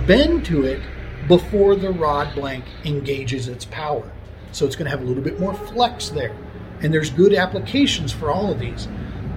bend 0.06 0.46
to 0.46 0.66
it 0.66 0.82
before 1.28 1.76
the 1.76 1.92
rod 1.92 2.34
blank 2.36 2.66
engages 2.84 3.48
its 3.48 3.66
power. 3.66 4.12
So 4.52 4.66
it's 4.66 4.76
going 4.76 4.86
to 4.86 4.92
have 4.92 5.02
a 5.02 5.06
little 5.06 5.24
bit 5.24 5.40
more 5.40 5.54
flex 5.54 6.10
there. 6.10 6.36
And 6.82 6.94
there's 6.94 7.10
good 7.10 7.34
applications 7.34 8.12
for 8.12 8.32
all 8.32 8.52
of 8.52 8.60
these. 8.60 8.88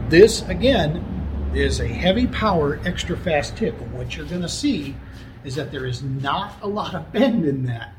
This, 0.09 0.43
again, 0.49 1.51
is 1.55 1.81
a 1.81 1.87
heavy 1.87 2.27
power, 2.27 2.81
extra 2.85 3.17
fast 3.17 3.57
tip. 3.57 3.79
And 3.81 3.93
what 3.93 4.17
you're 4.17 4.27
going 4.27 4.43
to 4.43 4.49
see 4.49 4.97
is 5.45 5.55
that 5.57 5.71
there 5.71 5.87
is 5.87 6.03
not 6.03 6.55
a 6.63 6.67
lot 6.67 6.95
of 6.95 7.13
bend 7.13 7.45
in 7.45 7.67
that. 7.67 7.95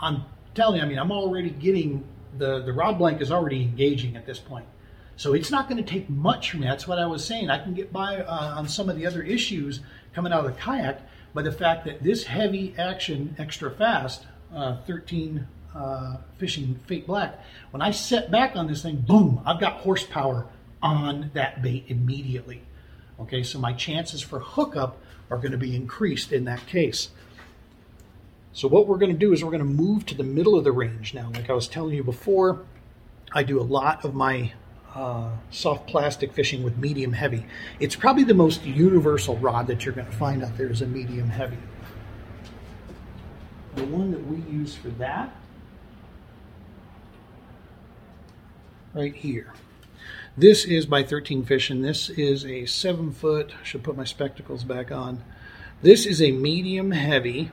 I'm 0.00 0.24
telling 0.54 0.78
you, 0.78 0.82
I 0.84 0.88
mean, 0.88 0.98
I'm 0.98 1.12
already 1.12 1.50
getting 1.50 2.04
the, 2.38 2.62
the 2.62 2.72
rod 2.72 2.98
blank 2.98 3.20
is 3.20 3.30
already 3.30 3.62
engaging 3.62 4.16
at 4.16 4.26
this 4.26 4.38
point. 4.38 4.66
So 5.16 5.32
it's 5.32 5.50
not 5.50 5.68
going 5.68 5.82
to 5.82 5.88
take 5.88 6.10
much 6.10 6.50
from 6.50 6.60
me. 6.60 6.66
That's 6.66 6.88
what 6.88 6.98
I 6.98 7.06
was 7.06 7.24
saying. 7.24 7.50
I 7.50 7.58
can 7.62 7.74
get 7.74 7.92
by 7.92 8.16
uh, 8.18 8.54
on 8.56 8.68
some 8.68 8.88
of 8.88 8.96
the 8.96 9.06
other 9.06 9.22
issues 9.22 9.80
coming 10.12 10.32
out 10.32 10.44
of 10.44 10.54
the 10.54 10.60
kayak 10.60 11.00
by 11.32 11.42
the 11.42 11.52
fact 11.52 11.84
that 11.84 12.02
this 12.02 12.24
heavy 12.24 12.74
action, 12.78 13.34
extra 13.38 13.70
fast, 13.70 14.24
uh, 14.54 14.76
13 14.86 15.46
uh, 15.74 16.16
fishing 16.38 16.80
fate 16.86 17.06
black, 17.06 17.40
when 17.70 17.82
I 17.82 17.90
set 17.90 18.30
back 18.30 18.56
on 18.56 18.66
this 18.66 18.82
thing, 18.82 18.96
boom, 18.96 19.40
I've 19.44 19.60
got 19.60 19.74
horsepower 19.74 20.46
on 20.82 21.30
that 21.34 21.62
bait 21.62 21.84
immediately. 21.88 22.62
Okay, 23.20 23.42
so 23.42 23.58
my 23.58 23.72
chances 23.72 24.20
for 24.20 24.40
hookup 24.40 24.98
are 25.30 25.38
going 25.38 25.52
to 25.52 25.58
be 25.58 25.74
increased 25.74 26.32
in 26.32 26.44
that 26.44 26.66
case. 26.66 27.10
So 28.54 28.68
what 28.68 28.86
we're 28.86 28.98
going 28.98 29.12
to 29.12 29.18
do 29.18 29.32
is 29.32 29.42
we're 29.42 29.50
going 29.50 29.58
to 29.58 29.82
move 29.82 30.06
to 30.06 30.14
the 30.14 30.22
middle 30.22 30.56
of 30.56 30.62
the 30.62 30.70
range 30.70 31.12
now. 31.12 31.28
Like 31.34 31.50
I 31.50 31.52
was 31.54 31.66
telling 31.66 31.94
you 31.94 32.04
before, 32.04 32.64
I 33.32 33.42
do 33.42 33.60
a 33.60 33.62
lot 33.62 34.04
of 34.04 34.14
my 34.14 34.52
uh, 34.94 35.30
soft 35.50 35.88
plastic 35.88 36.32
fishing 36.32 36.62
with 36.62 36.78
medium 36.78 37.12
heavy. 37.12 37.46
It's 37.80 37.96
probably 37.96 38.22
the 38.22 38.32
most 38.32 38.64
universal 38.64 39.36
rod 39.38 39.66
that 39.66 39.84
you're 39.84 39.94
going 39.94 40.06
to 40.06 40.12
find 40.12 40.44
out 40.44 40.56
there 40.56 40.70
is 40.70 40.82
a 40.82 40.86
medium 40.86 41.30
heavy. 41.30 41.58
The 43.74 43.86
one 43.86 44.12
that 44.12 44.24
we 44.24 44.36
use 44.48 44.76
for 44.76 44.88
that, 44.90 45.34
right 48.94 49.16
here. 49.16 49.52
This 50.36 50.64
is 50.64 50.86
by 50.86 51.02
13 51.02 51.44
Fishing. 51.44 51.82
This 51.82 52.08
is 52.08 52.46
a 52.46 52.66
seven 52.66 53.10
foot, 53.10 53.52
I 53.60 53.64
should 53.64 53.82
put 53.82 53.96
my 53.96 54.04
spectacles 54.04 54.62
back 54.62 54.92
on. 54.92 55.24
This 55.82 56.06
is 56.06 56.22
a 56.22 56.30
medium 56.30 56.92
heavy, 56.92 57.50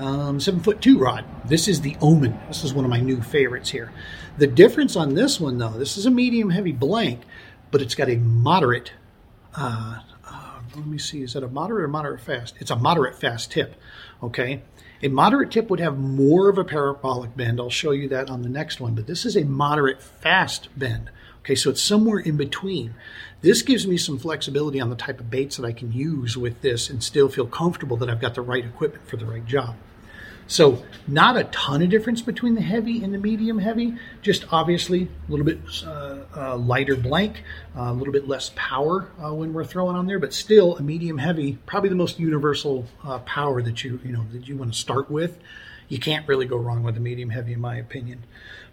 um, 0.00 0.40
seven 0.40 0.60
foot 0.60 0.80
two 0.80 0.98
rod. 0.98 1.24
This 1.44 1.68
is 1.68 1.82
the 1.82 1.96
Omen. 2.00 2.38
This 2.48 2.64
is 2.64 2.72
one 2.72 2.84
of 2.84 2.90
my 2.90 3.00
new 3.00 3.20
favorites 3.20 3.70
here. 3.70 3.92
The 4.38 4.46
difference 4.46 4.96
on 4.96 5.14
this 5.14 5.38
one, 5.38 5.58
though, 5.58 5.70
this 5.70 5.96
is 5.96 6.06
a 6.06 6.10
medium 6.10 6.50
heavy 6.50 6.72
blank, 6.72 7.20
but 7.70 7.82
it's 7.82 7.94
got 7.94 8.08
a 8.08 8.16
moderate. 8.16 8.92
Uh, 9.54 10.00
uh, 10.26 10.60
let 10.74 10.86
me 10.86 10.98
see, 10.98 11.22
is 11.22 11.34
that 11.34 11.42
a 11.42 11.48
moderate 11.48 11.84
or 11.84 11.88
moderate 11.88 12.22
fast? 12.22 12.54
It's 12.58 12.70
a 12.70 12.76
moderate 12.76 13.20
fast 13.20 13.52
tip. 13.52 13.76
Okay. 14.22 14.62
A 15.02 15.08
moderate 15.08 15.50
tip 15.50 15.70
would 15.70 15.80
have 15.80 15.98
more 15.98 16.48
of 16.50 16.58
a 16.58 16.64
parabolic 16.64 17.34
bend. 17.36 17.58
I'll 17.58 17.70
show 17.70 17.90
you 17.90 18.08
that 18.08 18.28
on 18.28 18.42
the 18.42 18.50
next 18.50 18.80
one, 18.80 18.94
but 18.94 19.06
this 19.06 19.24
is 19.24 19.36
a 19.36 19.44
moderate 19.44 20.02
fast 20.02 20.68
bend. 20.76 21.10
Okay, 21.40 21.54
so 21.54 21.70
it's 21.70 21.80
somewhere 21.80 22.18
in 22.18 22.36
between. 22.36 22.94
This 23.40 23.62
gives 23.62 23.86
me 23.86 23.96
some 23.96 24.18
flexibility 24.18 24.78
on 24.78 24.90
the 24.90 24.96
type 24.96 25.18
of 25.18 25.30
baits 25.30 25.56
that 25.56 25.64
I 25.66 25.72
can 25.72 25.90
use 25.90 26.36
with 26.36 26.60
this 26.60 26.90
and 26.90 27.02
still 27.02 27.30
feel 27.30 27.46
comfortable 27.46 27.96
that 27.96 28.10
I've 28.10 28.20
got 28.20 28.34
the 28.34 28.42
right 28.42 28.64
equipment 28.64 29.08
for 29.08 29.16
the 29.16 29.24
right 29.24 29.44
job. 29.46 29.74
So, 30.50 30.82
not 31.06 31.36
a 31.36 31.44
ton 31.44 31.80
of 31.80 31.90
difference 31.90 32.22
between 32.22 32.56
the 32.56 32.60
heavy 32.60 33.04
and 33.04 33.14
the 33.14 33.18
medium 33.18 33.60
heavy, 33.60 33.94
just 34.20 34.52
obviously 34.52 35.04
a 35.04 35.30
little 35.30 35.46
bit 35.46 35.60
uh, 35.86 36.24
uh, 36.36 36.56
lighter 36.56 36.96
blank, 36.96 37.44
uh, 37.76 37.82
a 37.82 37.92
little 37.92 38.12
bit 38.12 38.26
less 38.26 38.50
power 38.56 39.12
uh, 39.24 39.32
when 39.32 39.52
we're 39.52 39.64
throwing 39.64 39.94
on 39.94 40.08
there, 40.08 40.18
but 40.18 40.34
still 40.34 40.76
a 40.76 40.82
medium 40.82 41.18
heavy, 41.18 41.58
probably 41.66 41.88
the 41.88 41.94
most 41.94 42.18
universal 42.18 42.86
uh, 43.04 43.20
power 43.20 43.62
that 43.62 43.84
you 43.84 44.00
you 44.04 44.10
know 44.10 44.24
that 44.32 44.48
you 44.48 44.56
want 44.56 44.72
to 44.72 44.78
start 44.78 45.08
with. 45.08 45.38
You 45.88 46.00
can't 46.00 46.26
really 46.26 46.46
go 46.46 46.56
wrong 46.56 46.82
with 46.82 46.96
a 46.96 47.00
medium 47.00 47.30
heavy, 47.30 47.52
in 47.52 47.60
my 47.60 47.76
opinion. 47.76 48.24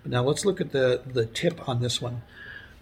But 0.02 0.12
now 0.12 0.24
let's 0.24 0.46
look 0.46 0.60
at 0.60 0.72
the 0.72 1.04
the 1.06 1.28
tip 1.28 1.70
on 1.70 1.80
this 1.80 2.02
one. 2.02 2.24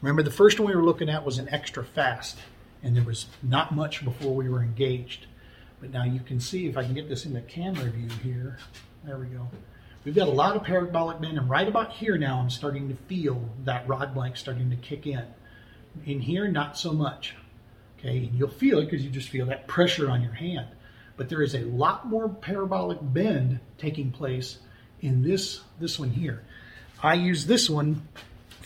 Remember, 0.02 0.24
the 0.24 0.32
first 0.32 0.58
one 0.58 0.70
we 0.70 0.76
were 0.76 0.86
looking 0.86 1.10
at 1.10 1.26
was 1.26 1.38
an 1.38 1.50
extra 1.50 1.84
fast, 1.84 2.38
and 2.82 2.96
there 2.96 3.04
was 3.04 3.26
not 3.44 3.76
much 3.76 4.06
before 4.06 4.34
we 4.34 4.48
were 4.48 4.64
engaged. 4.64 5.26
But 5.86 5.94
now 5.94 6.04
you 6.04 6.20
can 6.20 6.40
see, 6.40 6.66
if 6.66 6.78
I 6.78 6.84
can 6.84 6.96
get 6.96 7.08
this 7.08 7.28
in 7.28 7.34
the 7.34 7.42
camera 7.42 7.92
view 7.92 8.10
here, 8.24 8.58
there 9.04 9.20
we 9.20 9.28
go. 9.28 9.48
We've 10.04 10.16
got 10.16 10.28
a 10.28 10.32
lot 10.32 10.56
of 10.56 10.64
parabolic 10.64 11.22
bend, 11.22 11.38
and 11.38 11.48
right 11.48 11.68
about 11.68 11.92
here 11.92 12.18
now, 12.18 12.40
I'm 12.40 12.50
starting 12.50 12.90
to 12.90 12.96
feel 12.96 13.48
that 13.66 13.88
rod 13.88 14.16
blank 14.16 14.36
starting 14.36 14.72
to 14.72 14.78
kick 14.78 15.06
in. 15.06 15.24
In 16.08 16.22
here, 16.22 16.48
not 16.48 16.76
so 16.76 16.92
much. 16.92 17.36
Okay, 18.00 18.18
and 18.18 18.34
you'll 18.34 18.50
feel 18.50 18.80
it 18.80 18.86
because 18.86 19.06
you 19.06 19.12
just 19.12 19.30
feel 19.30 19.46
that 19.46 19.68
pressure 19.68 20.10
on 20.10 20.24
your 20.24 20.34
hand. 20.34 20.70
But 21.18 21.30
there 21.30 21.44
is 21.44 21.54
a 21.54 21.60
lot 21.60 22.08
more 22.08 22.30
parabolic 22.30 22.98
bend 23.02 23.60
taking 23.78 24.10
place 24.10 24.58
in 25.02 25.22
this 25.22 25.62
this 25.80 26.00
one 26.00 26.10
here. 26.10 26.44
I 27.04 27.14
use 27.14 27.46
this 27.46 27.70
one 27.70 28.08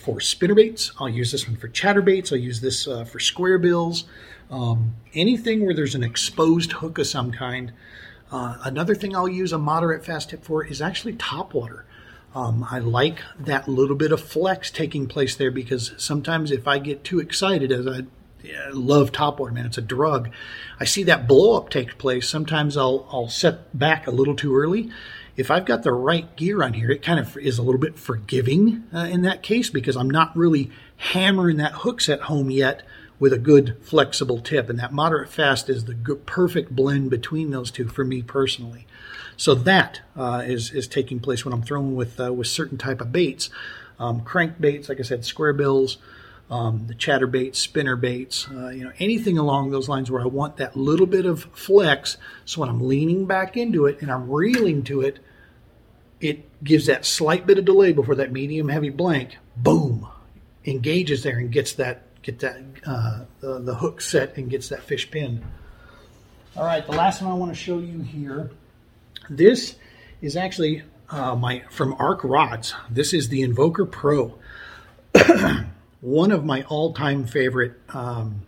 for 0.04 0.18
spinnerbaits. 0.18 0.92
I'll 1.00 1.10
use 1.10 1.32
this 1.32 1.48
one 1.48 1.58
for 1.58 1.68
chatterbaits. 1.68 2.32
I'll 2.32 2.40
use 2.40 2.62
this 2.62 2.88
uh, 2.88 3.04
for 3.04 3.20
square 3.20 3.58
bills. 3.58 4.06
Um, 4.50 4.96
anything 5.14 5.66
where 5.66 5.76
there's 5.76 5.96
an 5.96 6.04
exposed 6.04 6.74
hook 6.74 6.98
of 6.98 7.08
some 7.08 7.32
kind. 7.32 7.74
Uh, 8.32 8.58
another 8.64 8.96
thing 8.96 9.16
I'll 9.16 9.28
use 9.28 9.52
a 9.52 9.58
moderate 9.58 10.06
fast 10.06 10.30
tip 10.30 10.44
for 10.44 10.64
is 10.64 10.82
actually 10.82 11.14
topwater. 11.14 11.84
Um, 12.36 12.66
I 12.70 12.80
like 12.80 13.22
that 13.40 13.68
little 13.68 13.96
bit 13.96 14.12
of 14.12 14.22
flex 14.22 14.70
taking 14.70 15.08
place 15.08 15.36
there 15.36 15.52
because 15.52 15.94
sometimes 15.98 16.52
if 16.52 16.68
I 16.68 16.78
get 16.78 17.04
too 17.04 17.20
excited, 17.20 17.72
as 17.72 17.88
I 17.88 18.02
yeah, 18.44 18.70
love 18.72 19.12
topwater, 19.12 19.52
man, 19.52 19.66
it's 19.66 19.78
a 19.78 19.82
drug. 19.82 20.30
I 20.80 20.86
see 20.86 21.04
that 21.04 21.28
blow 21.28 21.58
up 21.58 21.70
take 21.70 21.98
place. 21.98 22.30
Sometimes 22.30 22.78
I'll 22.78 23.08
I'll 23.12 23.30
set 23.30 23.78
back 23.78 24.08
a 24.08 24.12
little 24.12 24.36
too 24.36 24.56
early, 24.56 24.90
if 25.40 25.50
I've 25.50 25.64
got 25.64 25.84
the 25.84 25.94
right 25.94 26.36
gear 26.36 26.62
on 26.62 26.74
here, 26.74 26.92
it 26.92 27.02
kind 27.02 27.18
of 27.18 27.38
is 27.38 27.58
a 27.58 27.64
little 27.64 27.80
bit 27.80 27.98
forgiving 27.98 28.84
uh, 28.94 29.08
in 29.10 29.22
that 29.22 29.42
case 29.42 29.70
because 29.70 29.96
I'm 29.96 30.10
not 30.10 30.36
really 30.36 30.70
hammering 30.98 31.56
that 31.58 31.72
hook 31.72 32.02
set 32.02 32.24
home 32.24 32.52
yet 32.52 32.84
with 33.20 33.32
a 33.32 33.38
good 33.38 33.78
flexible 33.82 34.42
tip. 34.42 34.70
And 34.70 34.78
that 34.80 34.92
moderate 34.92 35.30
fast 35.30 35.70
is 35.70 35.86
the 35.86 35.94
good, 35.94 36.26
perfect 36.26 36.76
blend 36.76 37.10
between 37.10 37.52
those 37.52 37.72
two 37.72 37.88
for 37.88 38.04
me 38.04 38.22
personally. 38.22 38.86
So 39.38 39.56
that 39.56 40.02
uh, 40.14 40.44
is 40.46 40.72
is 40.72 40.90
taking 40.90 41.22
place 41.22 41.46
when 41.46 41.54
I'm 41.54 41.64
throwing 41.64 41.96
with 41.96 42.20
uh, 42.20 42.34
with 42.34 42.48
certain 42.48 42.78
type 42.78 43.00
of 43.00 43.14
baits, 43.14 43.50
um, 43.98 44.20
crank 44.20 44.60
baits, 44.60 44.90
like 44.90 45.00
I 45.00 45.04
said, 45.04 45.24
square 45.24 45.54
bills, 45.54 46.00
um, 46.50 46.88
the 46.88 46.96
chatter 46.96 47.28
baits, 47.28 47.60
spinner 47.60 47.96
baits, 47.96 48.46
uh, 48.52 48.70
you 48.70 48.84
know, 48.84 48.92
anything 49.00 49.38
along 49.38 49.72
those 49.72 49.88
lines 49.88 50.12
where 50.12 50.22
I 50.22 50.26
want 50.26 50.58
that 50.58 50.76
little 50.76 51.06
bit 51.06 51.26
of 51.26 51.44
flex. 51.54 52.18
So 52.44 52.60
when 52.60 52.70
I'm 52.70 52.86
leaning 52.86 53.26
back 53.26 53.56
into 53.56 53.86
it 53.86 54.02
and 54.02 54.12
I'm 54.12 54.30
reeling 54.30 54.84
to 54.84 55.00
it, 55.00 55.20
it 56.22 56.64
gives 56.64 56.88
that 56.88 57.06
slight 57.06 57.48
bit 57.48 57.58
of 57.58 57.66
delay 57.66 57.94
before 57.94 58.16
that 58.16 58.32
medium 58.32 58.70
heavy 58.70 58.90
blank, 58.90 59.38
boom, 59.56 60.08
engages 60.66 61.24
there 61.24 61.38
and 61.38 61.52
gets 61.52 61.74
that 61.74 62.04
get 62.22 62.40
that 62.40 62.62
uh, 62.86 63.22
the, 63.40 63.60
the 63.60 63.76
hook 63.76 64.02
set 64.02 64.38
and 64.38 64.50
gets 64.50 64.70
that 64.70 64.84
fish 64.84 65.10
pinned. 65.10 65.44
All 66.56 66.66
right, 66.66 66.86
the 66.86 66.92
last 66.92 67.22
one 67.22 67.32
I 67.32 67.36
want 67.36 67.52
to 67.52 67.56
show 67.58 67.80
you 67.80 68.00
here. 68.00 68.52
This 69.30 69.76
is 70.22 70.36
actually 70.36 70.84
uh, 71.10 71.36
my 71.36 71.64
from 71.70 71.96
Arc 72.00 72.24
Rods. 72.24 72.74
This 72.90 73.14
is 73.14 73.30
the 73.30 73.42
Invoker 73.42 73.86
Pro, 73.86 74.38
one 76.02 76.32
of 76.32 76.44
my 76.44 76.64
all-time 76.64 77.26
favorite 77.26 77.74
um, 77.90 78.42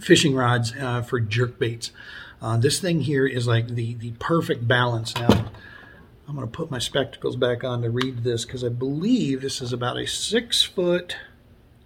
fishing 0.00 0.34
rods 0.34 0.72
uh, 0.78 1.02
for 1.02 1.20
jerk 1.20 1.58
baits. 1.58 1.90
Uh, 2.40 2.56
this 2.56 2.80
thing 2.80 3.00
here 3.00 3.26
is 3.26 3.46
like 3.46 3.68
the, 3.68 3.94
the 3.94 4.12
perfect 4.12 4.66
balance. 4.66 5.14
Now, 5.16 5.50
I'm 6.30 6.36
going 6.36 6.46
to 6.46 6.56
put 6.56 6.70
my 6.70 6.78
spectacles 6.78 7.34
back 7.34 7.64
on 7.64 7.82
to 7.82 7.90
read 7.90 8.22
this 8.22 8.44
because 8.44 8.62
I 8.62 8.68
believe 8.68 9.42
this 9.42 9.60
is 9.60 9.72
about 9.72 9.98
a 9.98 10.06
six 10.06 10.62
foot. 10.62 11.16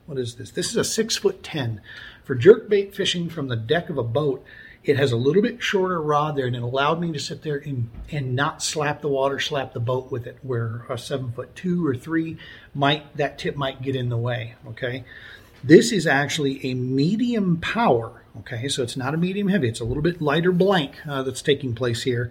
What 0.04 0.18
is 0.18 0.34
this? 0.34 0.50
This 0.50 0.68
is 0.68 0.76
a 0.76 0.84
six 0.84 1.16
foot 1.16 1.42
ten 1.42 1.80
for 2.24 2.34
jerk 2.34 2.68
bait 2.68 2.94
fishing 2.94 3.30
from 3.30 3.48
the 3.48 3.56
deck 3.56 3.88
of 3.88 3.96
a 3.96 4.02
boat. 4.02 4.44
It 4.84 4.98
has 4.98 5.12
a 5.12 5.16
little 5.16 5.40
bit 5.40 5.62
shorter 5.62 5.98
rod 5.98 6.36
there, 6.36 6.44
and 6.44 6.54
it 6.54 6.62
allowed 6.62 7.00
me 7.00 7.10
to 7.12 7.18
sit 7.18 7.40
there 7.40 7.56
and, 7.56 7.88
and 8.12 8.36
not 8.36 8.62
slap 8.62 9.00
the 9.00 9.08
water, 9.08 9.40
slap 9.40 9.72
the 9.72 9.80
boat 9.80 10.12
with 10.12 10.26
it. 10.26 10.36
Where 10.42 10.84
a 10.90 10.98
seven 10.98 11.32
foot 11.32 11.56
two 11.56 11.86
or 11.86 11.96
three 11.96 12.36
might 12.74 13.16
that 13.16 13.38
tip 13.38 13.56
might 13.56 13.80
get 13.80 13.96
in 13.96 14.10
the 14.10 14.18
way. 14.18 14.56
Okay, 14.68 15.04
this 15.62 15.90
is 15.90 16.06
actually 16.06 16.62
a 16.66 16.74
medium 16.74 17.56
power. 17.62 18.24
Okay, 18.40 18.68
so 18.68 18.82
it's 18.82 18.98
not 18.98 19.14
a 19.14 19.16
medium 19.16 19.48
heavy; 19.48 19.70
it's 19.70 19.80
a 19.80 19.84
little 19.84 20.02
bit 20.02 20.20
lighter 20.20 20.52
blank 20.52 20.96
uh, 21.08 21.22
that's 21.22 21.40
taking 21.40 21.74
place 21.74 22.02
here. 22.02 22.30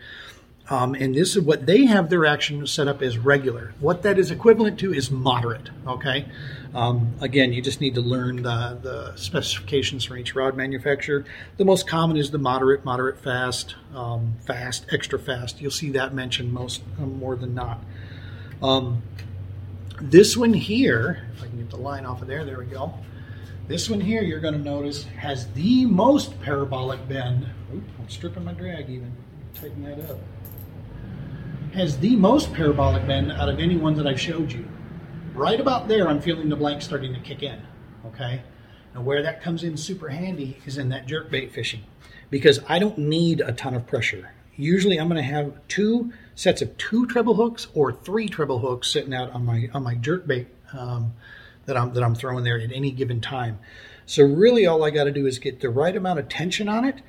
Um, 0.69 0.95
and 0.95 1.13
this 1.13 1.35
is 1.35 1.43
what 1.43 1.65
they 1.65 1.85
have 1.85 2.09
their 2.09 2.25
action 2.25 2.65
set 2.67 2.87
up 2.87 3.01
as 3.01 3.17
regular. 3.17 3.73
What 3.81 4.01
that 4.03 4.17
is 4.17 4.31
equivalent 4.31 4.79
to 4.79 4.93
is 4.93 5.11
moderate. 5.11 5.69
Okay. 5.85 6.25
Um, 6.73 7.13
again, 7.19 7.51
you 7.51 7.61
just 7.61 7.81
need 7.81 7.95
to 7.95 8.01
learn 8.01 8.37
the, 8.37 8.79
the, 8.81 9.15
specifications 9.15 10.05
for 10.05 10.17
each 10.17 10.33
rod 10.33 10.55
manufacturer. 10.55 11.25
The 11.57 11.65
most 11.65 11.87
common 11.87 12.17
is 12.17 12.31
the 12.31 12.39
moderate, 12.39 12.83
moderate 12.83 13.19
fast, 13.19 13.75
um, 13.93 14.35
fast, 14.47 14.85
extra 14.91 15.19
fast. 15.19 15.61
You'll 15.61 15.69
see 15.69 15.91
that 15.91 16.13
mentioned 16.13 16.51
most 16.51 16.81
um, 16.97 17.19
more 17.19 17.35
than 17.35 17.53
not. 17.53 17.81
Um, 18.61 19.03
this 20.01 20.35
one 20.35 20.53
here, 20.53 21.27
if 21.35 21.43
I 21.43 21.47
can 21.47 21.57
get 21.57 21.69
the 21.69 21.77
line 21.77 22.05
off 22.05 22.21
of 22.21 22.27
there, 22.27 22.43
there 22.43 22.57
we 22.57 22.65
go. 22.65 22.93
This 23.67 23.89
one 23.89 24.01
here, 24.01 24.23
you're 24.23 24.39
going 24.39 24.55
to 24.55 24.59
notice, 24.59 25.03
has 25.03 25.47
the 25.51 25.85
most 25.85 26.41
parabolic 26.41 27.07
bend. 27.07 27.47
Oop, 27.73 27.83
I'm 27.99 28.09
stripping 28.09 28.45
my 28.45 28.53
drag 28.53 28.89
even. 28.89 29.15
Tighten 29.53 29.83
that 29.83 30.09
up 30.09 30.19
has 31.73 31.97
the 31.97 32.15
most 32.15 32.53
parabolic 32.53 33.05
bend 33.07 33.31
out 33.31 33.49
of 33.49 33.59
any 33.59 33.77
one 33.77 33.95
that 33.95 34.05
I've 34.05 34.19
showed 34.19 34.51
you. 34.51 34.67
Right 35.33 35.59
about 35.59 35.87
there, 35.87 36.07
I'm 36.07 36.21
feeling 36.21 36.49
the 36.49 36.55
blank 36.55 36.81
starting 36.81 37.13
to 37.13 37.19
kick 37.19 37.41
in. 37.41 37.61
Okay. 38.05 38.41
Now, 38.93 39.01
where 39.01 39.23
that 39.23 39.41
comes 39.41 39.63
in 39.63 39.75
super 39.75 40.09
handy 40.09 40.59
is 40.65 40.77
in 40.77 40.89
that 40.89 41.07
jerk 41.07 41.31
bait 41.31 41.51
fishing 41.51 41.83
because 42.29 42.59
I 42.69 42.77
don't 42.77 42.99
need 42.99 43.41
a 43.41 43.51
ton 43.51 43.73
of 43.73 43.87
pressure. 43.87 44.31
Usually, 44.55 44.99
I'm 44.99 45.07
going 45.07 45.17
to 45.17 45.23
have 45.23 45.53
two 45.67 46.13
sets 46.35 46.61
of 46.61 46.77
two 46.77 47.07
treble 47.07 47.33
hooks 47.33 47.67
or 47.73 47.91
three 47.91 48.27
treble 48.27 48.59
hooks 48.59 48.87
sitting 48.87 49.13
out 49.13 49.31
on 49.31 49.43
my 49.43 49.67
on 49.73 49.81
my 49.81 49.95
jerk 49.95 50.27
bait 50.27 50.47
um, 50.73 51.13
that 51.65 51.75
I'm 51.75 51.93
that 51.93 52.03
I'm 52.03 52.13
throwing 52.13 52.43
there 52.43 52.59
at 52.59 52.71
any 52.71 52.91
given 52.91 53.19
time. 53.19 53.57
So 54.05 54.23
really, 54.23 54.67
all 54.67 54.83
I 54.83 54.91
got 54.91 55.05
to 55.05 55.11
do 55.11 55.25
is 55.25 55.39
get 55.39 55.59
the 55.59 55.71
right 55.71 55.95
amount 55.95 56.19
of 56.19 56.29
tension 56.29 56.69
on 56.69 56.85
it 56.85 57.01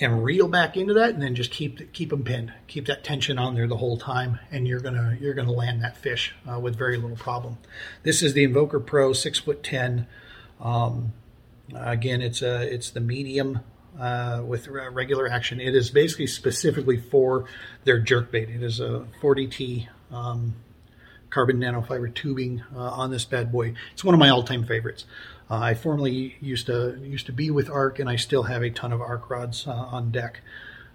and 0.00 0.22
reel 0.22 0.48
back 0.48 0.76
into 0.76 0.94
that 0.94 1.10
and 1.10 1.22
then 1.22 1.34
just 1.34 1.50
keep 1.50 1.92
keep 1.92 2.10
them 2.10 2.22
pinned. 2.22 2.52
Keep 2.66 2.86
that 2.86 3.04
tension 3.04 3.38
on 3.38 3.54
there 3.54 3.66
the 3.66 3.76
whole 3.76 3.98
time 3.98 4.38
and 4.50 4.66
you're 4.66 4.80
gonna 4.80 5.16
you're 5.20 5.34
gonna 5.34 5.52
land 5.52 5.82
that 5.82 5.96
fish 5.96 6.34
uh, 6.50 6.58
with 6.58 6.76
very 6.76 6.96
little 6.96 7.16
problem. 7.16 7.58
This 8.02 8.22
is 8.22 8.34
the 8.34 8.44
invoker 8.44 8.80
pro 8.80 9.12
six 9.12 9.38
foot 9.38 9.62
ten. 9.62 10.06
Um, 10.60 11.12
again 11.74 12.22
it's 12.22 12.42
a 12.42 12.62
it's 12.62 12.90
the 12.90 13.00
medium 13.00 13.60
uh, 13.98 14.42
with 14.46 14.68
regular 14.68 15.28
action. 15.28 15.60
It 15.60 15.74
is 15.74 15.90
basically 15.90 16.28
specifically 16.28 16.98
for 16.98 17.46
their 17.84 17.98
jerk 17.98 18.30
bait. 18.30 18.48
It 18.48 18.62
is 18.62 18.78
a 18.78 19.06
40t 19.20 19.88
um, 20.12 20.54
carbon 21.30 21.58
nanofiber 21.58 22.14
tubing 22.14 22.62
uh, 22.74 22.78
on 22.78 23.10
this 23.10 23.24
bad 23.24 23.50
boy. 23.50 23.74
It's 23.92 24.04
one 24.04 24.14
of 24.14 24.20
my 24.20 24.28
all-time 24.28 24.64
favorites 24.64 25.04
uh, 25.50 25.56
I 25.56 25.74
formerly 25.74 26.36
used 26.40 26.66
to 26.66 26.98
used 27.02 27.26
to 27.26 27.32
be 27.32 27.50
with 27.50 27.70
ARC, 27.70 27.98
and 27.98 28.08
I 28.08 28.16
still 28.16 28.44
have 28.44 28.62
a 28.62 28.70
ton 28.70 28.92
of 28.92 29.00
ARC 29.00 29.30
rods 29.30 29.66
uh, 29.66 29.72
on 29.72 30.10
deck 30.10 30.40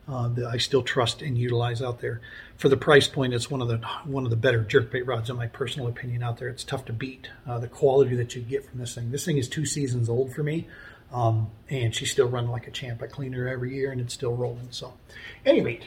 uh, 0.08 0.28
that 0.30 0.46
I 0.46 0.58
still 0.58 0.84
trust 0.84 1.22
and 1.22 1.38
utilize 1.38 1.82
out 1.82 2.02
there. 2.02 2.22
For 2.58 2.70
the 2.70 2.78
price 2.78 3.08
point, 3.08 3.34
it's 3.34 3.50
one 3.50 3.62
of 3.62 3.68
the 3.68 3.78
one 4.06 4.26
of 4.26 4.30
the 4.30 4.36
better 4.36 4.64
jerkbait 4.64 5.08
rods, 5.08 5.30
in 5.30 5.38
my 5.38 5.48
personal 5.48 5.88
opinion, 5.88 6.22
out 6.22 6.38
there. 6.38 6.50
It's 6.50 6.64
tough 6.64 6.86
to 6.86 6.94
beat 6.94 7.30
uh, 7.48 7.60
the 7.60 7.68
quality 7.68 8.16
that 8.16 8.36
you 8.36 8.42
get 8.42 8.70
from 8.70 8.80
this 8.80 8.94
thing. 8.94 9.12
This 9.12 9.26
thing 9.26 9.38
is 9.38 9.50
two 9.50 9.66
seasons 9.66 10.08
old 10.08 10.34
for 10.34 10.44
me, 10.44 10.68
um, 11.12 11.50
and 11.70 11.96
she's 11.96 12.12
still 12.12 12.28
running 12.28 12.52
like 12.52 12.68
a 12.68 12.72
champ. 12.72 13.02
I 13.02 13.08
clean 13.08 13.34
her 13.34 13.48
every 13.48 13.74
year, 13.76 13.92
and 13.92 14.00
it's 14.00 14.14
still 14.14 14.36
rolling. 14.36 14.68
So, 14.70 14.94
any 15.46 15.62
rate. 15.62 15.84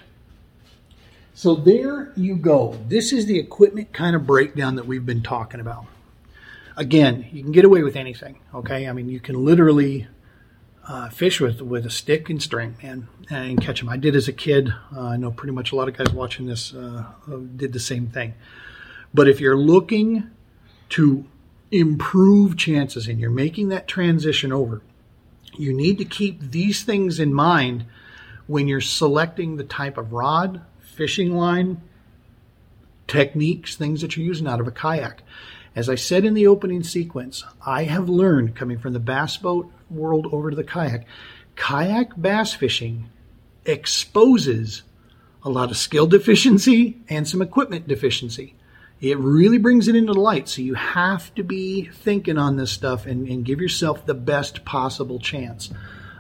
So 1.35 1.55
there 1.55 2.15
you 2.17 2.37
go. 2.37 2.79
This 2.89 3.13
is 3.13 3.27
the 3.27 3.39
equipment 3.39 3.93
kind 3.93 4.17
of 4.17 4.27
breakdown 4.27 4.77
that 4.77 4.87
we've 4.87 5.05
been 5.05 5.23
talking 5.23 5.61
about 5.61 5.85
again, 6.77 7.29
you 7.33 7.43
can 7.43 7.53
get 7.53 7.65
away 7.65 7.83
with 7.83 7.97
anything. 7.97 8.39
Okay, 8.55 8.89
I 8.89 8.93
mean, 8.93 9.09
you 9.09 9.21
can 9.21 9.45
literally 9.45 10.07
uh, 10.89 11.09
fish 11.09 11.41
with 11.41 11.61
with 11.61 11.87
a 11.87 11.91
stick 11.91 12.31
and 12.31 12.43
string, 12.43 12.77
man, 12.83 13.09
and 13.31 13.61
catch 13.61 13.81
them. 13.81 13.89
I 13.89 13.97
did 13.97 14.15
as 14.15 14.29
a 14.29 14.33
kid. 14.33 14.73
Uh, 14.95 15.01
I 15.01 15.17
know 15.17 15.31
pretty 15.31 15.53
much 15.53 15.73
a 15.73 15.77
lot 15.77 15.89
of 15.89 15.97
guys 15.97 16.13
watching 16.13 16.47
this 16.47 16.75
uh, 16.75 17.05
did 17.57 17.73
the 17.73 17.81
same 17.81 18.09
thing. 18.09 18.35
But 19.13 19.29
if 19.29 19.41
you're 19.41 19.57
looking 19.57 20.31
to 20.91 21.25
improve 21.71 22.57
chances 22.57 23.09
and 23.09 23.19
you're 23.19 23.31
making 23.31 23.69
that 23.71 23.89
transition 23.89 24.53
over, 24.53 24.83
you 25.57 25.73
need 25.73 25.99
to 25.99 26.05
keep 26.05 26.41
these 26.41 26.85
things 26.85 27.19
in 27.19 27.35
mind 27.35 27.87
when 28.47 28.69
you're 28.69 28.81
selecting 28.81 29.57
the 29.57 29.65
type 29.65 29.99
of 29.99 30.13
rod, 30.13 30.61
fishing 30.81 31.35
line, 31.35 31.81
techniques, 33.09 33.75
things 33.75 34.01
that 34.03 34.17
you're 34.17 34.27
using 34.27 34.47
out 34.47 34.61
of 34.61 34.69
a 34.69 34.71
kayak. 34.71 35.23
As 35.77 35.91
I 35.91 35.95
said 35.95 36.25
in 36.25 36.33
the 36.33 36.47
opening 36.47 36.83
sequence, 36.83 37.45
I 37.65 37.85
have 37.85 38.09
learned 38.09 38.57
coming 38.57 38.79
from 38.79 38.95
the 38.95 38.99
bass 38.99 39.37
boat 39.37 39.71
world 39.91 40.27
over 40.33 40.49
to 40.49 40.57
the 40.57 40.65
kayak, 40.65 41.05
kayak 41.55 42.21
bass 42.21 42.55
fishing 42.55 43.11
exposes 43.67 44.83
a 45.43 45.51
lot 45.51 45.71
of 45.71 45.77
skill 45.77 46.07
deficiency 46.17 46.99
and 47.11 47.29
some 47.29 47.43
equipment 47.43 47.87
deficiency. 47.87 48.55
It 49.03 49.19
really 49.19 49.59
brings 49.59 49.87
it 49.89 49.95
into 49.95 50.15
the 50.15 50.21
light. 50.21 50.49
So 50.49 50.63
you 50.63 50.73
have 50.73 51.35
to 51.35 51.45
be 51.45 51.85
thinking 51.85 52.39
on 52.39 52.57
this 52.57 52.73
stuff 52.73 53.05
and, 53.05 53.29
and 53.29 53.45
give 53.45 53.61
yourself 53.61 54.07
the 54.07 54.15
best 54.15 54.65
possible 54.65 55.19
chance. 55.19 55.71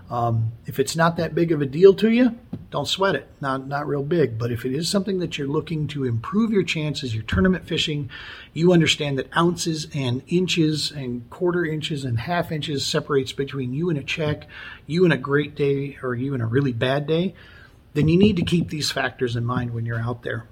Um, 0.09 0.53
if 0.67 0.79
it's 0.79 0.95
not 0.95 1.17
that 1.17 1.35
big 1.35 1.51
of 1.51 1.61
a 1.61 1.67
deal 1.67 1.93
to 1.95 2.11
you, 2.11 2.39
don't 2.71 2.87
sweat 2.87 3.17
it. 3.17 3.29
Not 3.41 3.67
not 3.67 3.89
real 3.89 4.03
big. 4.03 4.39
But 4.39 4.53
if 4.53 4.65
it 4.65 4.73
is 4.73 4.89
something 4.89 5.19
that 5.19 5.37
you're 5.37 5.49
looking 5.49 5.89
to 5.89 6.05
improve 6.05 6.53
your 6.53 6.63
chances, 6.63 7.15
your 7.15 7.25
tournament 7.25 7.67
fishing, 7.67 8.11
you 8.53 8.73
understand 8.73 9.19
that 9.19 9.37
ounces 9.37 9.89
and 9.95 10.23
inches 10.29 10.93
and 10.93 11.29
quarter 11.31 11.65
inches 11.65 12.05
and 12.05 12.21
half 12.21 12.53
inches 12.53 12.87
separates 12.87 13.33
between 13.33 13.73
you 13.73 13.91
and 13.91 13.99
a 13.99 14.03
check, 14.03 14.47
you 14.87 15.05
and 15.05 15.13
a 15.13 15.19
great 15.19 15.57
day, 15.57 15.99
or 16.03 16.15
you 16.15 16.35
and 16.35 16.43
a 16.43 16.47
really 16.47 16.73
bad 16.73 17.07
day. 17.07 17.35
Then 17.95 18.09
you 18.09 18.17
need 18.17 18.37
to 18.37 18.43
keep 18.43 18.69
these 18.69 18.93
factors 18.93 19.35
in 19.35 19.45
mind 19.45 19.75
when 19.75 19.87
you're 19.87 20.01
out 20.01 20.23
there. 20.23 20.47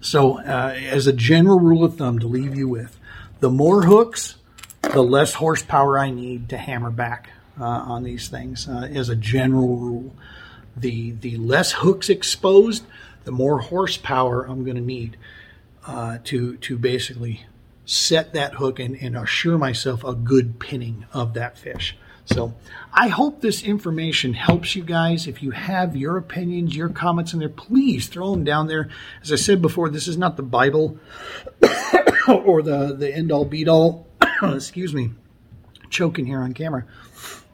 So, 0.00 0.38
uh, 0.38 0.74
as 0.76 1.06
a 1.06 1.12
general 1.12 1.58
rule 1.58 1.84
of 1.84 1.96
thumb 1.96 2.20
to 2.20 2.26
leave 2.26 2.56
you 2.56 2.68
with, 2.68 2.98
the 3.40 3.50
more 3.50 3.82
hooks, 3.82 4.36
the 4.82 5.02
less 5.02 5.34
horsepower 5.34 5.98
I 5.98 6.10
need 6.10 6.48
to 6.50 6.56
hammer 6.56 6.90
back 6.90 7.30
on 7.64 8.02
these 8.02 8.28
things 8.28 8.68
uh, 8.68 8.88
as 8.92 9.08
a 9.08 9.16
general 9.16 9.76
rule. 9.76 10.14
The, 10.76 11.12
the 11.12 11.36
less 11.38 11.72
hooks 11.72 12.10
exposed, 12.10 12.84
the 13.24 13.32
more 13.32 13.60
horsepower 13.60 14.44
I'm 14.44 14.64
going 14.64 14.76
to 14.76 14.82
need 14.82 15.16
uh, 15.86 16.18
to, 16.24 16.56
to 16.58 16.76
basically 16.78 17.46
set 17.86 18.34
that 18.34 18.54
hook 18.54 18.78
and, 18.78 18.96
and 18.96 19.16
assure 19.16 19.56
myself 19.56 20.04
a 20.04 20.14
good 20.14 20.58
pinning 20.58 21.06
of 21.12 21.34
that 21.34 21.56
fish. 21.56 21.96
So 22.26 22.54
I 22.92 23.06
hope 23.06 23.40
this 23.40 23.62
information 23.62 24.34
helps 24.34 24.74
you 24.74 24.82
guys. 24.82 25.28
If 25.28 25.44
you 25.44 25.52
have 25.52 25.96
your 25.96 26.16
opinions, 26.16 26.76
your 26.76 26.88
comments 26.88 27.32
in 27.32 27.38
there, 27.38 27.48
please 27.48 28.08
throw 28.08 28.32
them 28.32 28.42
down 28.42 28.66
there. 28.66 28.88
As 29.22 29.32
I 29.32 29.36
said 29.36 29.62
before, 29.62 29.88
this 29.88 30.08
is 30.08 30.18
not 30.18 30.36
the 30.36 30.42
Bible 30.42 30.98
or 32.28 32.62
the, 32.62 32.96
the 32.98 33.14
end 33.14 33.30
all 33.30 33.44
beat 33.44 33.68
all. 33.68 34.08
Excuse 34.42 34.92
me, 34.92 35.12
choking 35.88 36.26
here 36.26 36.40
on 36.40 36.52
camera 36.52 36.84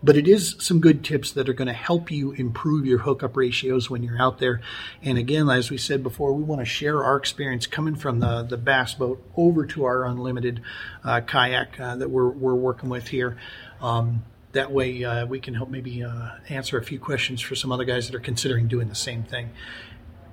but 0.03 0.17
it 0.17 0.27
is 0.27 0.57
some 0.59 0.81
good 0.81 1.05
tips 1.05 1.33
that 1.33 1.49
are 1.49 1.53
going 1.53 1.69
to 1.69 1.73
help 1.73 2.11
you 2.11 2.33
improve 2.33 2.85
your 2.85 2.99
hookup 2.99 3.37
ratios 3.37 3.89
when 3.89 4.03
you're 4.03 4.21
out 4.21 4.39
there. 4.39 4.61
And 5.03 5.17
again, 5.17 5.49
as 5.49 5.71
we 5.71 5.79
said 5.79 6.03
before, 6.03 6.33
we 6.33 6.43
want 6.43 6.61
to 6.61 6.65
share 6.65 7.05
our 7.05 7.17
experience 7.17 7.67
coming 7.67 7.95
from 7.95 8.21
the, 8.21 8.43
the 8.43 8.57
bass 8.57 8.95
boat 8.95 9.23
over 9.37 9.65
to 9.67 9.85
our 9.85 10.05
unlimited 10.05 10.61
uh, 11.05 11.21
kayak 11.21 11.79
uh, 11.79 11.97
that 11.97 12.11
we're, 12.11 12.29
we're 12.29 12.55
working 12.55 12.89
with 12.89 13.09
here. 13.09 13.37
Um, 13.81 14.25
that 14.53 14.71
way, 14.71 15.03
uh, 15.03 15.25
we 15.25 15.41
can 15.41 15.55
help 15.55 15.71
maybe 15.71 16.05
uh, 16.05 16.31
answer 16.49 16.77
a 16.77 16.85
few 16.85 16.99
questions 16.99 17.41
for 17.41 17.55
some 17.55 17.73
other 17.73 17.85
guys 17.85 18.09
that 18.09 18.15
are 18.15 18.21
considering 18.21 18.69
doing 18.69 18.89
the 18.89 18.95
same 18.95 19.23
thing 19.23 19.51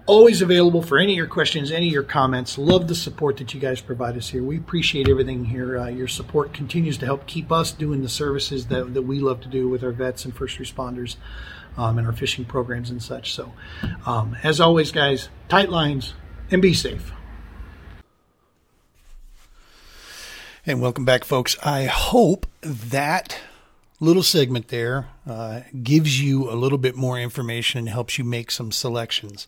always 0.10 0.42
available 0.42 0.82
for 0.82 0.98
any 0.98 1.14
of 1.14 1.18
your 1.18 1.28
questions, 1.28 1.72
any 1.72 1.86
of 1.86 1.94
your 1.94 2.02
comments. 2.02 2.58
Love 2.58 2.88
the 2.88 2.96
support 2.96 3.38
that 3.38 3.54
you 3.54 3.60
guys 3.60 3.80
provide 3.80 4.18
us 4.18 4.30
here. 4.30 4.42
We 4.42 4.58
appreciate 4.58 5.08
everything 5.08 5.46
here. 5.46 5.78
Uh, 5.78 5.88
your 5.88 6.08
support 6.08 6.52
continues 6.52 6.98
to 6.98 7.06
help 7.06 7.28
keep 7.28 7.52
us 7.52 7.72
doing 7.72 8.02
the 8.02 8.10
services 8.10 8.66
that, 8.68 8.96
that 8.96 9.04
we 9.04 9.20
love 9.20 9.40
to 9.42 9.48
do 9.48 9.70
with 9.70 9.84
our 9.84 9.92
vets 9.92 10.26
and 10.26 10.36
first 10.36 10.58
responders 10.58 11.18
um, 11.78 12.00
and 12.00 12.08
our 12.08 12.14
fishing 12.14 12.44
programs 12.44 12.90
and 12.90 13.04
such. 13.04 13.36
So, 13.36 13.54
um, 14.08 14.36
as 14.42 14.60
always, 14.60 14.92
guys, 14.92 15.30
tight 15.48 15.70
lines 15.70 16.16
and 16.50 16.60
be 16.60 16.74
safe. 16.74 17.14
And 20.66 20.82
welcome 20.82 21.06
back, 21.06 21.24
folks. 21.24 21.56
I 21.64 21.86
hope 21.86 22.48
that 22.62 23.40
little 24.00 24.24
segment 24.24 24.70
there 24.70 25.10
uh, 25.28 25.62
gives 25.84 26.22
you 26.22 26.50
a 26.50 26.56
little 26.56 26.78
bit 26.78 26.96
more 26.96 27.20
information 27.20 27.80
and 27.80 27.90
helps 27.90 28.18
you 28.18 28.24
make 28.24 28.52
some 28.52 28.72
selections. 28.72 29.48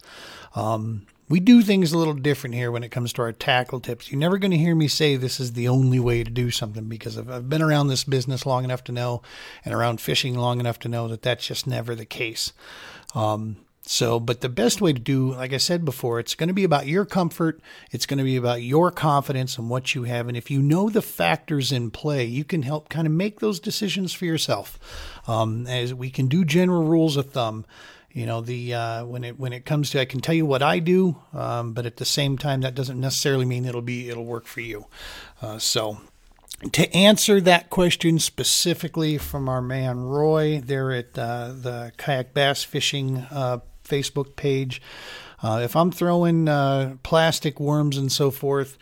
Um, 0.55 1.07
we 1.29 1.39
do 1.39 1.61
things 1.61 1.93
a 1.93 1.97
little 1.97 2.13
different 2.13 2.55
here 2.55 2.71
when 2.71 2.83
it 2.83 2.89
comes 2.89 3.13
to 3.13 3.21
our 3.21 3.31
tackle 3.31 3.79
tips. 3.79 4.11
You're 4.11 4.19
never 4.19 4.37
going 4.37 4.51
to 4.51 4.57
hear 4.57 4.75
me 4.75 4.89
say 4.89 5.15
this 5.15 5.39
is 5.39 5.53
the 5.53 5.69
only 5.69 5.99
way 5.99 6.25
to 6.25 6.29
do 6.29 6.51
something 6.51 6.89
because 6.89 7.17
I've 7.17 7.47
been 7.47 7.61
around 7.61 7.87
this 7.87 8.03
business 8.03 8.45
long 8.45 8.65
enough 8.65 8.83
to 8.85 8.91
know 8.91 9.21
and 9.63 9.73
around 9.73 10.01
fishing 10.01 10.35
long 10.35 10.59
enough 10.59 10.77
to 10.79 10.89
know 10.89 11.07
that 11.07 11.21
that's 11.21 11.47
just 11.47 11.65
never 11.65 11.95
the 11.95 12.05
case. 12.05 12.51
Um, 13.15 13.55
so, 13.83 14.19
but 14.19 14.41
the 14.41 14.49
best 14.49 14.79
way 14.79 14.93
to 14.93 14.99
do, 14.99 15.33
like 15.33 15.53
I 15.53 15.57
said 15.57 15.83
before, 15.83 16.19
it's 16.19 16.35
going 16.35 16.49
to 16.49 16.53
be 16.53 16.63
about 16.63 16.85
your 16.85 17.03
comfort. 17.03 17.61
It's 17.91 18.05
going 18.05 18.19
to 18.19 18.23
be 18.23 18.35
about 18.35 18.61
your 18.61 18.91
confidence 18.91 19.57
and 19.57 19.69
what 19.69 19.95
you 19.95 20.03
have. 20.03 20.27
And 20.27 20.37
if 20.37 20.51
you 20.51 20.61
know 20.61 20.89
the 20.89 21.01
factors 21.01 21.71
in 21.71 21.89
play, 21.89 22.23
you 22.25 22.43
can 22.43 22.61
help 22.61 22.89
kind 22.89 23.07
of 23.07 23.13
make 23.13 23.39
those 23.39 23.59
decisions 23.59 24.13
for 24.13 24.25
yourself. 24.25 24.79
Um, 25.27 25.65
as 25.65 25.93
we 25.93 26.11
can 26.11 26.27
do 26.27 26.45
general 26.45 26.83
rules 26.83 27.17
of 27.17 27.31
thumb, 27.31 27.65
you 28.11 28.25
know, 28.25 28.41
the 28.41 28.73
uh, 28.73 29.05
when 29.05 29.23
it 29.23 29.39
when 29.39 29.53
it 29.53 29.65
comes 29.65 29.89
to, 29.91 30.01
I 30.01 30.05
can 30.05 30.19
tell 30.19 30.35
you 30.35 30.45
what 30.45 30.61
I 30.61 30.79
do, 30.79 31.17
um, 31.33 31.73
but 31.73 31.85
at 31.85 31.97
the 31.97 32.05
same 32.05 32.37
time, 32.37 32.61
that 32.61 32.75
doesn't 32.75 32.99
necessarily 32.99 33.45
mean 33.45 33.65
it'll 33.65 33.81
be 33.81 34.09
it'll 34.09 34.25
work 34.25 34.45
for 34.45 34.59
you. 34.59 34.85
Uh, 35.41 35.59
so, 35.59 36.01
to 36.73 36.93
answer 36.93 37.39
that 37.41 37.69
question 37.69 38.19
specifically 38.19 39.17
from 39.17 39.47
our 39.47 39.61
man 39.61 40.01
Roy 40.01 40.59
there 40.59 40.91
at 40.91 41.17
uh, 41.17 41.53
the 41.53 41.93
kayak 41.97 42.33
bass 42.33 42.65
fishing 42.65 43.17
uh, 43.31 43.59
Facebook 43.91 44.35
page. 44.35 44.81
Uh, 45.43 45.61
if 45.63 45.75
I'm 45.75 45.91
throwing 45.91 46.47
uh, 46.47 46.95
plastic 47.03 47.59
worms 47.59 47.97
and 47.97 48.11
so 48.11 48.31
forth, 48.31 48.77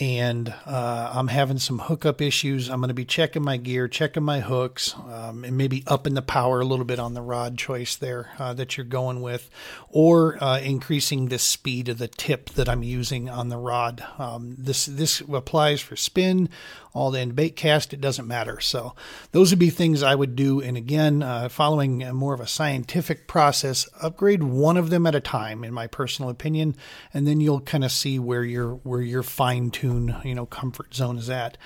and 0.00 0.52
uh, 0.66 1.10
I'm 1.14 1.28
having 1.28 1.58
some 1.58 1.78
hookup 1.78 2.20
issues. 2.20 2.68
I'm 2.68 2.80
going 2.80 2.88
to 2.88 2.94
be 2.94 3.04
checking 3.04 3.44
my 3.44 3.56
gear, 3.56 3.86
checking 3.86 4.24
my 4.24 4.40
hooks, 4.40 4.94
um, 5.08 5.44
and 5.44 5.56
maybe 5.56 5.84
upping 5.86 6.14
the 6.14 6.22
power 6.22 6.60
a 6.60 6.64
little 6.64 6.84
bit 6.84 6.98
on 6.98 7.14
the 7.14 7.22
rod 7.22 7.56
choice 7.56 7.94
there 7.94 8.30
uh, 8.38 8.52
that 8.54 8.76
you're 8.76 8.84
going 8.84 9.22
with, 9.22 9.48
or 9.88 10.42
uh, 10.42 10.58
increasing 10.58 11.28
the 11.28 11.38
speed 11.38 11.88
of 11.88 11.98
the 11.98 12.08
tip 12.08 12.50
that 12.50 12.68
I'm 12.68 12.82
using 12.82 13.28
on 13.28 13.50
the 13.50 13.56
rod. 13.56 14.04
Um, 14.18 14.56
this 14.58 14.86
this 14.86 15.20
applies 15.20 15.80
for 15.80 15.94
spin, 15.94 16.48
all 16.94 17.10
the 17.10 17.20
end 17.20 17.36
bait 17.36 17.56
cast. 17.56 17.92
It 17.92 18.00
doesn't 18.00 18.26
matter. 18.26 18.60
So 18.60 18.94
those 19.32 19.50
would 19.50 19.58
be 19.58 19.68
things 19.68 20.02
I 20.02 20.14
would 20.14 20.36
do. 20.36 20.62
And 20.62 20.76
again, 20.76 21.22
uh, 21.22 21.48
following 21.50 21.98
more 22.14 22.32
of 22.32 22.40
a 22.40 22.46
scientific 22.46 23.26
process, 23.26 23.88
upgrade 24.00 24.44
one 24.44 24.76
of 24.76 24.90
them 24.90 25.06
at 25.06 25.14
a 25.14 25.20
time, 25.20 25.64
in 25.64 25.74
my 25.74 25.88
personal 25.88 26.30
opinion, 26.30 26.76
and 27.12 27.26
then 27.26 27.40
you'll 27.40 27.60
kind 27.60 27.84
of 27.84 27.92
see 27.92 28.18
where 28.18 28.44
you're 28.44 28.76
where 28.76 29.02
you're 29.02 29.22
fine 29.22 29.70
tune, 29.70 30.16
you 30.24 30.34
know, 30.34 30.46
comfort 30.46 30.94
zone 30.94 31.18
is 31.18 31.28
at. 31.28 31.58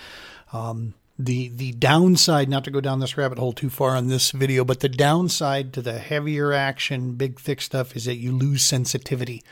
Um, 0.52 0.94
the 1.18 1.48
the 1.48 1.72
downside, 1.72 2.48
not 2.48 2.64
to 2.64 2.70
go 2.70 2.80
down 2.80 3.00
this 3.00 3.16
rabbit 3.16 3.38
hole 3.38 3.52
too 3.52 3.70
far 3.70 3.96
on 3.96 4.06
this 4.06 4.30
video, 4.30 4.64
but 4.64 4.80
the 4.80 4.88
downside 4.88 5.72
to 5.72 5.82
the 5.82 5.98
heavier 5.98 6.52
action, 6.52 7.14
big 7.14 7.40
thick 7.40 7.60
stuff 7.60 7.96
is 7.96 8.04
that 8.04 8.16
you 8.16 8.30
lose 8.30 8.62
sensitivity 8.62 9.42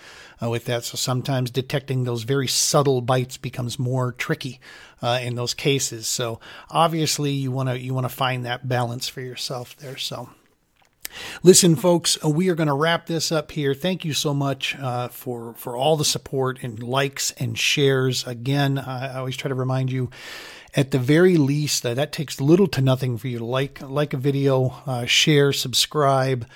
uh, 0.43 0.51
with 0.51 0.64
that. 0.66 0.84
So 0.84 0.97
sometimes 0.97 1.51
detecting 1.51 2.05
those 2.05 2.24
very 2.24 2.49
subtle 2.49 3.01
bites 3.01 3.37
becomes 3.37 3.78
more 3.78 4.12
tricky 4.12 4.61
uh, 5.03 5.20
in 5.22 5.34
those 5.34 5.55
cases. 5.55 6.07
So 6.07 6.41
obviously 6.70 7.32
you 7.32 7.51
want 7.51 7.68
to 7.68 7.78
you 7.78 7.95
want 7.95 8.05
to 8.05 8.14
find 8.14 8.45
that 8.45 8.68
balance 8.68 9.09
for 9.09 9.20
yourself 9.20 9.76
there. 9.76 9.97
So. 9.97 10.30
Listen, 11.43 11.76
folks, 11.76 12.18
uh, 12.22 12.28
we 12.28 12.49
are 12.51 12.55
going 12.55 12.66
to 12.66 12.74
wrap 12.74 13.07
this 13.07 13.32
up 13.32 13.53
here. 13.53 13.72
Thank 13.74 14.05
you 14.05 14.12
so 14.12 14.34
much 14.34 14.76
uh, 14.76 15.09
for 15.09 15.55
for 15.55 15.76
all 15.76 15.97
the 15.97 16.05
support 16.05 16.62
and 16.62 16.82
likes 16.82 17.30
and 17.32 17.59
shares. 17.59 18.26
Again, 18.26 18.76
I 18.78 19.16
always 19.16 19.37
try 19.37 19.49
to 19.49 19.55
remind 19.55 19.91
you, 19.91 20.11
at 20.74 20.91
the 20.91 20.99
very 20.99 21.37
least, 21.37 21.87
uh, 21.87 21.95
that 21.95 22.12
takes 22.12 22.41
little 22.41 22.66
to 22.66 22.82
nothing 22.82 23.16
for 23.16 23.28
you 23.28 23.39
to 23.39 23.45
like 23.45 23.80
like 23.80 24.12
a 24.12 24.18
video, 24.18 24.82
uh, 24.84 25.07
share, 25.07 25.53
subscribe 25.53 26.47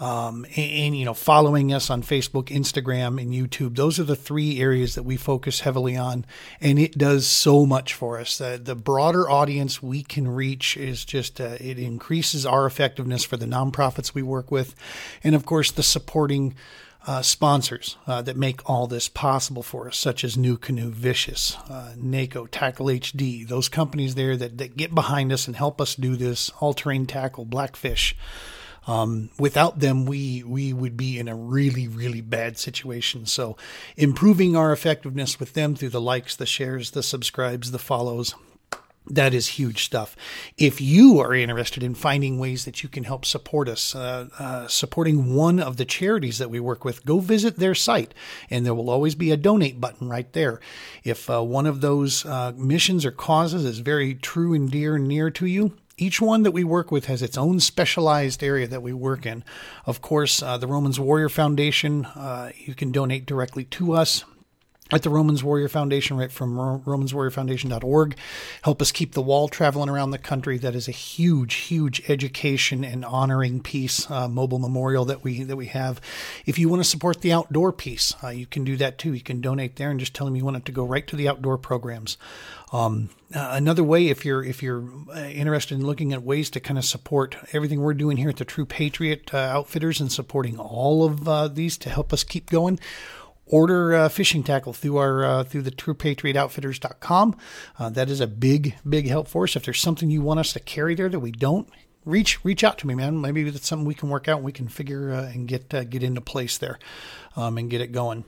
um, 0.00 0.44
and, 0.56 0.70
and, 0.70 0.96
you 0.96 1.04
know 1.04 1.14
following 1.14 1.72
us 1.72 1.88
on 1.88 2.02
Facebook, 2.02 2.46
Instagram, 2.46 3.20
and 3.20 3.32
YouTube. 3.32 3.76
Those 3.76 4.00
are 4.00 4.04
the 4.04 4.16
three 4.16 4.60
areas 4.60 4.94
that 4.96 5.04
we 5.04 5.16
focus 5.16 5.60
heavily 5.60 5.96
on, 5.96 6.24
and 6.60 6.78
it 6.78 6.98
does 6.98 7.26
so 7.26 7.64
much 7.64 7.94
for 7.94 8.18
us. 8.18 8.40
Uh, 8.40 8.58
the 8.60 8.74
broader 8.74 9.30
audience 9.30 9.82
we 9.82 10.02
can 10.02 10.26
reach 10.26 10.76
is 10.76 11.04
just 11.04 11.40
uh, 11.40 11.56
it 11.60 11.78
increases 11.78 12.44
our 12.44 12.66
effectiveness 12.66 13.24
for 13.24 13.36
the 13.36 13.46
nonprofits 13.46 14.14
we 14.14 14.22
work 14.22 14.50
with, 14.50 14.74
and 15.22 15.34
of 15.34 15.46
course 15.46 15.70
the 15.70 15.82
supporting. 15.82 16.54
Uh, 17.06 17.20
sponsors 17.20 17.98
uh, 18.06 18.22
that 18.22 18.34
make 18.34 18.66
all 18.66 18.86
this 18.86 19.10
possible 19.10 19.62
for 19.62 19.88
us, 19.88 19.98
such 19.98 20.24
as 20.24 20.38
NuCanoe 20.38 20.90
Vicious, 20.90 21.54
uh, 21.68 21.92
NACO, 21.98 22.46
Tackle 22.46 22.86
HD, 22.86 23.46
those 23.46 23.68
companies 23.68 24.14
there 24.14 24.38
that, 24.38 24.56
that 24.56 24.78
get 24.78 24.94
behind 24.94 25.30
us 25.30 25.46
and 25.46 25.54
help 25.54 25.82
us 25.82 25.94
do 25.96 26.16
this, 26.16 26.48
All 26.60 26.72
Terrain 26.72 27.04
Tackle, 27.04 27.44
Blackfish, 27.44 28.16
um, 28.86 29.30
without 29.38 29.80
them, 29.80 30.04
we 30.06 30.42
we 30.42 30.72
would 30.72 30.96
be 30.96 31.18
in 31.18 31.28
a 31.28 31.34
really 31.34 31.88
really 31.88 32.20
bad 32.20 32.58
situation. 32.58 33.26
So, 33.26 33.56
improving 33.96 34.56
our 34.56 34.72
effectiveness 34.72 35.40
with 35.40 35.54
them 35.54 35.74
through 35.74 35.90
the 35.90 36.00
likes, 36.00 36.36
the 36.36 36.46
shares, 36.46 36.92
the 36.92 37.02
subscribes, 37.02 37.70
the 37.70 37.78
follows. 37.78 38.34
That 39.06 39.34
is 39.34 39.48
huge 39.48 39.84
stuff. 39.84 40.16
If 40.56 40.80
you 40.80 41.20
are 41.20 41.34
interested 41.34 41.82
in 41.82 41.94
finding 41.94 42.38
ways 42.38 42.64
that 42.64 42.82
you 42.82 42.88
can 42.88 43.04
help 43.04 43.26
support 43.26 43.68
us, 43.68 43.94
uh, 43.94 44.28
uh, 44.38 44.66
supporting 44.66 45.34
one 45.34 45.60
of 45.60 45.76
the 45.76 45.84
charities 45.84 46.38
that 46.38 46.48
we 46.48 46.58
work 46.58 46.86
with, 46.86 47.04
go 47.04 47.18
visit 47.18 47.56
their 47.56 47.74
site, 47.74 48.14
and 48.48 48.64
there 48.64 48.72
will 48.72 48.88
always 48.88 49.14
be 49.14 49.30
a 49.30 49.36
donate 49.36 49.78
button 49.78 50.08
right 50.08 50.32
there. 50.32 50.58
If 51.02 51.28
uh, 51.28 51.42
one 51.42 51.66
of 51.66 51.82
those 51.82 52.24
uh, 52.24 52.52
missions 52.56 53.04
or 53.04 53.10
causes 53.10 53.66
is 53.66 53.80
very 53.80 54.14
true 54.14 54.54
and 54.54 54.70
dear 54.70 54.96
and 54.96 55.06
near 55.06 55.30
to 55.32 55.44
you, 55.44 55.76
each 55.96 56.20
one 56.20 56.42
that 56.42 56.50
we 56.50 56.64
work 56.64 56.90
with 56.90 57.06
has 57.06 57.22
its 57.22 57.38
own 57.38 57.60
specialized 57.60 58.42
area 58.42 58.66
that 58.66 58.82
we 58.82 58.92
work 58.92 59.26
in. 59.26 59.44
Of 59.86 60.00
course, 60.00 60.42
uh, 60.42 60.58
the 60.58 60.66
Romans 60.66 60.98
Warrior 60.98 61.28
Foundation, 61.28 62.04
uh, 62.06 62.50
you 62.56 62.74
can 62.74 62.90
donate 62.90 63.26
directly 63.26 63.64
to 63.64 63.92
us 63.92 64.24
at 64.94 65.02
the 65.02 65.10
Romans 65.10 65.42
Warrior 65.42 65.68
Foundation, 65.68 66.16
right 66.16 66.30
from 66.30 66.54
romanswarriorfoundation.org. 66.54 68.16
Help 68.62 68.82
us 68.82 68.92
keep 68.92 69.12
the 69.12 69.22
wall 69.22 69.48
traveling 69.48 69.88
around 69.88 70.10
the 70.10 70.18
country. 70.18 70.58
That 70.58 70.74
is 70.74 70.88
a 70.88 70.92
huge, 70.92 71.54
huge 71.54 72.02
education 72.08 72.84
and 72.84 73.04
honoring 73.04 73.60
piece, 73.60 74.10
uh, 74.10 74.28
mobile 74.28 74.58
memorial 74.58 75.04
that 75.06 75.24
we 75.24 75.42
that 75.44 75.56
we 75.56 75.66
have. 75.66 76.00
If 76.46 76.58
you 76.58 76.68
want 76.68 76.82
to 76.82 76.88
support 76.88 77.20
the 77.20 77.32
outdoor 77.32 77.72
piece, 77.72 78.14
uh, 78.22 78.28
you 78.28 78.46
can 78.46 78.64
do 78.64 78.76
that 78.76 78.98
too. 78.98 79.12
You 79.12 79.20
can 79.20 79.40
donate 79.40 79.76
there 79.76 79.90
and 79.90 80.00
just 80.00 80.14
tell 80.14 80.26
them 80.26 80.36
you 80.36 80.44
want 80.44 80.56
it 80.56 80.64
to 80.66 80.72
go 80.72 80.84
right 80.84 81.06
to 81.06 81.16
the 81.16 81.28
outdoor 81.28 81.58
programs. 81.58 82.16
Um, 82.72 83.10
uh, 83.34 83.50
another 83.52 83.84
way, 83.84 84.08
if 84.08 84.24
you're 84.24 84.42
if 84.42 84.62
you're 84.62 84.84
uh, 85.14 85.20
interested 85.20 85.74
in 85.74 85.86
looking 85.86 86.12
at 86.12 86.22
ways 86.22 86.50
to 86.50 86.60
kind 86.60 86.78
of 86.78 86.84
support 86.84 87.36
everything 87.52 87.80
we're 87.80 87.94
doing 87.94 88.16
here 88.16 88.28
at 88.28 88.36
the 88.36 88.44
True 88.44 88.66
Patriot 88.66 89.32
uh, 89.32 89.38
Outfitters 89.38 90.00
and 90.00 90.10
supporting 90.10 90.58
all 90.58 91.04
of 91.04 91.28
uh, 91.28 91.48
these 91.48 91.76
to 91.78 91.90
help 91.90 92.12
us 92.12 92.24
keep 92.24 92.50
going 92.50 92.78
order 93.46 93.94
uh, 93.94 94.08
fishing 94.08 94.42
tackle 94.42 94.72
through 94.72 94.96
our 94.96 95.24
uh, 95.24 95.44
through 95.44 95.62
the 95.62 95.70
truepatriotoutfitters.com. 95.70 97.36
Uh, 97.78 97.90
that 97.90 98.08
is 98.08 98.20
a 98.20 98.26
big 98.26 98.74
big 98.88 99.08
help 99.08 99.28
for 99.28 99.44
us. 99.44 99.56
If 99.56 99.64
there's 99.64 99.80
something 99.80 100.10
you 100.10 100.22
want 100.22 100.40
us 100.40 100.52
to 100.54 100.60
carry 100.60 100.94
there 100.94 101.08
that 101.08 101.20
we 101.20 101.30
don't, 101.30 101.68
reach 102.04 102.44
reach 102.44 102.64
out 102.64 102.78
to 102.78 102.86
me, 102.86 102.94
man. 102.94 103.20
Maybe 103.20 103.48
that's 103.50 103.66
something 103.66 103.86
we 103.86 103.94
can 103.94 104.08
work 104.08 104.28
out 104.28 104.36
and 104.36 104.44
we 104.44 104.52
can 104.52 104.68
figure 104.68 105.12
uh, 105.12 105.24
and 105.24 105.48
get 105.48 105.72
uh, 105.72 105.84
get 105.84 106.02
into 106.02 106.20
place 106.20 106.58
there 106.58 106.78
um, 107.36 107.58
and 107.58 107.70
get 107.70 107.80
it 107.80 107.92
going. 107.92 108.24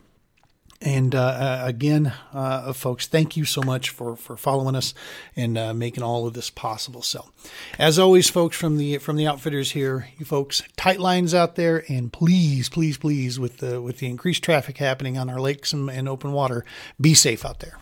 And 0.80 1.14
uh, 1.14 1.22
uh 1.22 1.62
again, 1.64 2.12
uh, 2.34 2.38
uh, 2.38 2.72
folks, 2.72 3.06
thank 3.06 3.36
you 3.36 3.44
so 3.44 3.62
much 3.62 3.90
for, 3.90 4.16
for 4.16 4.36
following 4.36 4.76
us 4.76 4.94
and 5.34 5.56
uh, 5.56 5.74
making 5.74 6.02
all 6.02 6.26
of 6.26 6.34
this 6.34 6.50
possible. 6.50 7.02
So, 7.02 7.30
as 7.78 7.98
always, 7.98 8.28
folks 8.28 8.56
from 8.56 8.76
the 8.76 8.98
from 8.98 9.16
the 9.16 9.26
outfitters 9.26 9.72
here, 9.72 10.08
you 10.18 10.26
folks, 10.26 10.62
tight 10.76 11.00
lines 11.00 11.34
out 11.34 11.56
there, 11.56 11.84
and 11.88 12.12
please, 12.12 12.68
please, 12.68 12.98
please, 12.98 13.38
with 13.40 13.58
the 13.58 13.80
with 13.80 13.98
the 13.98 14.06
increased 14.06 14.42
traffic 14.42 14.78
happening 14.78 15.16
on 15.16 15.30
our 15.30 15.40
lakes 15.40 15.72
and, 15.72 15.90
and 15.90 16.08
open 16.08 16.32
water, 16.32 16.64
be 17.00 17.14
safe 17.14 17.44
out 17.44 17.60
there. 17.60 17.78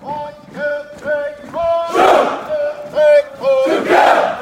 One, 0.00 0.34
two, 0.46 0.60
three, 0.96 1.50
four. 1.50 1.60
One, 1.60 2.34
two, 2.46 2.90
three, 2.90 3.22
four. 3.38 3.80
Together. 3.80 4.39